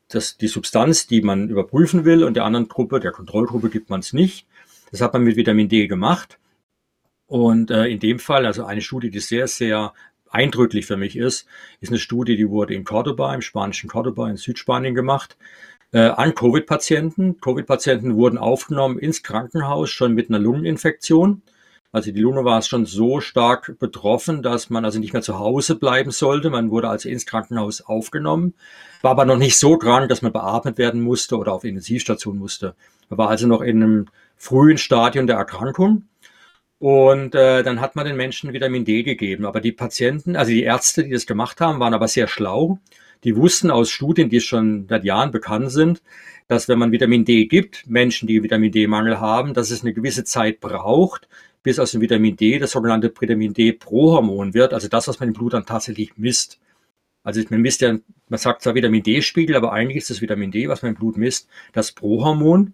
das, 0.08 0.38
die 0.38 0.47
Substanz, 0.47 1.08
die 1.08 1.21
man 1.21 1.50
überprüfen 1.50 2.06
will, 2.06 2.24
und 2.24 2.36
der 2.36 2.45
anderen 2.45 2.67
Gruppe, 2.67 3.00
der 3.00 3.12
Kontrollgruppe, 3.12 3.69
gibt 3.69 3.89
man 3.89 4.02
es 4.02 4.13
nicht. 4.13 4.47
Das 4.91 5.02
hat 5.02 5.13
man 5.13 5.24
mit 5.24 5.36
Vitamin 5.36 5.69
D 5.69 5.88
gemacht. 5.88 6.38
Und 7.28 7.71
äh, 7.71 7.86
in 7.86 8.00
dem 8.00 8.19
Fall, 8.19 8.45
also 8.45 8.65
eine 8.65 8.82
Studie, 8.82 9.10
die 9.10 9.19
sehr, 9.19 9.47
sehr 9.47 9.93
eindrücklich 10.30 10.86
für 10.86 10.97
mich 10.97 11.15
ist, 11.15 11.45
ist 11.80 11.89
eine 11.89 12.00
Studie, 12.00 12.36
die 12.36 12.50
wurde 12.50 12.74
in 12.74 12.84
Cordoba, 12.84 13.34
im 13.34 13.41
spanischen 13.41 13.89
Cordoba 13.89 14.30
in 14.30 14.38
Südspanien 14.38 14.95
gemacht, 14.95 15.38
äh, 15.93 16.00
an 16.00 16.36
Covid-Patienten. 16.36 17.39
Covid-Patienten 17.39 18.15
wurden 18.15 18.38
aufgenommen 18.38 19.00
ins 19.00 19.24
Krankenhaus 19.24 19.89
schon 19.89 20.13
mit 20.13 20.30
einer 20.30 20.39
Lungeninfektion. 20.39 21.41
Also 21.91 22.12
die 22.12 22.21
Lunge 22.21 22.45
war 22.45 22.62
schon 22.62 22.86
so 22.86 23.19
stark 23.19 23.77
betroffen, 23.80 24.41
dass 24.41 24.69
man 24.69 24.86
also 24.86 24.99
nicht 24.99 25.12
mehr 25.12 25.21
zu 25.21 25.39
Hause 25.39 25.75
bleiben 25.75 26.12
sollte. 26.12 26.49
Man 26.49 26.71
wurde 26.71 26.88
also 26.88 27.10
ins 27.10 27.25
Krankenhaus 27.25 27.82
aufgenommen, 27.82 28.54
war 29.01 29.12
aber 29.12 29.25
noch 29.25 29.38
nicht 29.38 29.58
so 29.58 29.77
krank, 29.77 30.08
dass 30.08 30.21
man 30.21 30.32
beatmet 30.32 30.77
werden 30.77 31.01
musste 31.01 31.38
oder 31.38 31.51
auf 31.54 31.65
Intensivstation 31.65 32.38
musste. 32.38 32.75
Man 33.10 33.17
war 33.17 33.30
also 33.30 33.45
noch 33.47 33.62
in 33.62 33.84
einem 33.84 34.06
frühen 34.38 34.77
Stadium 34.77 35.27
der 35.27 35.36
Erkrankung. 35.36 36.06
Und 36.80 37.36
äh, 37.36 37.62
dann 37.62 37.80
hat 37.80 37.95
man 37.95 38.08
den 38.08 38.15
Menschen 38.15 38.54
Vitamin 38.54 38.86
D 38.86 39.04
gegeben. 39.04 39.45
Aber 39.45 39.62
die 39.62 39.71
Patienten, 39.71 40.36
also 40.36 40.51
die 40.51 40.63
Ärzte, 40.63 41.04
die 41.04 41.12
das 41.12 41.27
gemacht 41.27 41.62
haben, 41.62 41.80
waren 41.80 41.93
aber 41.93 42.08
sehr 42.08 42.27
schlau. 42.27 42.80
Die 43.23 43.36
wussten 43.36 43.69
aus 43.69 43.91
Studien, 43.91 44.30
die 44.30 44.39
schon 44.39 44.88
seit 44.89 45.04
Jahren 45.04 45.30
bekannt 45.30 45.71
sind, 45.71 46.01
dass 46.47 46.67
wenn 46.67 46.80
man 46.80 46.91
Vitamin 46.91 47.23
D 47.23 47.45
gibt, 47.45 47.88
Menschen, 47.88 48.27
die 48.27 48.41
Vitamin 48.41 48.71
D-Mangel 48.71 49.19
haben, 49.19 49.54
dass 49.54 49.69
es 49.69 49.84
eine 49.84 49.93
gewisse 49.93 50.23
Zeit 50.23 50.60
braucht, 50.60 51.27
bis 51.63 51.80
aus 51.80 51.91
dem 51.91 52.02
Vitamin 52.02 52.36
D 52.36 52.60
das 52.60 52.71
sogenannte 52.71 53.13
Vitamin 53.17 53.54
D-Prohormon 53.54 54.54
wird, 54.54 54.74
also 54.74 54.88
das, 54.88 55.08
was 55.08 55.19
man 55.19 55.30
im 55.30 55.34
Blut 55.34 55.54
dann 55.54 55.65
tatsächlich 55.65 56.17
misst. 56.17 56.60
Also 57.24 57.41
man 57.50 57.62
misst 57.62 57.82
ja, 57.82 57.97
man 58.30 58.39
sagt 58.39 58.63
zwar 58.63 58.74
Vitamin 58.74 59.04
D-Spiegel, 59.04 59.56
aber 59.56 59.71
eigentlich 59.71 59.97
ist 59.97 60.10
das 60.10 60.21
Vitamin 60.21 60.52
D, 60.52 60.67
was 60.67 60.82
man 60.82 60.93
im 60.93 60.97
Blut 60.97 61.17
misst, 61.17 61.47
das 61.74 61.91
Prohormon. 61.91 62.74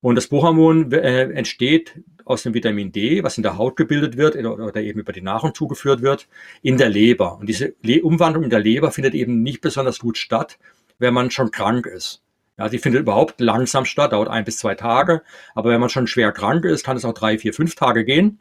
Und 0.00 0.14
das 0.14 0.28
Prohormon 0.28 0.92
äh, 0.92 1.30
entsteht 1.32 2.00
aus 2.24 2.44
dem 2.44 2.54
Vitamin 2.54 2.92
D, 2.92 3.22
was 3.24 3.36
in 3.36 3.42
der 3.42 3.58
Haut 3.58 3.76
gebildet 3.76 4.16
wird 4.16 4.36
oder 4.36 4.80
eben 4.80 5.00
über 5.00 5.12
die 5.12 5.20
Nahrung 5.20 5.54
zugeführt 5.54 6.00
wird, 6.00 6.28
in 6.62 6.78
der 6.78 6.88
Leber. 6.88 7.38
Und 7.38 7.48
diese 7.48 7.74
Umwandlung 8.02 8.44
in 8.44 8.50
der 8.50 8.60
Leber 8.60 8.92
findet 8.92 9.14
eben 9.14 9.42
nicht 9.42 9.60
besonders 9.60 9.98
gut 9.98 10.16
statt, 10.16 10.58
wenn 10.98 11.12
man 11.12 11.30
schon 11.30 11.50
krank 11.50 11.86
ist. 11.86 12.22
Ja, 12.60 12.68
die 12.68 12.76
findet 12.76 13.00
überhaupt 13.00 13.40
langsam 13.40 13.86
statt, 13.86 14.12
dauert 14.12 14.28
ein 14.28 14.44
bis 14.44 14.58
zwei 14.58 14.74
Tage. 14.74 15.22
Aber 15.54 15.70
wenn 15.70 15.80
man 15.80 15.88
schon 15.88 16.06
schwer 16.06 16.30
krank 16.30 16.66
ist, 16.66 16.84
kann 16.84 16.94
es 16.94 17.06
auch 17.06 17.14
drei, 17.14 17.38
vier, 17.38 17.54
fünf 17.54 17.74
Tage 17.74 18.04
gehen. 18.04 18.38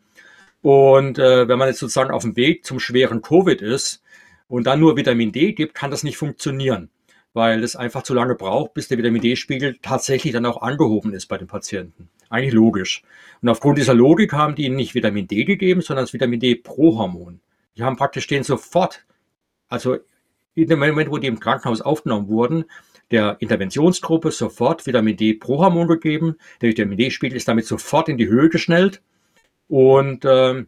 Und 0.62 1.18
äh, 1.18 1.48
wenn 1.48 1.58
man 1.58 1.70
jetzt 1.70 1.80
sozusagen 1.80 2.12
auf 2.12 2.24
dem 2.24 2.36
Weg 2.36 2.66
zum 2.66 2.82
schweren 2.82 3.22
Covid 3.22 3.62
ist 3.62 4.04
und 4.50 4.68
dann 4.68 4.82
nur 4.82 4.98
Vitamin 4.98 5.32
D 5.32 5.54
gibt, 5.54 5.74
kann 5.74 5.90
das 5.90 6.04
nicht 6.04 6.18
funktionieren, 6.18 6.90
weil 7.32 7.64
es 7.64 7.78
einfach 7.78 8.04
zu 8.04 8.14
lange 8.14 8.36
braucht, 8.36 8.74
bis 8.74 8.90
der 8.90 8.98
Vitamin 8.98 9.22
D-Spiegel 9.22 9.78
tatsächlich 9.82 10.34
dann 10.34 10.46
auch 10.46 10.62
angehoben 10.62 11.14
ist 11.14 11.28
bei 11.28 11.38
den 11.38 11.48
Patienten. 11.48 12.10
Eigentlich 12.30 12.54
logisch. 12.54 13.04
Und 13.42 13.48
aufgrund 13.48 13.78
dieser 13.78 13.94
Logik 13.94 14.34
haben 14.34 14.56
die 14.56 14.66
ihnen 14.66 14.76
nicht 14.76 14.96
Vitamin 14.96 15.28
D 15.28 15.46
gegeben, 15.46 15.80
sondern 15.80 16.04
das 16.04 16.12
Vitamin 16.12 16.42
D-Prohormon. 16.42 17.40
Die 17.78 17.84
haben 17.84 17.96
praktisch 17.96 18.28
den 18.28 18.44
sofort, 18.44 19.06
also 19.70 19.96
in 20.56 20.68
dem 20.68 20.80
Moment, 20.80 21.10
wo 21.10 21.20
die 21.20 21.28
im 21.28 21.40
Krankenhaus 21.40 21.80
aufgenommen 21.80 22.28
wurden, 22.28 22.66
der 23.12 23.38
Interventionsgruppe 23.40 24.32
sofort 24.32 24.86
Vitamin 24.86 25.18
D 25.18 25.34
Prohormon 25.34 25.88
gegeben. 25.88 26.36
Der 26.62 26.70
Vitamin 26.70 26.98
D-Spiegel 26.98 27.38
ist 27.38 27.48
damit 27.48 27.66
sofort 27.66 28.10
in 28.10 28.18
die 28.18 28.28
Höhe 28.28 28.50
geschnellt 28.50 29.02
und 29.68 30.26
äh, 30.26 30.66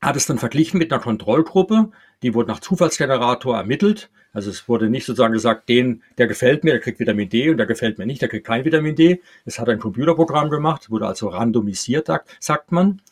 hat 0.00 0.16
es 0.16 0.26
dann 0.26 0.38
verglichen 0.38 0.78
mit 0.78 0.92
einer 0.92 1.02
Kontrollgruppe. 1.02 1.90
Die 2.22 2.34
wurde 2.34 2.50
nach 2.50 2.60
Zufallsgenerator 2.60 3.56
ermittelt. 3.56 4.10
Also 4.32 4.50
es 4.50 4.68
wurde 4.68 4.88
nicht 4.88 5.04
sozusagen 5.04 5.34
gesagt, 5.34 5.68
den, 5.68 6.02
der 6.18 6.26
gefällt 6.26 6.64
mir, 6.64 6.72
der 6.72 6.80
kriegt 6.80 6.98
Vitamin 6.98 7.28
D 7.28 7.50
und 7.50 7.58
der 7.58 7.66
gefällt 7.66 7.98
mir 7.98 8.06
nicht, 8.06 8.22
der 8.22 8.28
kriegt 8.28 8.46
kein 8.46 8.64
Vitamin 8.64 8.96
D. 8.96 9.20
Es 9.44 9.58
hat 9.58 9.68
ein 9.68 9.78
Computerprogramm 9.78 10.48
gemacht, 10.50 10.90
wurde 10.90 11.06
also 11.06 11.28
randomisiert, 11.28 12.08
sagt 12.40 12.72
man 12.72 13.02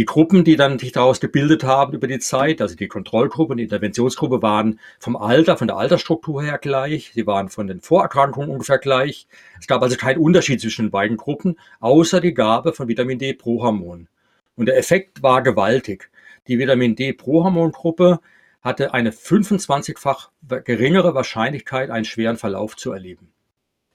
die 0.00 0.06
Gruppen, 0.06 0.44
die 0.44 0.56
dann 0.56 0.78
sich 0.78 0.92
daraus 0.92 1.20
gebildet 1.20 1.62
haben 1.62 1.92
über 1.92 2.06
die 2.06 2.20
Zeit, 2.20 2.62
also 2.62 2.74
die 2.74 2.88
Kontrollgruppe 2.88 3.50
und 3.50 3.58
die 3.58 3.64
Interventionsgruppe 3.64 4.40
waren 4.40 4.80
vom 4.98 5.14
Alter, 5.14 5.58
von 5.58 5.68
der 5.68 5.76
Altersstruktur 5.76 6.42
her 6.42 6.56
gleich. 6.56 7.10
Sie 7.12 7.26
waren 7.26 7.50
von 7.50 7.66
den 7.66 7.82
Vorerkrankungen 7.82 8.48
ungefähr 8.48 8.78
gleich. 8.78 9.26
Es 9.60 9.66
gab 9.66 9.82
also 9.82 9.98
keinen 9.98 10.16
Unterschied 10.16 10.58
zwischen 10.62 10.86
den 10.86 10.90
beiden 10.90 11.18
Gruppen, 11.18 11.58
außer 11.80 12.22
die 12.22 12.32
Gabe 12.32 12.72
von 12.72 12.88
Vitamin 12.88 13.18
D 13.18 13.34
Prohormon. 13.34 14.08
Und 14.56 14.66
der 14.66 14.78
Effekt 14.78 15.22
war 15.22 15.42
gewaltig. 15.42 16.08
Die 16.48 16.58
Vitamin 16.58 16.96
D 16.96 17.12
Prohormongruppe 17.12 18.20
hatte 18.62 18.94
eine 18.94 19.10
25-fach 19.10 20.30
geringere 20.64 21.14
Wahrscheinlichkeit, 21.14 21.90
einen 21.90 22.06
schweren 22.06 22.38
Verlauf 22.38 22.74
zu 22.74 22.90
erleben. 22.92 23.28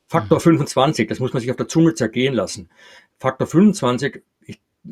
Faktor 0.08 0.40
25, 0.40 1.08
das 1.08 1.20
muss 1.20 1.34
man 1.34 1.42
sich 1.42 1.50
auf 1.50 1.58
der 1.58 1.68
Zunge 1.68 1.96
zergehen 1.96 2.36
lassen. 2.36 2.70
Faktor 3.18 3.48
25 3.48 4.22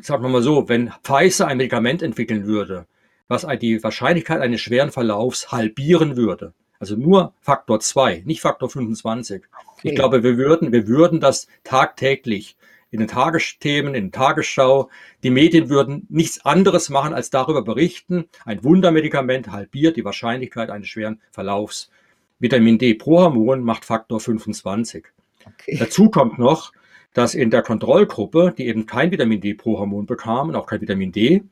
sagen 0.00 0.22
wir 0.22 0.28
mal 0.28 0.42
so, 0.42 0.68
wenn 0.68 0.92
Pfizer 1.02 1.46
ein 1.46 1.56
Medikament 1.56 2.02
entwickeln 2.02 2.46
würde, 2.46 2.86
was 3.28 3.46
die 3.60 3.82
Wahrscheinlichkeit 3.82 4.40
eines 4.40 4.60
schweren 4.60 4.90
Verlaufs 4.90 5.52
halbieren 5.52 6.16
würde, 6.16 6.52
also 6.78 6.96
nur 6.96 7.32
Faktor 7.40 7.80
2, 7.80 8.22
nicht 8.26 8.40
Faktor 8.40 8.68
25. 8.68 9.44
Okay. 9.76 9.88
Ich 9.88 9.94
glaube, 9.94 10.22
wir 10.22 10.36
würden, 10.36 10.72
wir 10.72 10.86
würden 10.86 11.20
das 11.20 11.46
tagtäglich 11.62 12.56
in 12.90 13.00
den 13.00 13.08
Tagesthemen, 13.08 13.94
in 13.94 14.12
Tagesschau, 14.12 14.88
die 15.24 15.30
Medien 15.30 15.68
würden 15.68 16.06
nichts 16.10 16.44
anderes 16.44 16.90
machen, 16.90 17.12
als 17.12 17.30
darüber 17.30 17.62
berichten. 17.62 18.26
Ein 18.44 18.62
Wundermedikament 18.62 19.50
halbiert 19.50 19.96
die 19.96 20.04
Wahrscheinlichkeit 20.04 20.70
eines 20.70 20.88
schweren 20.88 21.20
Verlaufs. 21.32 21.90
Vitamin 22.38 22.78
D 22.78 22.94
Prohormon 22.94 23.64
macht 23.64 23.84
Faktor 23.84 24.20
25. 24.20 25.06
Okay. 25.44 25.76
Dazu 25.78 26.08
kommt 26.08 26.38
noch, 26.38 26.72
dass 27.14 27.34
in 27.34 27.50
der 27.50 27.62
Kontrollgruppe, 27.62 28.54
die 28.58 28.66
eben 28.66 28.86
kein 28.86 29.10
Vitamin 29.10 29.40
D 29.40 29.54
pro 29.54 29.78
Hormon 29.78 30.04
bekam 30.04 30.50
und 30.50 30.56
auch 30.56 30.66
kein 30.66 30.82
Vitamin 30.82 31.12
D, 31.12 31.44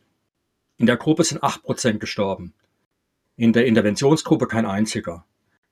in 0.76 0.86
der 0.86 0.96
Gruppe 0.96 1.24
sind 1.24 1.42
acht 1.42 1.62
Prozent 1.62 2.00
gestorben. 2.00 2.52
In 3.36 3.52
der 3.52 3.66
Interventionsgruppe 3.66 4.46
kein 4.46 4.66
einziger. 4.66 5.24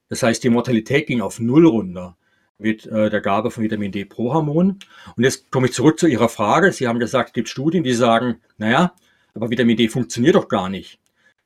Das 0.09 0.23
heißt, 0.23 0.43
die 0.43 0.49
Mortalität 0.49 1.07
ging 1.07 1.21
auf 1.21 1.41
Null 1.41 1.67
runter 1.67 2.17
mit 2.59 2.87
äh, 2.87 3.11
der 3.11 3.21
Gabe 3.21 3.51
von 3.51 3.65
Vitamin 3.65 3.91
D 3.91 4.05
pro 4.05 4.33
Hormon. 4.33 4.79
Und 5.17 5.25
jetzt 5.25 5.51
komme 5.51 5.67
ich 5.67 5.73
zurück 5.73 5.99
zu 5.99 6.07
Ihrer 6.07 6.29
Frage. 6.29 6.73
Sie 6.73 6.87
haben 6.87 7.01
gesagt, 7.01 7.31
es 7.31 7.33
gibt 7.35 7.49
Studien, 7.49 7.83
die 7.83 7.93
sagen, 7.93 8.41
naja, 8.59 8.95
aber 9.35 9.51
Vitamin 9.51 9.77
D 9.77 9.89
funktioniert 9.89 10.37
doch 10.37 10.49
gar 10.49 10.69
nicht. 10.69 11.01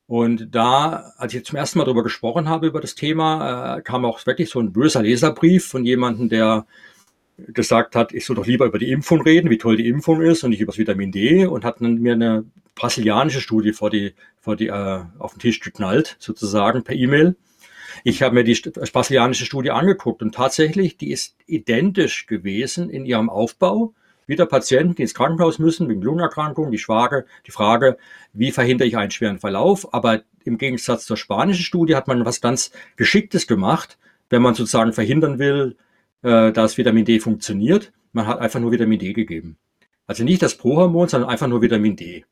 Und 0.07 0.54
da, 0.54 1.12
als 1.16 1.33
ich 1.33 1.44
zum 1.46 1.57
ersten 1.57 1.78
Mal 1.78 1.87
darüber 1.87 2.02
gesprochen 2.02 2.48
habe, 2.48 2.66
über 2.66 2.80
das 2.80 2.94
Thema, 2.94 3.78
äh, 3.78 3.83
kam 3.83 4.04
auch 4.04 4.26
wirklich 4.26 4.50
so 4.50 4.61
ein 4.61 4.72
böser 4.72 5.02
Leserbrief 5.02 5.66
von 5.66 5.85
jemandem, 5.87 6.28
der 6.28 6.66
gesagt 7.37 7.97
hat, 7.97 8.12
ich 8.12 8.25
soll 8.25 8.37
doch 8.37 8.47
lieber 8.47 8.66
über 8.66 8.79
die 8.79 8.90
Impfung 8.90 9.23
reden, 9.23 9.51
wie 9.51 9.59
toll 9.59 9.77
die 9.77 9.88
Impfung 9.88 10.23
ist 10.23 10.44
und 10.44 10.51
nicht 10.51 10.61
über 10.61 10.73
das 10.73 10.79
Vitamin 10.79 11.11
D 11.11 11.47
und 11.47 11.64
hat 11.64 11.81
mir 11.81 12.12
eine 12.12 12.44
brasilianische 12.75 13.40
Studie 13.40 13.73
vor 13.73 13.90
die, 13.90 14.14
vor 14.40 14.57
die, 14.57 14.68
äh, 14.68 15.01
auf 15.18 15.35
den 15.35 15.40
Tisch 15.40 15.61
geknallt, 15.61 16.16
sozusagen 16.18 16.85
per 16.85 16.97
E-Mail. 16.97 17.37
Ich 18.03 18.23
habe 18.23 18.35
mir 18.35 18.44
die 18.44 18.59
brasilianische 18.92 19.47
Studie 19.47 19.70
angeguckt 19.70 20.23
und 20.23 20.35
tatsächlich, 20.35 20.97
die 20.97 21.11
ist 21.11 21.37
identisch 21.47 22.27
gewesen 22.27 22.90
in 22.90 23.05
ihrem 23.07 23.31
Aufbau. 23.31 23.94
Wieder 24.27 24.47
Patienten, 24.47 24.94
die 24.94 25.03
ins 25.03 25.14
Krankenhaus 25.14 25.59
müssen 25.59 25.88
wegen 25.88 26.03
Lungenerkrankung, 26.03 26.70
die 26.70 26.79
Frage, 26.79 27.27
die 27.47 27.51
Frage, 27.51 27.99
wie 28.33 28.53
verhindere 28.53 28.88
ich 28.88 28.97
einen 28.97 29.11
schweren 29.11 29.38
Verlauf? 29.38 29.92
Aber 29.92 30.23
im 30.44 30.59
Gegensatz 30.59 31.05
zur 31.05 31.16
spanischen 31.16 31.62
Studie 31.62 31.94
hat 31.94 32.09
man 32.09 32.25
was 32.25 32.40
ganz 32.40 32.70
Geschicktes 32.97 33.47
gemacht, 33.47 33.99
wenn 34.31 34.42
man 34.42 34.55
sozusagen 34.55 34.92
verhindern 34.92 35.38
will, 35.38 35.77
äh, 36.24 36.52
dass 36.52 36.78
Vitamin 36.78 37.04
D 37.04 37.20
funktioniert. 37.20 37.92
Man 38.12 38.26
hat 38.26 38.40
einfach 38.40 38.58
nur 38.58 38.72
Vitamin 38.72 38.98
D 38.98 39.12
gegeben. 39.12 39.56
Also 40.06 40.24
nicht 40.24 40.42
das 40.42 40.56
Prohormon, 40.56 41.08
sondern 41.08 41.30
einfach 41.30 41.46
nur 41.46 41.62
Vitamin 41.62 41.96
D. 41.96 42.24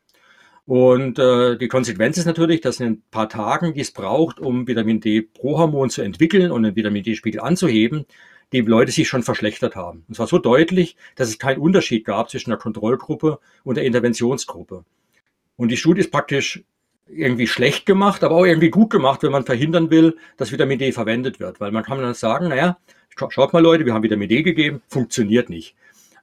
Und 0.65 1.19
äh, 1.19 1.57
die 1.59 1.69
Konsequenz 1.69 2.17
ist 2.19 2.27
natürlich, 2.27 2.61
dass 2.61 2.81
in 2.81 2.87
ein 2.87 3.03
paar 3.11 3.29
Tagen, 3.29 3.75
die 3.75 3.81
es 3.81 3.91
braucht, 3.91 4.41
um 4.41 4.67
Vitamin 4.67 5.01
D 5.01 5.23
Prohormon 5.23 5.91
zu 5.91 6.03
entwickeln 6.03 6.51
und 6.51 6.63
den 6.63 6.77
Vitamin 6.77 7.03
D-Spiegel 7.03 7.41
anzuheben, 7.41 8.07
die 8.53 8.61
Leute 8.61 8.93
sich 8.93 9.09
schon 9.09 9.23
verschlechtert 9.23 9.77
haben. 9.77 10.05
Und 10.09 10.15
zwar 10.15 10.27
so 10.27 10.39
deutlich, 10.39 10.97
dass 11.17 11.29
es 11.29 11.39
keinen 11.39 11.59
Unterschied 11.59 12.05
gab 12.05 12.31
zwischen 12.31 12.51
der 12.51 12.59
Kontrollgruppe 12.59 13.41
und 13.65 13.77
der 13.77 13.85
Interventionsgruppe. 13.85 14.85
Und 15.57 15.69
die 15.71 15.77
Studie 15.77 16.01
ist 16.01 16.11
praktisch 16.11 16.63
irgendwie 17.09 17.47
schlecht 17.47 17.87
gemacht, 17.87 18.25
aber 18.25 18.37
auch 18.37 18.45
irgendwie 18.45 18.71
gut 18.71 18.91
gemacht, 18.91 19.23
wenn 19.23 19.33
man 19.33 19.45
verhindern 19.45 19.91
will, 19.91 20.17
dass 20.37 20.53
Vitamin 20.53 20.79
D 20.79 20.93
verwendet 20.93 21.41
wird. 21.41 21.61
Weil 21.61 21.73
man 21.73 21.85
kann 21.85 21.99
dann 21.99 22.15
sagen, 22.15 22.49
naja, 22.49 22.79
schaut 23.17 23.53
mal 23.53 23.63
Leute, 23.63 23.85
wir 23.85 23.95
haben 23.95 24.03
Vitamin 24.03 24.29
D 24.29 24.43
gegeben, 24.43 24.83
funktioniert 24.89 25.51
nicht. 25.51 25.75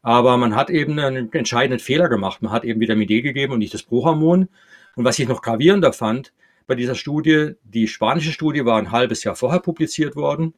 Aber 0.01 0.37
man 0.37 0.55
hat 0.55 0.69
eben 0.69 0.97
einen 0.97 1.31
entscheidenden 1.33 1.79
Fehler 1.79 2.07
gemacht. 2.09 2.41
Man 2.41 2.51
hat 2.51 2.63
eben 2.63 2.79
Vitamin 2.79 3.07
D 3.07 3.21
gegeben 3.21 3.53
und 3.53 3.59
nicht 3.59 3.73
das 3.73 3.83
Prohormon. 3.83 4.47
Und 4.95 5.05
was 5.05 5.19
ich 5.19 5.27
noch 5.27 5.41
gravierender 5.41 5.93
fand 5.93 6.33
bei 6.67 6.75
dieser 6.75 6.95
Studie, 6.95 7.53
die 7.63 7.87
spanische 7.87 8.31
Studie 8.31 8.65
war 8.65 8.77
ein 8.77 8.91
halbes 8.91 9.23
Jahr 9.23 9.35
vorher 9.35 9.59
publiziert 9.59 10.15
worden. 10.15 10.53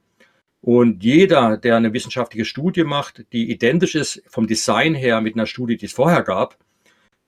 Und 0.62 1.04
jeder, 1.04 1.58
der 1.58 1.78
eine 1.78 1.92
wissenschaftliche 1.94 2.46
Studie 2.46 2.84
macht, 2.84 3.26
die 3.34 3.50
identisch 3.50 3.96
ist 3.96 4.22
vom 4.28 4.46
Design 4.46 4.94
her 4.94 5.20
mit 5.22 5.34
einer 5.34 5.48
Studie, 5.48 5.76
die 5.76 5.88
es 5.88 5.94
vorher 5.94 6.22
gab, 6.22 6.58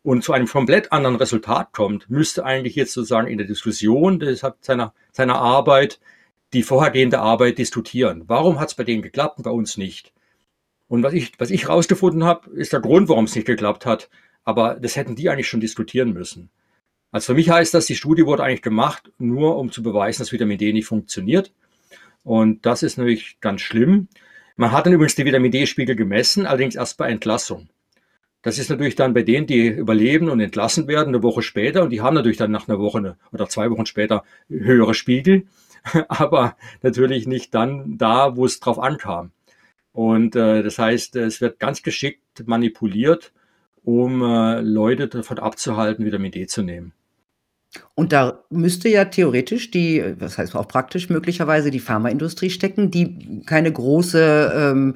und 0.04 0.24
zu 0.24 0.34
einem 0.34 0.48
komplett 0.48 0.92
anderen 0.92 1.16
Resultat 1.16 1.72
kommt, 1.72 2.10
müsste 2.10 2.46
eigentlich 2.46 2.76
jetzt 2.76 2.94
sozusagen 2.94 3.28
in 3.28 3.38
der 3.38 3.48
Diskussion 3.48 4.22
seiner, 4.62 4.94
seiner 5.12 5.36
Arbeit 5.36 6.00
die 6.52 6.64
vorhergehende 6.64 7.20
Arbeit 7.20 7.58
diskutieren. 7.58 8.24
Warum 8.28 8.60
hat 8.60 8.70
es 8.70 8.76
bei 8.76 8.84
denen 8.84 9.02
geklappt 9.02 9.38
und 9.38 9.44
bei 9.44 9.52
uns 9.52 9.78
nicht? 9.78 10.14
Und 10.88 11.02
was 11.02 11.14
ich, 11.14 11.32
was 11.40 11.50
ich 11.50 11.68
rausgefunden 11.68 12.24
habe, 12.24 12.52
ist 12.52 12.74
der 12.74 12.82
Grund, 12.82 13.10
warum 13.10 13.26
es 13.26 13.34
nicht 13.34 13.48
geklappt 13.48 13.86
hat. 13.86 14.10
Aber 14.44 14.76
das 14.76 14.96
hätten 14.96 15.16
die 15.16 15.30
eigentlich 15.30 15.48
schon 15.48 15.62
diskutieren 15.62 16.14
müssen. 16.14 16.52
Also 17.12 17.28
für 17.28 17.34
mich 17.36 17.50
heißt 17.50 17.74
das, 17.74 17.86
die 17.86 17.96
Studie 17.96 18.26
wurde 18.26 18.44
eigentlich 18.44 18.62
gemacht, 18.62 19.12
nur 19.18 19.58
um 19.58 19.72
zu 19.72 19.82
beweisen, 19.82 20.22
dass 20.22 20.32
Vitamin 20.32 20.58
D 20.58 20.74
nicht 20.74 20.86
funktioniert. 20.86 21.54
Und 22.24 22.66
das 22.66 22.84
ist 22.84 22.98
natürlich 22.98 23.40
ganz 23.40 23.62
schlimm. 23.62 24.08
Man 24.56 24.72
hat 24.72 24.86
dann 24.86 24.94
übrigens 24.94 25.16
die 25.16 25.26
Vitamin 25.26 25.52
D-Spiegel 25.52 25.96
gemessen, 25.96 26.46
allerdings 26.46 26.76
erst 26.76 26.98
bei 26.98 27.10
Entlassung. 27.10 27.70
Das 28.44 28.60
ist 28.60 28.70
natürlich 28.70 28.96
dann 28.96 29.14
bei 29.14 29.24
denen, 29.24 29.48
die 29.48 29.68
überleben 29.68 30.30
und 30.30 30.40
entlassen 30.40 30.88
werden, 30.88 31.10
eine 31.10 31.24
Woche 31.24 31.42
später. 31.42 31.84
Und 31.84 31.90
die 31.90 32.02
haben 32.02 32.14
natürlich 32.14 32.38
dann 32.38 32.52
nach 32.52 32.68
einer 32.68 32.78
Woche 32.78 33.18
oder 33.32 33.50
zwei 33.50 33.72
Wochen 33.72 33.86
später 33.86 34.24
höhere 34.50 34.94
Spiegel. 34.94 35.48
aber 36.08 36.56
natürlich 36.82 37.28
nicht 37.28 37.54
dann 37.54 37.98
da, 37.98 38.36
wo 38.36 38.46
es 38.46 38.60
drauf 38.60 38.80
ankam. 38.80 39.32
Und 39.92 40.36
äh, 40.36 40.64
das 40.64 40.80
heißt, 40.80 41.16
es 41.16 41.42
wird 41.42 41.60
ganz 41.60 41.84
geschickt 41.84 42.48
manipuliert, 42.48 43.32
um 43.84 44.22
äh, 44.24 44.62
Leute 44.62 45.08
davon 45.08 45.40
abzuhalten, 45.40 46.06
Vitamin 46.06 46.32
D 46.32 46.48
zu 46.48 46.64
nehmen. 46.64 46.94
Und 47.96 48.14
da 48.14 48.44
müsste 48.50 48.88
ja 48.88 49.06
theoretisch 49.06 49.72
die, 49.72 50.04
was 50.20 50.38
heißt 50.38 50.56
auch 50.56 50.68
praktisch 50.68 51.10
möglicherweise 51.10 51.72
die 51.72 51.80
Pharmaindustrie 51.80 52.52
stecken, 52.52 52.92
die 52.92 53.42
keine 53.46 53.72
große, 53.72 54.54
ähm, 54.56 54.96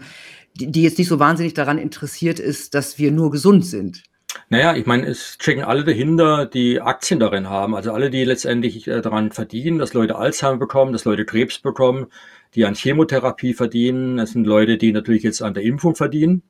die, 0.57 0.83
jetzt 0.83 0.97
nicht 0.97 1.07
so 1.07 1.19
wahnsinnig 1.19 1.53
daran 1.53 1.77
interessiert 1.77 2.39
ist, 2.39 2.73
dass 2.73 2.97
wir 2.97 3.11
nur 3.11 3.31
gesund 3.31 3.65
sind. 3.65 4.03
Naja, 4.49 4.75
ich 4.75 4.85
meine, 4.85 5.07
es 5.07 5.37
checken 5.37 5.63
alle 5.63 5.83
dahinter, 5.83 6.45
die 6.45 6.81
Aktien 6.81 7.19
darin 7.19 7.49
haben. 7.49 7.75
Also 7.75 7.91
alle, 7.91 8.09
die 8.09 8.23
letztendlich 8.23 8.87
äh, 8.87 9.01
daran 9.01 9.31
verdienen, 9.31 9.79
dass 9.79 9.93
Leute 9.93 10.17
Alzheimer 10.17 10.57
bekommen, 10.57 10.93
dass 10.93 11.05
Leute 11.05 11.25
Krebs 11.25 11.59
bekommen, 11.59 12.07
die 12.55 12.65
an 12.65 12.75
Chemotherapie 12.75 13.53
verdienen. 13.53 14.19
Es 14.19 14.31
sind 14.31 14.45
Leute, 14.45 14.77
die 14.77 14.91
natürlich 14.91 15.23
jetzt 15.23 15.41
an 15.41 15.53
der 15.53 15.63
Impfung 15.63 15.95
verdienen. 15.95 16.43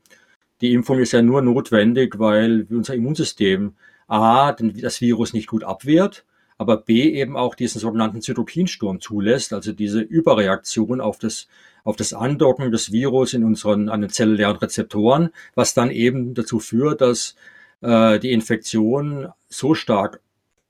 die 0.61 0.73
Impfung 0.73 0.99
ist 0.99 1.13
ja 1.13 1.21
nur 1.21 1.41
notwendig, 1.41 2.19
weil 2.19 2.67
unser 2.71 2.95
Immunsystem 2.95 3.75
A, 4.07 4.53
das 4.53 5.01
Virus 5.01 5.33
nicht 5.33 5.47
gut 5.47 5.63
abwehrt, 5.63 6.25
aber 6.57 6.77
B 6.77 7.11
eben 7.13 7.37
auch 7.37 7.55
diesen 7.55 7.79
sogenannten 7.79 8.21
Zytokinsturm 8.21 8.99
zulässt, 8.99 9.53
also 9.53 9.71
diese 9.71 10.01
Überreaktion 10.01 11.01
auf 11.01 11.19
das, 11.19 11.47
auf 11.83 11.95
das 11.95 12.13
Andocken 12.13 12.71
des 12.71 12.91
Virus 12.91 13.33
in 13.33 13.43
unseren 13.43 13.89
an 13.89 14.01
den 14.01 14.09
zellulären 14.09 14.57
Rezeptoren, 14.57 15.29
was 15.55 15.73
dann 15.73 15.91
eben 15.91 16.33
dazu 16.33 16.59
führt, 16.59 17.01
dass 17.01 17.35
äh, 17.81 18.19
die 18.19 18.31
Infektion 18.31 19.29
so 19.49 19.75
stark 19.75 20.21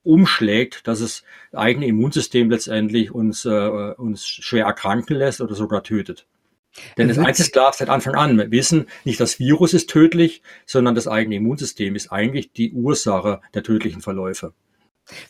umschlägt, 0.04 0.88
dass 0.88 1.02
es 1.02 1.24
eigene 1.52 1.88
Immunsystem 1.88 2.50
letztendlich 2.50 3.12
uns, 3.12 3.46
äh, 3.46 3.50
uns 3.98 4.26
schwer 4.26 4.66
erkranken 4.66 5.18
lässt 5.18 5.42
oder 5.42 5.56
sogar 5.56 5.84
tötet. 5.84 6.26
Denn 6.98 7.08
das 7.08 7.18
eins 7.18 7.40
ist 7.40 7.54
klar 7.54 7.74
seit 7.74 7.90
Anfang 7.90 8.16
an. 8.16 8.38
Wir 8.38 8.52
wissen, 8.52 8.86
nicht 9.04 9.20
das 9.20 9.40
Virus 9.40 9.74
ist 9.74 9.90
tödlich, 9.90 10.44
sondern 10.66 10.96
das 10.96 11.08
eigene 11.08 11.38
Immunsystem 11.38 11.96
ist 11.96 12.12
eigentlich 12.12 12.52
die 12.54 12.72
Ursache 12.72 13.42
der 13.54 13.64
tödlichen 13.64 14.02
Verläufe. 14.02 14.54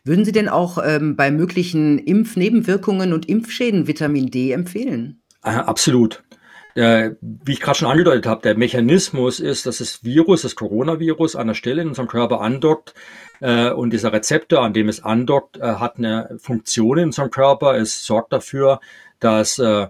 Würden 0.03 0.25
Sie 0.25 0.31
denn 0.31 0.49
auch 0.49 0.77
ähm, 0.83 1.15
bei 1.15 1.31
möglichen 1.31 1.99
Impfnebenwirkungen 1.99 3.13
und 3.13 3.27
Impfschäden 3.27 3.87
Vitamin 3.87 4.27
D 4.27 4.51
empfehlen? 4.51 5.21
Äh, 5.43 5.49
absolut. 5.49 6.23
Äh, 6.75 7.15
wie 7.21 7.53
ich 7.53 7.59
gerade 7.59 7.79
schon 7.79 7.89
angedeutet 7.89 8.27
habe, 8.27 8.43
der 8.43 8.55
Mechanismus 8.55 9.39
ist, 9.39 9.65
dass 9.65 9.79
das 9.79 10.03
Virus, 10.03 10.43
das 10.43 10.55
Coronavirus, 10.55 11.35
an 11.35 11.47
der 11.47 11.55
Stelle 11.55 11.81
in 11.81 11.87
unserem 11.87 12.07
Körper 12.07 12.41
andockt 12.41 12.93
äh, 13.39 13.71
und 13.71 13.93
dieser 13.93 14.13
Rezeptor, 14.13 14.61
an 14.61 14.73
dem 14.73 14.87
es 14.87 15.03
andockt, 15.03 15.57
äh, 15.57 15.61
hat 15.61 15.97
eine 15.97 16.37
Funktion 16.39 16.99
in 16.99 17.05
unserem 17.05 17.31
Körper. 17.31 17.75
Es 17.77 18.05
sorgt 18.05 18.31
dafür, 18.31 18.79
dass 19.19 19.57
äh, 19.57 19.87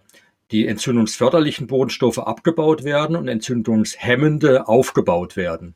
die 0.52 0.66
entzündungsförderlichen 0.66 1.68
Bodenstoffe 1.68 2.20
abgebaut 2.20 2.86
werden 2.86 3.18
und 3.18 3.28
entzündungshemmende 3.28 4.70
aufgebaut 4.70 5.36
werden. 5.36 5.76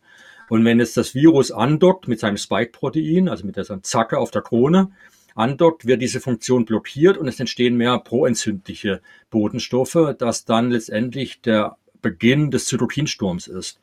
Und 0.52 0.66
wenn 0.66 0.80
jetzt 0.80 0.98
das 0.98 1.16
Virus 1.16 1.50
andockt 1.50 2.10
mit 2.10 2.20
seinem 2.20 2.36
Spike-Protein, 2.36 3.30
also 3.30 3.46
mit 3.46 3.56
dieser 3.56 3.82
Zacke 3.84 4.18
auf 4.18 4.32
der 4.32 4.42
Krone, 4.42 4.92
andockt, 5.34 5.86
wird 5.86 6.02
diese 6.02 6.20
Funktion 6.20 6.66
blockiert 6.66 7.16
und 7.16 7.30
es 7.30 7.40
entstehen 7.40 7.78
mehr 7.78 7.98
proentzündliche 8.00 9.02
Botenstoffe, 9.30 10.14
das 10.18 10.44
dann 10.44 10.70
letztendlich 10.70 11.40
der 11.40 11.78
Beginn 12.02 12.52
des 12.52 12.66
Zytokinsturms 12.66 13.48
ist. 13.48 13.80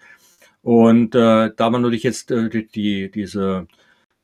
Und 0.60 1.14
äh, 1.14 1.52
da 1.56 1.70
man 1.70 1.80
natürlich 1.80 2.02
jetzt 2.02 2.30
äh, 2.30 2.50
die, 2.50 2.66
die, 2.66 3.10
diese, 3.10 3.66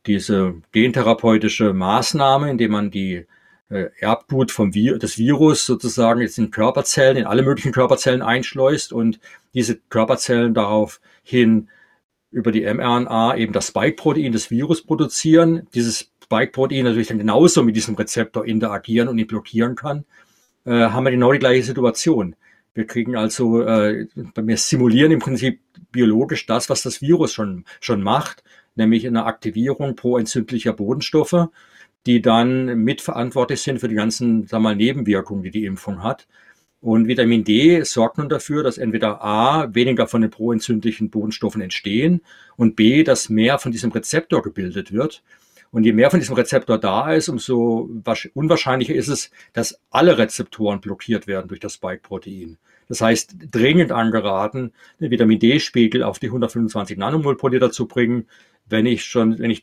diese 0.04 0.56
gentherapeutische 0.72 1.72
Maßnahme, 1.72 2.50
indem 2.50 2.72
man 2.72 2.90
die 2.90 3.24
äh, 3.70 3.86
Erbgut 4.00 4.50
vom 4.50 4.74
Vi 4.74 4.98
des 4.98 5.16
Virus 5.16 5.64
sozusagen 5.64 6.20
jetzt 6.20 6.36
in 6.36 6.50
Körperzellen, 6.50 7.16
in 7.16 7.24
alle 7.24 7.42
möglichen 7.42 7.72
Körperzellen 7.72 8.20
einschleust 8.20 8.92
und 8.92 9.18
diese 9.54 9.76
Körperzellen 9.88 10.52
daraufhin 10.52 11.70
über 12.34 12.50
die 12.50 12.62
mRNA 12.62 13.36
eben 13.36 13.52
das 13.52 13.68
Spike-Protein 13.68 14.32
des 14.32 14.50
Virus 14.50 14.82
produzieren, 14.82 15.68
dieses 15.72 16.10
Spike-Protein 16.24 16.84
natürlich 16.84 17.08
dann 17.08 17.18
genauso 17.18 17.62
mit 17.62 17.76
diesem 17.76 17.94
Rezeptor 17.94 18.44
interagieren 18.44 19.08
und 19.08 19.18
ihn 19.18 19.26
blockieren 19.26 19.76
kann, 19.76 20.04
äh, 20.64 20.72
haben 20.72 21.04
wir 21.04 21.12
genau 21.12 21.32
die 21.32 21.38
gleiche 21.38 21.62
Situation. 21.62 22.34
Wir 22.74 22.86
kriegen 22.86 23.16
also, 23.16 23.62
äh, 23.62 24.08
wir 24.34 24.56
simulieren 24.56 25.12
im 25.12 25.20
Prinzip 25.20 25.60
biologisch 25.92 26.46
das, 26.46 26.68
was 26.68 26.82
das 26.82 27.00
Virus 27.00 27.32
schon, 27.32 27.64
schon 27.80 28.02
macht, 28.02 28.42
nämlich 28.74 29.06
eine 29.06 29.26
Aktivierung 29.26 29.94
proentzündlicher 29.94 30.72
Bodenstoffe, 30.72 31.48
die 32.06 32.20
dann 32.20 32.78
mitverantwortlich 32.82 33.62
sind 33.62 33.78
für 33.78 33.88
die 33.88 33.94
ganzen, 33.94 34.48
sagen 34.48 34.64
wir 34.64 34.70
mal, 34.70 34.76
Nebenwirkungen, 34.76 35.44
die 35.44 35.52
die 35.52 35.66
Impfung 35.66 36.02
hat. 36.02 36.26
Und 36.84 37.08
Vitamin 37.08 37.44
D 37.44 37.82
sorgt 37.82 38.18
nun 38.18 38.28
dafür, 38.28 38.62
dass 38.62 38.76
entweder 38.76 39.24
A, 39.24 39.74
weniger 39.74 40.06
von 40.06 40.20
den 40.20 40.30
proentzündlichen 40.30 41.08
Bodenstoffen 41.08 41.62
entstehen 41.62 42.20
und 42.58 42.76
B, 42.76 43.04
dass 43.04 43.30
mehr 43.30 43.58
von 43.58 43.72
diesem 43.72 43.90
Rezeptor 43.90 44.42
gebildet 44.42 44.92
wird. 44.92 45.22
Und 45.70 45.84
je 45.84 45.94
mehr 45.94 46.10
von 46.10 46.20
diesem 46.20 46.34
Rezeptor 46.34 46.76
da 46.76 47.14
ist, 47.14 47.30
umso 47.30 47.88
unwahrscheinlicher 48.34 48.94
ist 48.94 49.08
es, 49.08 49.30
dass 49.54 49.80
alle 49.88 50.18
Rezeptoren 50.18 50.82
blockiert 50.82 51.26
werden 51.26 51.48
durch 51.48 51.60
das 51.60 51.72
Spike-Protein. 51.72 52.58
Das 52.88 53.00
heißt, 53.00 53.36
dringend 53.50 53.92
angeraten, 53.92 54.72
den 55.00 55.10
Vitamin 55.10 55.38
D-Spiegel 55.38 56.02
auf 56.02 56.18
die 56.18 56.26
125 56.26 56.98
Nanomol 56.98 57.36
pro 57.36 57.48
Liter 57.48 57.70
zu 57.70 57.86
bringen, 57.86 58.26
wenn 58.68 58.86
ich 58.86 59.04
schon, 59.04 59.38
wenn 59.38 59.50
ich 59.50 59.62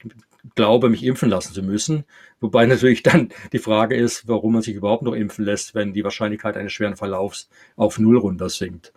glaube, 0.56 0.90
mich 0.90 1.04
impfen 1.04 1.30
lassen 1.30 1.54
zu 1.54 1.64
müssen. 1.64 2.04
Wobei 2.40 2.66
natürlich 2.66 3.04
dann 3.04 3.30
die 3.52 3.60
Frage 3.60 3.96
ist, 3.96 4.28
warum 4.28 4.54
man 4.54 4.62
sich 4.62 4.76
überhaupt 4.76 5.04
noch 5.04 5.14
impfen 5.14 5.46
lässt, 5.46 5.76
wenn 5.76 5.94
die 5.94 6.04
Wahrscheinlichkeit 6.04 6.58
eines 6.58 6.74
schweren 6.74 6.96
Verlaufs 6.96 7.50
auf 7.76 8.00
Null 8.00 8.18
runter 8.18 8.50
sinkt. 8.50 8.94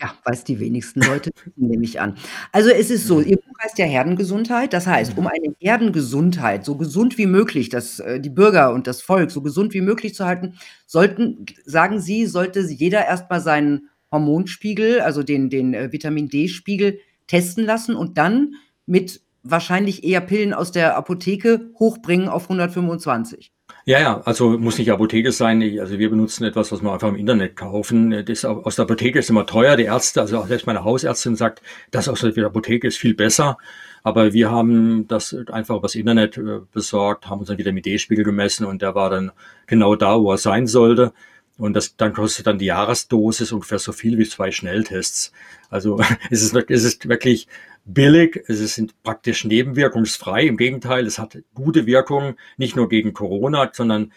Ja, 0.00 0.14
weiß 0.24 0.44
die 0.44 0.60
wenigsten 0.60 1.00
Leute, 1.00 1.30
nehme 1.56 1.84
ich 1.84 2.00
an. 2.00 2.16
Also 2.52 2.70
es 2.70 2.90
ist 2.90 3.06
so. 3.06 3.20
Ihr 3.20 3.36
Buch 3.36 3.58
heißt 3.62 3.78
ja 3.78 3.84
Herdengesundheit. 3.84 4.72
Das 4.72 4.86
heißt, 4.86 5.18
um 5.18 5.26
eine 5.26 5.54
Herdengesundheit 5.58 6.64
so 6.64 6.76
gesund 6.76 7.18
wie 7.18 7.26
möglich, 7.26 7.68
dass 7.68 7.98
äh, 7.98 8.20
die 8.20 8.30
Bürger 8.30 8.72
und 8.72 8.86
das 8.86 9.02
Volk 9.02 9.30
so 9.30 9.42
gesund 9.42 9.74
wie 9.74 9.80
möglich 9.80 10.14
zu 10.14 10.24
halten, 10.24 10.54
sollten, 10.86 11.46
sagen 11.64 12.00
Sie, 12.00 12.26
sollte 12.26 12.60
jeder 12.60 13.06
erstmal 13.06 13.40
seinen 13.40 13.88
Hormonspiegel, 14.12 15.00
also 15.00 15.22
den, 15.22 15.50
den 15.50 15.74
äh, 15.74 15.92
Vitamin 15.92 16.28
D-Spiegel 16.28 17.00
testen 17.26 17.64
lassen 17.64 17.96
und 17.96 18.18
dann 18.18 18.54
mit 18.86 19.20
wahrscheinlich 19.42 20.04
eher 20.04 20.20
Pillen 20.20 20.54
aus 20.54 20.72
der 20.72 20.96
Apotheke 20.96 21.70
hochbringen 21.78 22.28
auf 22.28 22.44
125. 22.44 23.52
Ja, 23.84 24.00
ja, 24.00 24.20
also 24.24 24.58
muss 24.58 24.76
nicht 24.76 24.92
Apotheke 24.92 25.32
sein. 25.32 25.62
Also 25.80 25.98
wir 25.98 26.10
benutzen 26.10 26.44
etwas, 26.44 26.70
was 26.72 26.82
wir 26.82 26.92
einfach 26.92 27.08
im 27.08 27.16
Internet 27.16 27.56
kaufen. 27.56 28.24
Das 28.26 28.44
aus 28.44 28.76
der 28.76 28.84
Apotheke 28.84 29.18
ist 29.18 29.30
immer 29.30 29.46
teuer. 29.46 29.76
Die 29.76 29.84
Ärzte, 29.84 30.20
also 30.20 30.44
selbst 30.44 30.66
meine 30.66 30.84
Hausärztin 30.84 31.36
sagt, 31.36 31.62
das 31.90 32.08
aus 32.08 32.20
der 32.20 32.46
Apotheke 32.46 32.86
ist 32.86 32.98
viel 32.98 33.14
besser. 33.14 33.56
Aber 34.02 34.32
wir 34.32 34.50
haben 34.50 35.08
das 35.08 35.34
einfach 35.50 35.76
übers 35.76 35.94
Internet 35.94 36.36
äh, 36.36 36.60
besorgt, 36.72 37.28
haben 37.28 37.40
unseren 37.40 37.58
Vitamin 37.58 37.82
D-Spiegel 37.82 38.24
gemessen 38.24 38.64
und 38.66 38.82
der 38.82 38.94
war 38.94 39.10
dann 39.10 39.32
genau 39.66 39.96
da, 39.96 40.20
wo 40.20 40.32
er 40.32 40.38
sein 40.38 40.66
sollte. 40.66 41.12
Und 41.56 41.74
das, 41.74 41.96
dann 41.96 42.12
kostet 42.12 42.46
dann 42.46 42.58
die 42.58 42.66
Jahresdosis 42.66 43.52
ungefähr 43.52 43.80
so 43.80 43.92
viel 43.92 44.16
wie 44.16 44.28
zwei 44.28 44.52
Schnelltests. 44.52 45.32
Also 45.70 46.00
es 46.30 46.42
ist, 46.42 46.54
es 46.54 46.84
ist 46.84 47.08
wirklich 47.08 47.48
billig, 47.88 48.44
es 48.46 48.60
ist 48.60 49.02
praktisch 49.02 49.44
nebenwirkungsfrei. 49.44 50.44
Im 50.44 50.56
Gegenteil, 50.56 51.06
es 51.06 51.18
hat 51.18 51.38
gute 51.54 51.86
Wirkung, 51.86 52.36
nicht 52.56 52.76
nur 52.76 52.88
gegen 52.88 53.14
Corona, 53.14 53.70
sondern 53.72 54.12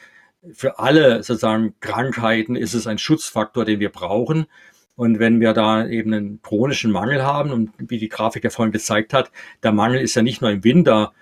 für 0.53 0.79
alle 0.79 1.23
sozusagen 1.23 1.75
Krankheiten 1.79 2.55
ist 2.55 2.73
es 2.73 2.87
ein 2.87 2.97
Schutzfaktor, 2.97 3.65
den 3.65 3.79
wir 3.79 3.89
brauchen. 3.89 4.45
Und 4.95 5.19
wenn 5.19 5.39
wir 5.39 5.53
da 5.53 5.87
eben 5.87 6.13
einen 6.13 6.41
chronischen 6.41 6.91
Mangel 6.91 7.23
haben, 7.23 7.51
und 7.51 7.71
wie 7.77 7.97
die 7.97 8.09
Grafik 8.09 8.43
ja 8.43 8.49
vorhin 8.49 8.73
gezeigt 8.73 9.13
hat, 9.13 9.31
der 9.63 9.71
Mangel 9.71 10.01
ist 10.01 10.15
ja 10.15 10.21
nicht 10.21 10.41
nur 10.41 10.51
im 10.51 10.63
Winter 10.63 11.13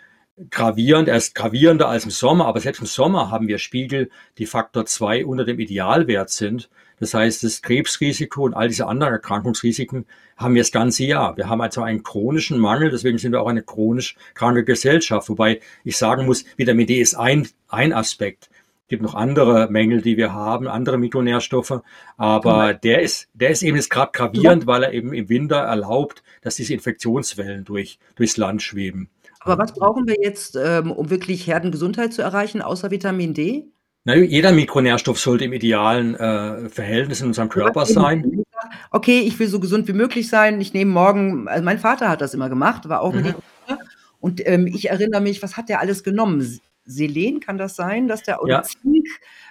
gravierend, 0.49 1.07
er 1.07 1.17
ist 1.17 1.35
gravierender 1.35 1.87
als 1.87 2.05
im 2.05 2.11
Sommer, 2.11 2.47
aber 2.47 2.61
selbst 2.61 2.79
im 2.79 2.87
Sommer 2.87 3.29
haben 3.29 3.47
wir 3.47 3.57
Spiegel, 3.59 4.09
die 4.37 4.45
Faktor 4.45 4.85
zwei 4.85 5.25
unter 5.25 5.45
dem 5.45 5.59
Idealwert 5.59 6.29
sind. 6.29 6.69
Das 6.99 7.13
heißt, 7.13 7.43
das 7.43 7.61
Krebsrisiko 7.61 8.43
und 8.43 8.53
all 8.53 8.67
diese 8.67 8.87
anderen 8.87 9.13
Erkrankungsrisiken 9.13 10.05
haben 10.37 10.55
wir 10.55 10.61
das 10.61 10.71
ganze 10.71 11.05
Jahr. 11.05 11.37
Wir 11.37 11.49
haben 11.49 11.61
also 11.61 11.81
einen 11.81 12.03
chronischen 12.03 12.59
Mangel, 12.59 12.89
deswegen 12.89 13.17
sind 13.17 13.31
wir 13.31 13.41
auch 13.41 13.47
eine 13.47 13.63
chronisch 13.63 14.15
kranke 14.33 14.63
Gesellschaft. 14.63 15.29
Wobei 15.29 15.61
ich 15.83 15.97
sagen 15.97 16.25
muss, 16.25 16.45
Vitamin 16.57 16.87
D 16.87 16.99
ist 16.99 17.15
ein, 17.15 17.47
ein 17.67 17.93
Aspekt. 17.93 18.49
Es 18.83 18.89
gibt 18.89 19.03
noch 19.03 19.13
andere 19.13 19.69
Mängel, 19.69 20.01
die 20.01 20.17
wir 20.17 20.33
haben, 20.33 20.67
andere 20.67 20.97
Mikronährstoffe, 20.97 21.81
aber 22.17 22.73
der 22.73 23.03
ist, 23.03 23.29
der 23.35 23.51
ist 23.51 23.61
eben 23.61 23.75
jetzt 23.75 23.91
gerade 23.91 24.11
gravierend, 24.11 24.65
weil 24.65 24.83
er 24.83 24.93
eben 24.93 25.13
im 25.13 25.29
Winter 25.29 25.57
erlaubt, 25.57 26.23
dass 26.41 26.55
diese 26.55 26.73
Infektionswellen 26.73 27.65
durch, 27.65 27.99
durchs 28.15 28.37
Land 28.37 28.63
schweben. 28.63 29.09
Aber 29.41 29.57
was 29.57 29.73
brauchen 29.73 30.07
wir 30.07 30.15
jetzt, 30.21 30.57
ähm, 30.61 30.91
um 30.91 31.11
wirklich 31.11 31.45
Herdengesundheit 31.45 32.13
zu 32.13 32.23
erreichen, 32.23 32.61
außer 32.61 32.89
Vitamin 32.91 33.33
D? 33.33 33.67
Na, 34.05 34.15
jeder 34.15 34.51
Mikronährstoff 34.51 35.19
sollte 35.19 35.45
im 35.45 35.53
idealen 35.53 36.15
äh, 36.15 36.69
Verhältnis 36.69 37.21
in 37.21 37.27
unserem 37.27 37.49
Körper 37.49 37.85
sein. 37.85 38.43
Okay, 38.91 39.19
ich 39.19 39.37
will 39.39 39.47
so 39.47 39.59
gesund 39.59 39.87
wie 39.87 39.93
möglich 39.93 40.29
sein. 40.29 40.61
Ich 40.61 40.73
nehme 40.73 40.91
morgen, 40.91 41.47
also 41.47 41.63
mein 41.63 41.79
Vater 41.79 42.09
hat 42.09 42.21
das 42.21 42.33
immer 42.33 42.49
gemacht, 42.49 42.87
war 42.89 43.01
auch 43.01 43.13
mhm. 43.13 43.21
Mediziner. 43.21 43.79
Und 44.19 44.45
ähm, 44.45 44.67
ich 44.67 44.89
erinnere 44.89 45.21
mich, 45.21 45.41
was 45.43 45.57
hat 45.57 45.69
der 45.69 45.79
alles 45.79 46.03
genommen? 46.03 46.59
Selen 46.85 47.39
kann 47.39 47.57
das 47.57 47.75
sein, 47.75 48.07
dass 48.07 48.23
der 48.23 48.41
oder 48.41 48.53
ja. 48.55 48.63
Zink? 48.63 49.07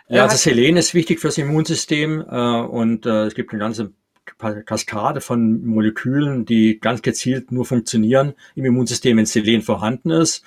Äh, 0.09 0.17
ja, 0.17 0.25
also 0.25 0.37
Selen 0.37 0.77
ist 0.77 0.95
wichtig 0.95 1.21
fürs 1.21 1.39
Immunsystem 1.39 2.25
äh, 2.29 2.61
und 2.61 3.07
äh, 3.07 3.27
es 3.27 3.35
gibt 3.35 3.53
eine 3.53 3.61
ganze 3.61 3.93
Kaskade 4.65 5.21
von 5.21 5.65
Molekülen, 5.65 6.45
die 6.45 6.81
ganz 6.81 7.03
gezielt 7.03 7.51
nur 7.51 7.65
funktionieren 7.65 8.35
im 8.55 8.67
Immunsystem, 8.67 9.17
wenn 9.17 9.27
Selen 9.27 9.63
vorhanden 9.63 10.11
ist. 10.11 10.45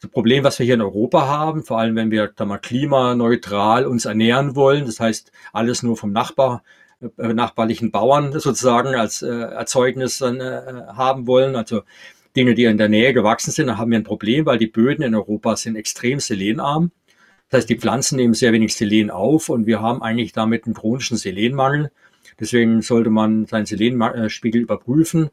Das 0.00 0.10
Problem, 0.10 0.44
was 0.44 0.58
wir 0.58 0.64
hier 0.64 0.76
in 0.76 0.80
Europa 0.80 1.26
haben, 1.26 1.62
vor 1.62 1.78
allem 1.78 1.94
wenn 1.94 2.10
wir 2.10 2.32
da 2.34 2.46
mal 2.46 2.58
klimaneutral 2.58 3.86
uns 3.86 4.06
ernähren 4.06 4.56
wollen, 4.56 4.86
das 4.86 4.98
heißt 4.98 5.30
alles 5.52 5.82
nur 5.82 5.96
vom 5.96 6.10
Nachbar, 6.10 6.62
äh, 7.18 7.34
nachbarlichen 7.34 7.90
Bauern 7.90 8.32
sozusagen 8.32 8.94
als 8.94 9.20
äh, 9.20 9.28
Erzeugnis 9.28 10.18
dann, 10.18 10.40
äh, 10.40 10.84
haben 10.94 11.26
wollen, 11.26 11.54
also 11.54 11.82
Dinge, 12.34 12.54
die 12.54 12.64
in 12.64 12.78
der 12.78 12.88
Nähe 12.88 13.12
gewachsen 13.12 13.50
sind, 13.50 13.66
dann 13.66 13.76
haben 13.76 13.90
wir 13.90 13.98
ein 13.98 14.04
Problem, 14.04 14.46
weil 14.46 14.56
die 14.56 14.68
Böden 14.68 15.02
in 15.02 15.14
Europa 15.14 15.56
sind 15.56 15.76
extrem 15.76 16.18
selenarm. 16.18 16.92
Das 17.50 17.58
heißt, 17.58 17.70
die 17.70 17.78
Pflanzen 17.78 18.16
nehmen 18.16 18.34
sehr 18.34 18.52
wenig 18.52 18.74
Selen 18.74 19.10
auf 19.10 19.48
und 19.48 19.66
wir 19.66 19.82
haben 19.82 20.02
eigentlich 20.02 20.32
damit 20.32 20.64
einen 20.64 20.74
chronischen 20.74 21.16
Selenmangel. 21.16 21.90
Deswegen 22.38 22.80
sollte 22.80 23.10
man 23.10 23.46
seinen 23.46 23.66
Selenspiegel 23.66 24.62
überprüfen 24.62 25.30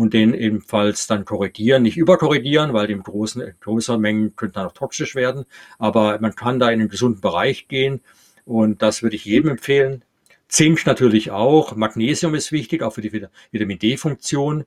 und 0.00 0.14
den 0.14 0.32
ebenfalls 0.32 1.06
dann 1.06 1.26
korrigieren, 1.26 1.82
nicht 1.82 1.98
überkorrigieren, 1.98 2.72
weil 2.72 2.86
die 2.86 2.94
in 2.94 3.02
großen, 3.02 3.52
größeren 3.60 4.00
Mengen 4.00 4.34
könnten 4.34 4.54
dann 4.54 4.66
auch 4.66 4.72
toxisch 4.72 5.14
werden, 5.14 5.44
aber 5.78 6.18
man 6.20 6.34
kann 6.34 6.58
da 6.58 6.70
in 6.70 6.80
einen 6.80 6.88
gesunden 6.88 7.20
Bereich 7.20 7.68
gehen 7.68 8.00
und 8.46 8.80
das 8.80 9.02
würde 9.02 9.16
ich 9.16 9.26
jedem 9.26 9.50
empfehlen. 9.50 10.02
Zink 10.48 10.86
natürlich 10.86 11.30
auch, 11.32 11.76
Magnesium 11.76 12.34
ist 12.34 12.50
wichtig, 12.50 12.82
auch 12.82 12.94
für 12.94 13.02
die 13.02 13.12
Vitamin 13.12 13.78
D-Funktion. 13.78 14.64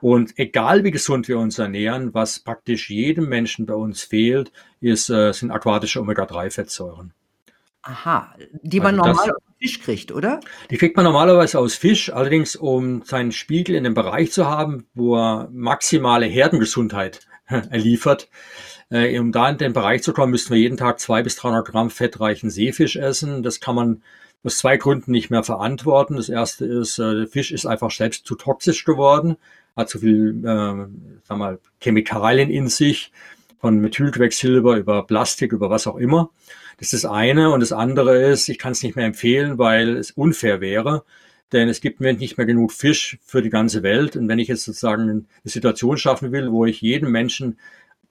Und 0.00 0.38
egal 0.38 0.84
wie 0.84 0.92
gesund 0.92 1.26
wir 1.26 1.40
uns 1.40 1.58
ernähren, 1.58 2.14
was 2.14 2.38
praktisch 2.38 2.88
jedem 2.90 3.28
Menschen 3.28 3.66
bei 3.66 3.74
uns 3.74 4.02
fehlt, 4.02 4.52
ist, 4.80 5.10
äh, 5.10 5.32
sind 5.32 5.50
aquatische 5.50 6.00
Omega-3-Fettsäuren. 6.00 7.12
Aha, 7.82 8.34
die 8.62 8.78
man 8.78 9.00
also 9.00 9.12
normal 9.12 9.34
Fisch 9.60 9.80
kriegt, 9.80 10.10
oder? 10.10 10.40
Die 10.70 10.78
kriegt 10.78 10.96
man 10.96 11.04
normalerweise 11.04 11.58
aus 11.58 11.74
Fisch, 11.74 12.10
allerdings 12.10 12.56
um 12.56 13.02
seinen 13.02 13.30
Spiegel 13.30 13.74
in 13.74 13.84
dem 13.84 13.92
Bereich 13.92 14.32
zu 14.32 14.46
haben, 14.46 14.86
wo 14.94 15.16
er 15.16 15.50
maximale 15.52 16.24
Herdengesundheit 16.24 17.26
liefert. 17.70 18.30
Äh, 18.90 19.18
um 19.18 19.32
da 19.32 19.50
in 19.50 19.58
den 19.58 19.74
Bereich 19.74 20.02
zu 20.02 20.14
kommen, 20.14 20.30
müssten 20.32 20.54
wir 20.54 20.60
jeden 20.60 20.78
Tag 20.78 20.98
zwei 20.98 21.22
bis 21.22 21.36
300 21.36 21.66
Gramm 21.68 21.90
fettreichen 21.90 22.48
Seefisch 22.48 22.96
essen. 22.96 23.42
Das 23.42 23.60
kann 23.60 23.74
man 23.74 24.02
aus 24.42 24.56
zwei 24.56 24.78
Gründen 24.78 25.10
nicht 25.12 25.30
mehr 25.30 25.42
verantworten. 25.42 26.16
Das 26.16 26.30
erste 26.30 26.64
ist, 26.64 26.98
äh, 26.98 27.14
der 27.14 27.26
Fisch 27.26 27.52
ist 27.52 27.66
einfach 27.66 27.90
selbst 27.90 28.26
zu 28.26 28.36
toxisch 28.36 28.86
geworden, 28.86 29.36
hat 29.76 29.90
zu 29.90 29.98
viel, 29.98 30.42
äh, 30.42 30.86
sag 31.24 31.36
mal, 31.36 31.58
Chemikalien 31.80 32.48
in 32.48 32.68
sich, 32.68 33.12
von 33.60 33.78
Methylquecksilber 33.78 34.78
über 34.78 35.06
Plastik, 35.06 35.52
über 35.52 35.68
was 35.68 35.86
auch 35.86 35.96
immer. 35.96 36.30
Das 36.80 36.94
ist 36.94 37.04
das 37.04 37.10
eine. 37.10 37.50
Und 37.50 37.60
das 37.60 37.72
andere 37.72 38.22
ist, 38.22 38.48
ich 38.48 38.58
kann 38.58 38.72
es 38.72 38.82
nicht 38.82 38.96
mehr 38.96 39.06
empfehlen, 39.06 39.58
weil 39.58 39.96
es 39.96 40.10
unfair 40.10 40.60
wäre. 40.60 41.04
Denn 41.52 41.68
es 41.68 41.80
gibt 41.80 42.00
mir 42.00 42.14
nicht 42.14 42.38
mehr 42.38 42.46
genug 42.46 42.72
Fisch 42.72 43.18
für 43.22 43.42
die 43.42 43.50
ganze 43.50 43.82
Welt. 43.82 44.16
Und 44.16 44.28
wenn 44.28 44.38
ich 44.38 44.48
jetzt 44.48 44.64
sozusagen 44.64 45.02
eine 45.02 45.24
Situation 45.44 45.98
schaffen 45.98 46.32
will, 46.32 46.50
wo 46.50 46.64
ich 46.64 46.80
jedem 46.80 47.10
Menschen 47.10 47.58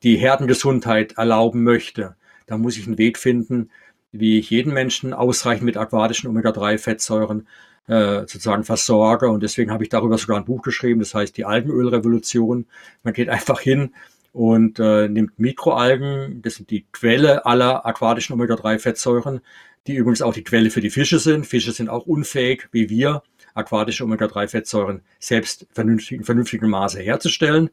die 0.03 0.17
Herdengesundheit 0.17 1.13
erlauben 1.17 1.63
möchte, 1.63 2.15
dann 2.45 2.61
muss 2.61 2.77
ich 2.77 2.85
einen 2.85 2.97
Weg 2.97 3.17
finden, 3.17 3.69
wie 4.11 4.39
ich 4.39 4.49
jeden 4.49 4.73
Menschen 4.73 5.13
ausreichend 5.13 5.65
mit 5.65 5.77
aquatischen 5.77 6.29
Omega-3-Fettsäuren 6.29 7.47
äh, 7.87 8.19
sozusagen 8.21 8.63
versorge. 8.63 9.29
Und 9.29 9.41
deswegen 9.41 9.71
habe 9.71 9.83
ich 9.83 9.89
darüber 9.89 10.17
sogar 10.17 10.37
ein 10.37 10.45
Buch 10.45 10.61
geschrieben, 10.61 10.99
das 10.99 11.15
heißt 11.15 11.35
die 11.37 11.45
Algenölrevolution. 11.45 12.67
Man 13.03 13.13
geht 13.13 13.29
einfach 13.29 13.59
hin 13.59 13.93
und 14.39 14.79
äh, 14.79 15.09
nimmt 15.09 15.37
Mikroalgen, 15.37 16.41
das 16.41 16.55
sind 16.55 16.69
die 16.69 16.85
Quelle 16.93 17.45
aller 17.45 17.85
aquatischen 17.85 18.35
Omega-3-Fettsäuren, 18.35 19.41
die 19.85 19.95
übrigens 19.95 20.21
auch 20.21 20.33
die 20.33 20.45
Quelle 20.45 20.69
für 20.69 20.79
die 20.79 20.89
Fische 20.89 21.19
sind. 21.19 21.45
Fische 21.45 21.73
sind 21.73 21.89
auch 21.89 22.05
unfähig, 22.05 22.69
wie 22.71 22.89
wir, 22.89 23.21
aquatische 23.53 24.05
Omega-3-Fettsäuren 24.05 25.01
selbst 25.19 25.67
vernünftig, 25.73 26.19
in 26.19 26.23
vernünftigem 26.23 26.69
Maße 26.69 27.01
herzustellen. 27.01 27.69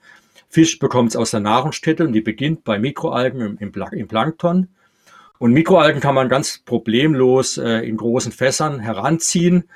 Fisch 0.48 0.80
bekommt 0.80 1.10
es 1.10 1.16
aus 1.16 1.30
der 1.30 1.38
Nahrungsstätte 1.38 2.04
und 2.04 2.12
die 2.12 2.20
beginnt 2.20 2.64
bei 2.64 2.80
Mikroalgen 2.80 3.42
im, 3.42 3.58
im, 3.60 3.72
im 3.92 4.08
Plankton. 4.08 4.66
Und 5.38 5.52
Mikroalgen 5.52 6.00
kann 6.00 6.16
man 6.16 6.28
ganz 6.28 6.62
problemlos 6.64 7.58
äh, 7.58 7.86
in 7.88 7.96
großen 7.96 8.32
Fässern 8.32 8.80
heranziehen. 8.80 9.70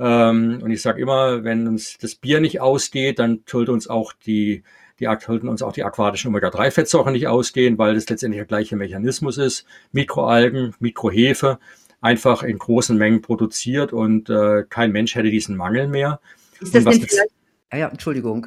Ähm, 0.00 0.58
und 0.60 0.72
ich 0.72 0.82
sage 0.82 1.00
immer, 1.00 1.44
wenn 1.44 1.68
uns 1.68 1.98
das 1.98 2.16
Bier 2.16 2.40
nicht 2.40 2.60
ausgeht, 2.60 3.20
dann 3.20 3.44
sollte 3.46 3.70
uns 3.70 3.86
auch 3.86 4.12
die, 4.12 4.64
die 5.02 5.24
sollten 5.24 5.48
uns 5.48 5.62
auch 5.62 5.72
die 5.72 5.84
aquatischen 5.84 6.28
Omega-3-Fettsäuren 6.28 7.12
nicht 7.12 7.28
ausgehen, 7.28 7.78
weil 7.78 7.94
das 7.94 8.08
letztendlich 8.08 8.38
der 8.38 8.46
gleiche 8.46 8.76
Mechanismus 8.76 9.38
ist. 9.38 9.66
Mikroalgen, 9.92 10.74
Mikrohefe 10.80 11.58
einfach 12.00 12.42
in 12.42 12.58
großen 12.58 12.96
Mengen 12.96 13.22
produziert 13.22 13.92
und 13.92 14.28
äh, 14.28 14.64
kein 14.68 14.92
Mensch 14.92 15.14
hätte 15.14 15.30
diesen 15.30 15.56
Mangel 15.56 15.88
mehr. 15.88 16.20
Ist 16.60 16.74
das 16.74 16.84
denn 16.84 16.92
vielleicht, 16.92 17.30
ja, 17.72 17.78
ja, 17.78 17.88
Entschuldigung. 17.88 18.46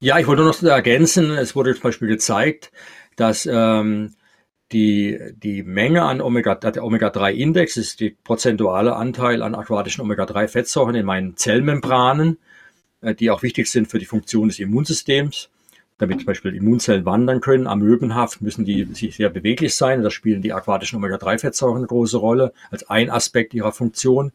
Ja, 0.00 0.18
ich 0.18 0.26
wollte 0.26 0.42
noch 0.42 0.60
ergänzen, 0.62 1.30
es 1.30 1.54
wurde 1.54 1.74
zum 1.74 1.82
Beispiel 1.84 2.08
gezeigt, 2.08 2.72
dass 3.16 3.46
ähm, 3.46 4.14
die, 4.72 5.18
die 5.36 5.62
Menge 5.62 6.02
an 6.02 6.20
Omega, 6.20 6.56
der 6.56 6.82
Omega-3-Index 6.82 7.76
ist 7.76 8.00
die 8.00 8.10
prozentuale 8.10 8.96
Anteil 8.96 9.42
an 9.42 9.54
aquatischen 9.54 10.02
Omega-3-Fettsäuren 10.02 10.96
in 10.96 11.06
meinen 11.06 11.36
Zellmembranen, 11.36 12.38
äh, 13.00 13.14
die 13.14 13.30
auch 13.30 13.42
wichtig 13.42 13.70
sind 13.70 13.88
für 13.88 14.00
die 14.00 14.06
Funktion 14.06 14.48
des 14.48 14.58
Immunsystems. 14.58 15.50
Damit 16.02 16.18
zum 16.18 16.26
Beispiel 16.26 16.56
Immunzellen 16.56 17.04
wandern 17.04 17.40
können, 17.40 17.68
amöbenhaft 17.68 18.42
müssen 18.42 18.64
die 18.64 18.88
sich 18.92 19.14
sehr 19.14 19.30
beweglich 19.30 19.76
sein. 19.76 20.02
Da 20.02 20.10
spielen 20.10 20.42
die 20.42 20.52
aquatischen 20.52 20.96
Omega-3-Fettsäuren 20.96 21.76
eine 21.76 21.86
große 21.86 22.16
Rolle 22.16 22.52
als 22.72 22.90
ein 22.90 23.08
Aspekt 23.08 23.54
ihrer 23.54 23.70
Funktion. 23.70 24.32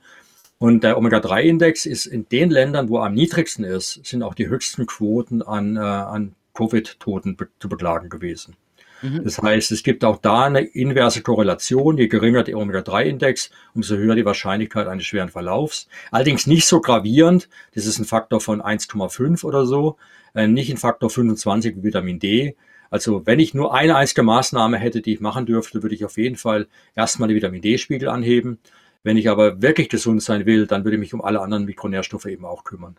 Und 0.59 0.85
der 0.85 0.97
Omega-3-Index 0.97 1.85
ist 1.85 2.05
in 2.05 2.25
den 2.29 2.51
Ländern, 2.51 2.87
wo 2.87 2.99
er 2.99 3.07
am 3.07 3.15
niedrigsten 3.15 3.65
ist, 3.65 3.99
sind 4.05 4.23
auch 4.23 4.33
die 4.33 4.47
höchsten 4.47 4.85
Quoten 4.85 5.41
an, 5.41 5.75
äh, 5.75 5.79
an 5.79 6.35
Covid-Toten 6.53 7.35
be 7.35 7.49
zu 7.59 7.67
beklagen 7.67 8.07
gewesen. 8.07 8.55
Mhm. 9.01 9.23
Das 9.23 9.39
heißt, 9.39 9.71
es 9.71 9.83
gibt 9.83 10.03
auch 10.03 10.17
da 10.17 10.45
eine 10.45 10.61
inverse 10.61 11.21
Korrelation. 11.21 11.97
Je 11.97 12.07
geringer 12.07 12.43
der 12.43 12.57
Omega-3-Index, 12.57 13.51
umso 13.73 13.95
höher 13.95 14.15
die 14.15 14.25
Wahrscheinlichkeit 14.25 14.87
eines 14.87 15.05
schweren 15.05 15.29
Verlaufs. 15.29 15.87
Allerdings 16.11 16.47
nicht 16.47 16.65
so 16.65 16.81
gravierend. 16.81 17.49
Das 17.75 17.85
ist 17.85 17.99
ein 17.99 18.05
Faktor 18.05 18.41
von 18.41 18.61
1,5 18.61 19.43
oder 19.43 19.65
so. 19.65 19.97
Äh, 20.33 20.47
nicht 20.47 20.69
ein 20.69 20.77
Faktor 20.77 21.09
25 21.09 21.77
wie 21.77 21.83
Vitamin 21.83 22.19
D. 22.19 22.55
Also 22.89 23.25
wenn 23.25 23.39
ich 23.39 23.53
nur 23.53 23.73
eine 23.73 23.95
einzige 23.95 24.23
Maßnahme 24.23 24.77
hätte, 24.77 25.01
die 25.01 25.13
ich 25.13 25.19
machen 25.19 25.45
dürfte, 25.45 25.83
würde 25.83 25.95
ich 25.95 26.05
auf 26.05 26.17
jeden 26.17 26.37
Fall 26.37 26.67
erstmal 26.95 27.27
den 27.27 27.35
Vitamin 27.35 27.61
D-Spiegel 27.61 28.07
anheben. 28.07 28.59
Wenn 29.03 29.17
ich 29.17 29.29
aber 29.29 29.61
wirklich 29.61 29.89
gesund 29.89 30.21
sein 30.23 30.45
will, 30.45 30.67
dann 30.67 30.83
würde 30.83 30.95
ich 30.95 30.99
mich 30.99 31.13
um 31.13 31.21
alle 31.21 31.41
anderen 31.41 31.65
Mikronährstoffe 31.65 32.25
eben 32.25 32.45
auch 32.45 32.63
kümmern. 32.63 32.97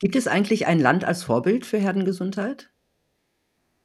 Gibt 0.00 0.16
es 0.16 0.26
eigentlich 0.26 0.66
ein 0.66 0.80
Land 0.80 1.04
als 1.04 1.22
Vorbild 1.22 1.66
für 1.66 1.78
Herdengesundheit? 1.78 2.70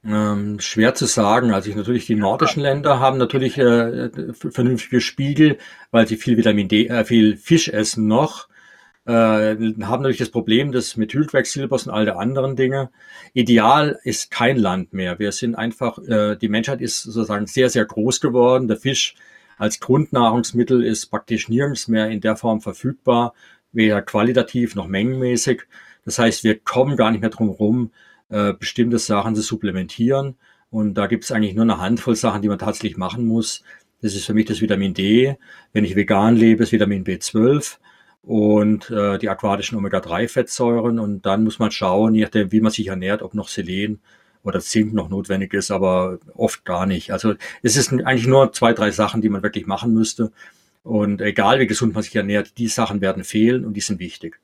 Ähm, 0.06 0.60
schwer 0.60 0.94
zu 0.94 1.06
sagen. 1.06 1.52
Also 1.52 1.70
ich, 1.70 1.76
natürlich 1.76 2.06
die 2.06 2.14
nordischen 2.14 2.62
Länder 2.62 3.00
haben 3.00 3.16
natürlich 3.16 3.56
äh, 3.56 4.10
vernünftige 4.34 5.00
Spiegel, 5.00 5.58
weil 5.90 6.06
sie 6.06 6.16
viel 6.16 6.36
Vitamin 6.36 6.68
D, 6.68 6.88
äh, 6.88 7.04
viel 7.04 7.36
Fisch 7.38 7.68
essen 7.68 8.06
noch. 8.06 8.48
Äh, 9.06 9.10
haben 9.12 10.02
natürlich 10.02 10.18
das 10.18 10.30
Problem 10.30 10.72
des 10.72 10.96
Methylquecksilbers 10.96 11.86
und 11.86 11.92
all 11.92 12.04
der 12.04 12.18
anderen 12.18 12.54
Dinge. 12.56 12.90
Ideal 13.32 13.98
ist 14.04 14.30
kein 14.30 14.58
Land 14.58 14.92
mehr. 14.92 15.18
Wir 15.18 15.32
sind 15.32 15.54
einfach, 15.54 15.98
äh, 15.98 16.36
die 16.36 16.48
Menschheit 16.48 16.80
ist 16.82 17.02
sozusagen 17.02 17.46
sehr, 17.46 17.70
sehr 17.70 17.86
groß 17.86 18.20
geworden. 18.20 18.68
Der 18.68 18.76
Fisch 18.76 19.14
als 19.56 19.80
Grundnahrungsmittel 19.80 20.84
ist 20.84 21.06
praktisch 21.06 21.48
nirgends 21.48 21.88
mehr 21.88 22.08
in 22.08 22.20
der 22.20 22.36
Form 22.36 22.60
verfügbar, 22.60 23.34
weder 23.72 24.02
qualitativ 24.02 24.74
noch 24.74 24.86
mengenmäßig. 24.86 25.62
Das 26.04 26.18
heißt, 26.18 26.44
wir 26.44 26.58
kommen 26.58 26.96
gar 26.96 27.10
nicht 27.10 27.20
mehr 27.20 27.30
drum 27.30 27.48
herum, 27.48 27.90
äh, 28.28 28.52
bestimmte 28.52 28.98
Sachen 28.98 29.34
zu 29.34 29.42
supplementieren. 29.42 30.36
Und 30.70 30.94
da 30.94 31.06
gibt 31.06 31.24
es 31.24 31.30
eigentlich 31.30 31.54
nur 31.54 31.62
eine 31.62 31.78
Handvoll 31.78 32.16
Sachen, 32.16 32.42
die 32.42 32.48
man 32.48 32.58
tatsächlich 32.58 32.96
machen 32.96 33.26
muss. 33.26 33.62
Das 34.02 34.14
ist 34.14 34.26
für 34.26 34.34
mich 34.34 34.46
das 34.46 34.60
Vitamin 34.60 34.92
D. 34.94 35.36
Wenn 35.72 35.84
ich 35.84 35.96
vegan 35.96 36.36
lebe, 36.36 36.64
ist 36.64 36.72
Vitamin 36.72 37.04
B12 37.04 37.78
und 38.22 38.90
äh, 38.90 39.18
die 39.18 39.28
aquatischen 39.28 39.78
Omega-3-Fettsäuren. 39.78 40.98
Und 40.98 41.26
dann 41.26 41.44
muss 41.44 41.58
man 41.58 41.70
schauen, 41.70 42.14
je 42.14 42.22
nachdem, 42.22 42.52
wie 42.52 42.60
man 42.60 42.72
sich 42.72 42.88
ernährt, 42.88 43.22
ob 43.22 43.34
noch 43.34 43.48
Selen 43.48 44.00
oder 44.42 44.60
Zink 44.60 44.92
noch 44.92 45.08
notwendig 45.08 45.54
ist, 45.54 45.70
aber 45.70 46.18
oft 46.34 46.64
gar 46.64 46.86
nicht. 46.86 47.12
Also 47.12 47.34
es 47.62 47.76
ist 47.76 47.92
eigentlich 47.92 48.26
nur 48.26 48.52
zwei, 48.52 48.72
drei 48.72 48.90
Sachen, 48.90 49.22
die 49.22 49.30
man 49.30 49.42
wirklich 49.42 49.66
machen 49.66 49.94
müsste. 49.94 50.32
Und 50.82 51.22
egal 51.22 51.60
wie 51.60 51.66
gesund 51.66 51.94
man 51.94 52.02
sich 52.02 52.14
ernährt, 52.14 52.58
die 52.58 52.68
Sachen 52.68 53.00
werden 53.00 53.24
fehlen 53.24 53.64
und 53.64 53.74
die 53.74 53.80
sind 53.80 54.00
wichtig. 54.00 54.38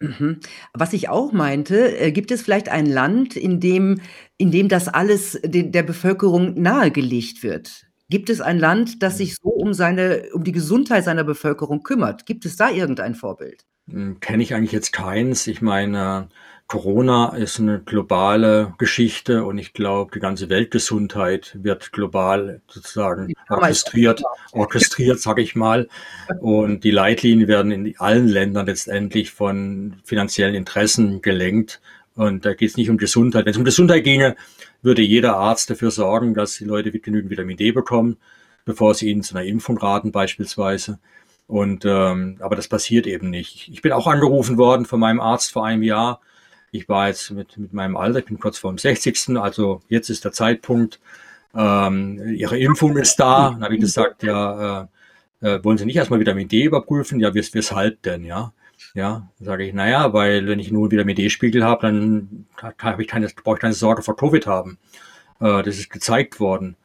Mhm. 0.00 0.40
Was 0.74 0.92
ich 0.92 1.08
auch 1.08 1.32
meinte, 1.32 1.98
äh, 1.98 2.12
gibt 2.12 2.30
es 2.30 2.42
vielleicht 2.42 2.68
ein 2.68 2.86
Land, 2.86 3.36
in 3.36 3.60
dem 3.60 4.00
in 4.36 4.52
dem 4.52 4.68
das 4.68 4.86
alles 4.86 5.40
de 5.44 5.70
der 5.70 5.82
Bevölkerung 5.82 6.60
nahegelegt 6.60 7.42
wird? 7.42 7.86
Gibt 8.08 8.30
es 8.30 8.40
ein 8.40 8.58
Land, 8.58 9.02
das 9.02 9.18
sich 9.18 9.34
so 9.36 9.48
um 9.48 9.74
seine 9.74 10.28
um 10.32 10.44
die 10.44 10.52
Gesundheit 10.52 11.04
seiner 11.04 11.24
Bevölkerung 11.24 11.82
kümmert? 11.82 12.26
Gibt 12.26 12.46
es 12.46 12.56
da 12.56 12.70
irgendein 12.70 13.14
Vorbild? 13.14 13.64
Hm, 13.90 14.20
kenne 14.20 14.42
ich 14.42 14.54
eigentlich 14.54 14.72
jetzt 14.72 14.92
keins. 14.92 15.46
Ich 15.46 15.62
meine, 15.62 16.28
Corona 16.68 17.30
ist 17.30 17.58
eine 17.58 17.80
globale 17.80 18.74
Geschichte 18.76 19.42
und 19.44 19.56
ich 19.56 19.72
glaube, 19.72 20.10
die 20.14 20.20
ganze 20.20 20.50
Weltgesundheit 20.50 21.56
wird 21.62 21.92
global 21.92 22.60
sozusagen 22.68 23.32
orchestriert, 23.48 24.22
orchestriert, 24.52 25.18
sage 25.18 25.40
ich 25.40 25.56
mal. 25.56 25.88
Und 26.40 26.84
die 26.84 26.90
Leitlinien 26.90 27.48
werden 27.48 27.72
in 27.72 27.94
allen 27.98 28.28
Ländern 28.28 28.66
letztendlich 28.66 29.30
von 29.30 29.96
finanziellen 30.04 30.54
Interessen 30.54 31.22
gelenkt. 31.22 31.80
Und 32.14 32.44
da 32.44 32.52
geht 32.52 32.68
es 32.68 32.76
nicht 32.76 32.90
um 32.90 32.98
Gesundheit. 32.98 33.46
Wenn 33.46 33.52
es 33.52 33.58
um 33.58 33.64
Gesundheit 33.64 34.04
ginge, 34.04 34.36
würde 34.82 35.00
jeder 35.00 35.38
Arzt 35.38 35.70
dafür 35.70 35.90
sorgen, 35.90 36.34
dass 36.34 36.58
die 36.58 36.66
Leute 36.66 36.90
genügend 36.90 37.30
Vitamin 37.30 37.56
D 37.56 37.72
bekommen, 37.72 38.18
bevor 38.66 38.94
sie 38.94 39.08
ihnen 39.08 39.22
zu 39.22 39.34
einer 39.34 39.46
Impfung 39.46 39.78
raten 39.78 40.12
beispielsweise. 40.12 40.98
Und 41.46 41.86
ähm, 41.86 42.36
aber 42.40 42.56
das 42.56 42.68
passiert 42.68 43.06
eben 43.06 43.30
nicht. 43.30 43.70
Ich 43.72 43.80
bin 43.80 43.92
auch 43.92 44.06
angerufen 44.06 44.58
worden 44.58 44.84
von 44.84 45.00
meinem 45.00 45.20
Arzt 45.20 45.52
vor 45.52 45.64
einem 45.64 45.82
Jahr 45.82 46.20
ich 46.70 46.88
war 46.88 47.08
jetzt 47.08 47.30
mit, 47.30 47.56
mit 47.56 47.72
meinem 47.72 47.96
Alter, 47.96 48.20
ich 48.20 48.26
bin 48.26 48.38
kurz 48.38 48.58
vor 48.58 48.72
dem 48.72 48.78
60. 48.78 49.36
Also 49.38 49.80
jetzt 49.88 50.10
ist 50.10 50.24
der 50.24 50.32
Zeitpunkt. 50.32 51.00
Ähm, 51.54 52.34
ihre 52.34 52.58
Impfung 52.58 52.96
ist 52.96 53.16
da. 53.16 53.50
Dann 53.50 53.64
habe 53.64 53.74
ich 53.74 53.80
gesagt, 53.80 54.22
ja, 54.22 54.88
äh, 55.42 55.48
äh, 55.48 55.64
wollen 55.64 55.78
Sie 55.78 55.86
nicht 55.86 55.96
erstmal 55.96 56.20
Vitamin 56.20 56.48
D 56.48 56.64
überprüfen? 56.64 57.20
Ja, 57.20 57.34
wes 57.34 57.54
weshalb 57.54 58.02
denn, 58.02 58.24
ja? 58.24 58.52
Ja, 58.94 59.28
sage 59.40 59.64
ich, 59.64 59.74
na 59.74 59.88
ja, 59.88 60.12
weil 60.12 60.46
wenn 60.46 60.60
ich 60.60 60.70
nur 60.70 60.90
Vitamin 60.90 61.16
D-Spiegel 61.16 61.64
habe, 61.64 61.82
dann 61.82 62.46
habe 62.78 63.02
ich 63.02 63.08
keine, 63.08 63.28
brauche 63.28 63.56
ich 63.56 63.60
keine 63.60 63.74
Sorge 63.74 64.02
vor 64.02 64.16
Covid 64.16 64.46
haben. 64.46 64.78
Äh, 65.40 65.62
das 65.62 65.78
ist 65.78 65.90
gezeigt 65.90 66.40
worden. 66.40 66.76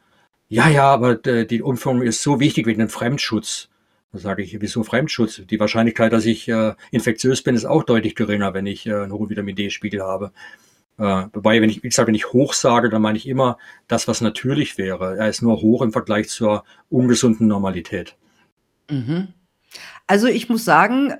Ja, 0.48 0.68
ja, 0.68 0.84
aber 0.84 1.16
die 1.16 1.56
Impfung 1.56 2.02
ist 2.02 2.22
so 2.22 2.38
wichtig 2.38 2.66
wegen 2.66 2.80
dem 2.80 2.88
Fremdschutz. 2.88 3.68
Da 4.14 4.20
sage 4.20 4.44
ich, 4.44 4.60
wieso 4.60 4.84
Fremdschutz? 4.84 5.42
Die 5.44 5.58
Wahrscheinlichkeit, 5.58 6.12
dass 6.12 6.24
ich 6.24 6.48
äh, 6.48 6.74
infektiös 6.92 7.42
bin, 7.42 7.56
ist 7.56 7.64
auch 7.64 7.82
deutlich 7.82 8.14
geringer, 8.14 8.54
wenn 8.54 8.64
ich 8.64 8.86
äh, 8.86 8.94
einen 8.94 9.10
hohen 9.10 9.28
Vitamin 9.28 9.56
D-Spiegel 9.56 10.02
habe. 10.02 10.30
Äh, 10.98 11.26
wobei, 11.32 11.60
wenn 11.60 11.68
ich, 11.68 11.82
wie 11.82 11.88
gesagt, 11.88 12.06
wenn 12.06 12.14
ich 12.14 12.32
hoch 12.32 12.52
sage, 12.52 12.90
dann 12.90 13.02
meine 13.02 13.18
ich 13.18 13.26
immer 13.26 13.58
das, 13.88 14.06
was 14.06 14.20
natürlich 14.20 14.78
wäre. 14.78 15.16
Er 15.16 15.28
ist 15.28 15.42
nur 15.42 15.60
hoch 15.60 15.82
im 15.82 15.90
Vergleich 15.90 16.28
zur 16.28 16.62
ungesunden 16.90 17.48
Normalität. 17.48 18.16
Mhm. 18.88 19.34
Also, 20.06 20.28
ich 20.28 20.48
muss 20.48 20.64
sagen, 20.64 21.14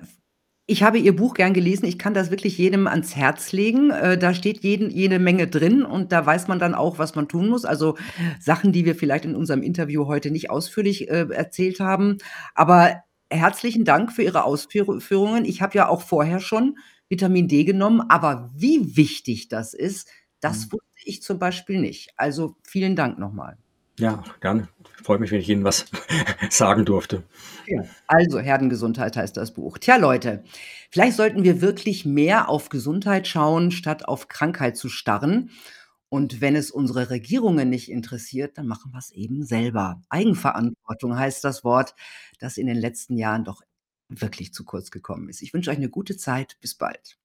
ich 0.67 0.83
habe 0.83 0.99
Ihr 0.99 1.15
Buch 1.15 1.35
gern 1.35 1.53
gelesen. 1.53 1.85
Ich 1.87 1.99
kann 1.99 2.15
das 2.15 2.31
wirklich 2.31 2.57
jedem 2.59 2.87
ans 2.87 3.15
Herz 3.17 3.53
legen. 3.53 3.91
Äh, 3.91 4.17
da 4.19 4.33
steht 4.35 4.62
jeden 4.62 4.91
jede 4.91 5.19
Menge 5.19 5.47
drin 5.47 5.83
und 5.85 6.11
da 6.12 6.25
weiß 6.25 6.49
man 6.49 6.59
dann 6.59 6.75
auch, 6.75 6.99
was 6.99 7.15
man 7.15 7.29
tun 7.29 7.49
muss. 7.49 7.65
Also, 7.67 7.97
Sachen, 8.41 8.73
die 8.73 8.85
wir 8.87 8.95
vielleicht 8.95 9.25
in 9.27 9.37
unserem 9.37 9.62
Interview 9.62 10.07
heute 10.07 10.31
nicht 10.31 10.51
ausführlich, 10.51 11.11
äh, 11.11 11.27
erzählt 11.31 11.81
haben. 11.81 12.19
Aber 12.55 13.03
herzlichen 13.31 13.85
Dank 13.85 14.12
für 14.12 14.23
Ihre 14.23 14.45
Ausführ 14.45 15.01
Führungen. 15.01 15.45
Ich 15.45 15.61
habe 15.62 15.75
ja 15.77 15.89
auch 15.89 16.01
vorher 16.03 16.41
schon 16.41 16.79
Vitamin 17.09 17.49
D 17.49 17.65
genommen, 17.65 18.01
aber 18.09 18.51
wie 18.57 18.97
wichtig 18.97 19.49
das 19.49 19.75
ist, 19.75 20.09
das 20.41 20.67
Mhm. 20.67 20.73
wusste 20.73 20.87
ich 21.05 21.23
zum 21.23 21.39
Beispiel 21.39 21.81
nicht. 21.81 22.11
Also, 22.17 22.57
vielen 22.62 22.97
Dank 22.97 23.19
noch 23.19 23.33
mal. 23.33 23.59
Ja, 23.99 24.25
gerne. 24.41 24.69
Freut 25.03 25.21
mich, 25.21 25.31
wenn 25.31 25.41
ich 25.41 25.49
Ihnen 25.49 25.65
was 25.65 25.87
sagen 26.51 26.85
durfte. 26.85 27.23
Ja, 27.67 27.83
also 28.07 28.41
Herdengesundheit 28.41 29.17
heißt 29.17 29.37
das 29.37 29.55
Buch. 29.55 29.79
Tja, 29.79 29.97
Leute, 29.97 30.45
vielleicht 30.91 31.17
sollten 31.17 31.45
wir 31.45 31.61
wirklich 31.61 32.05
mehr 32.05 32.49
auf 32.49 32.69
Gesundheit 32.69 33.27
schauen, 33.27 33.71
statt 33.71 34.07
auf 34.07 34.29
Krankheit 34.29 34.77
zu 34.77 34.89
starren. 34.89 35.51
Und 36.11 36.41
wenn 36.41 36.57
es 36.57 36.71
unsere 36.71 37.11
Regierungen 37.11 37.71
nicht 37.71 37.91
interessiert, 37.91 38.59
dann 38.59 38.67
machen 38.67 38.93
wir's 38.93 39.11
eben 39.11 39.45
selber. 39.45 40.03
Eigenverantwortung 40.11 41.17
heißt 41.19 41.43
das 41.45 41.65
Wort, 41.65 41.95
das 42.39 42.57
in 42.59 42.67
den 42.67 42.77
letzten 42.77 43.17
Jahren 43.17 43.45
doch 43.45 43.63
wirklich 44.09 44.53
zu 44.53 44.65
kurz 44.65 44.91
gekommen 44.91 45.29
ist. 45.29 45.43
Ich 45.43 45.55
wünsche 45.55 45.71
euch 45.71 45.79
'ne 45.79 45.89
gute 45.89 46.17
Zeit. 46.17 46.59
Bis 46.61 46.75
bald. 46.77 47.17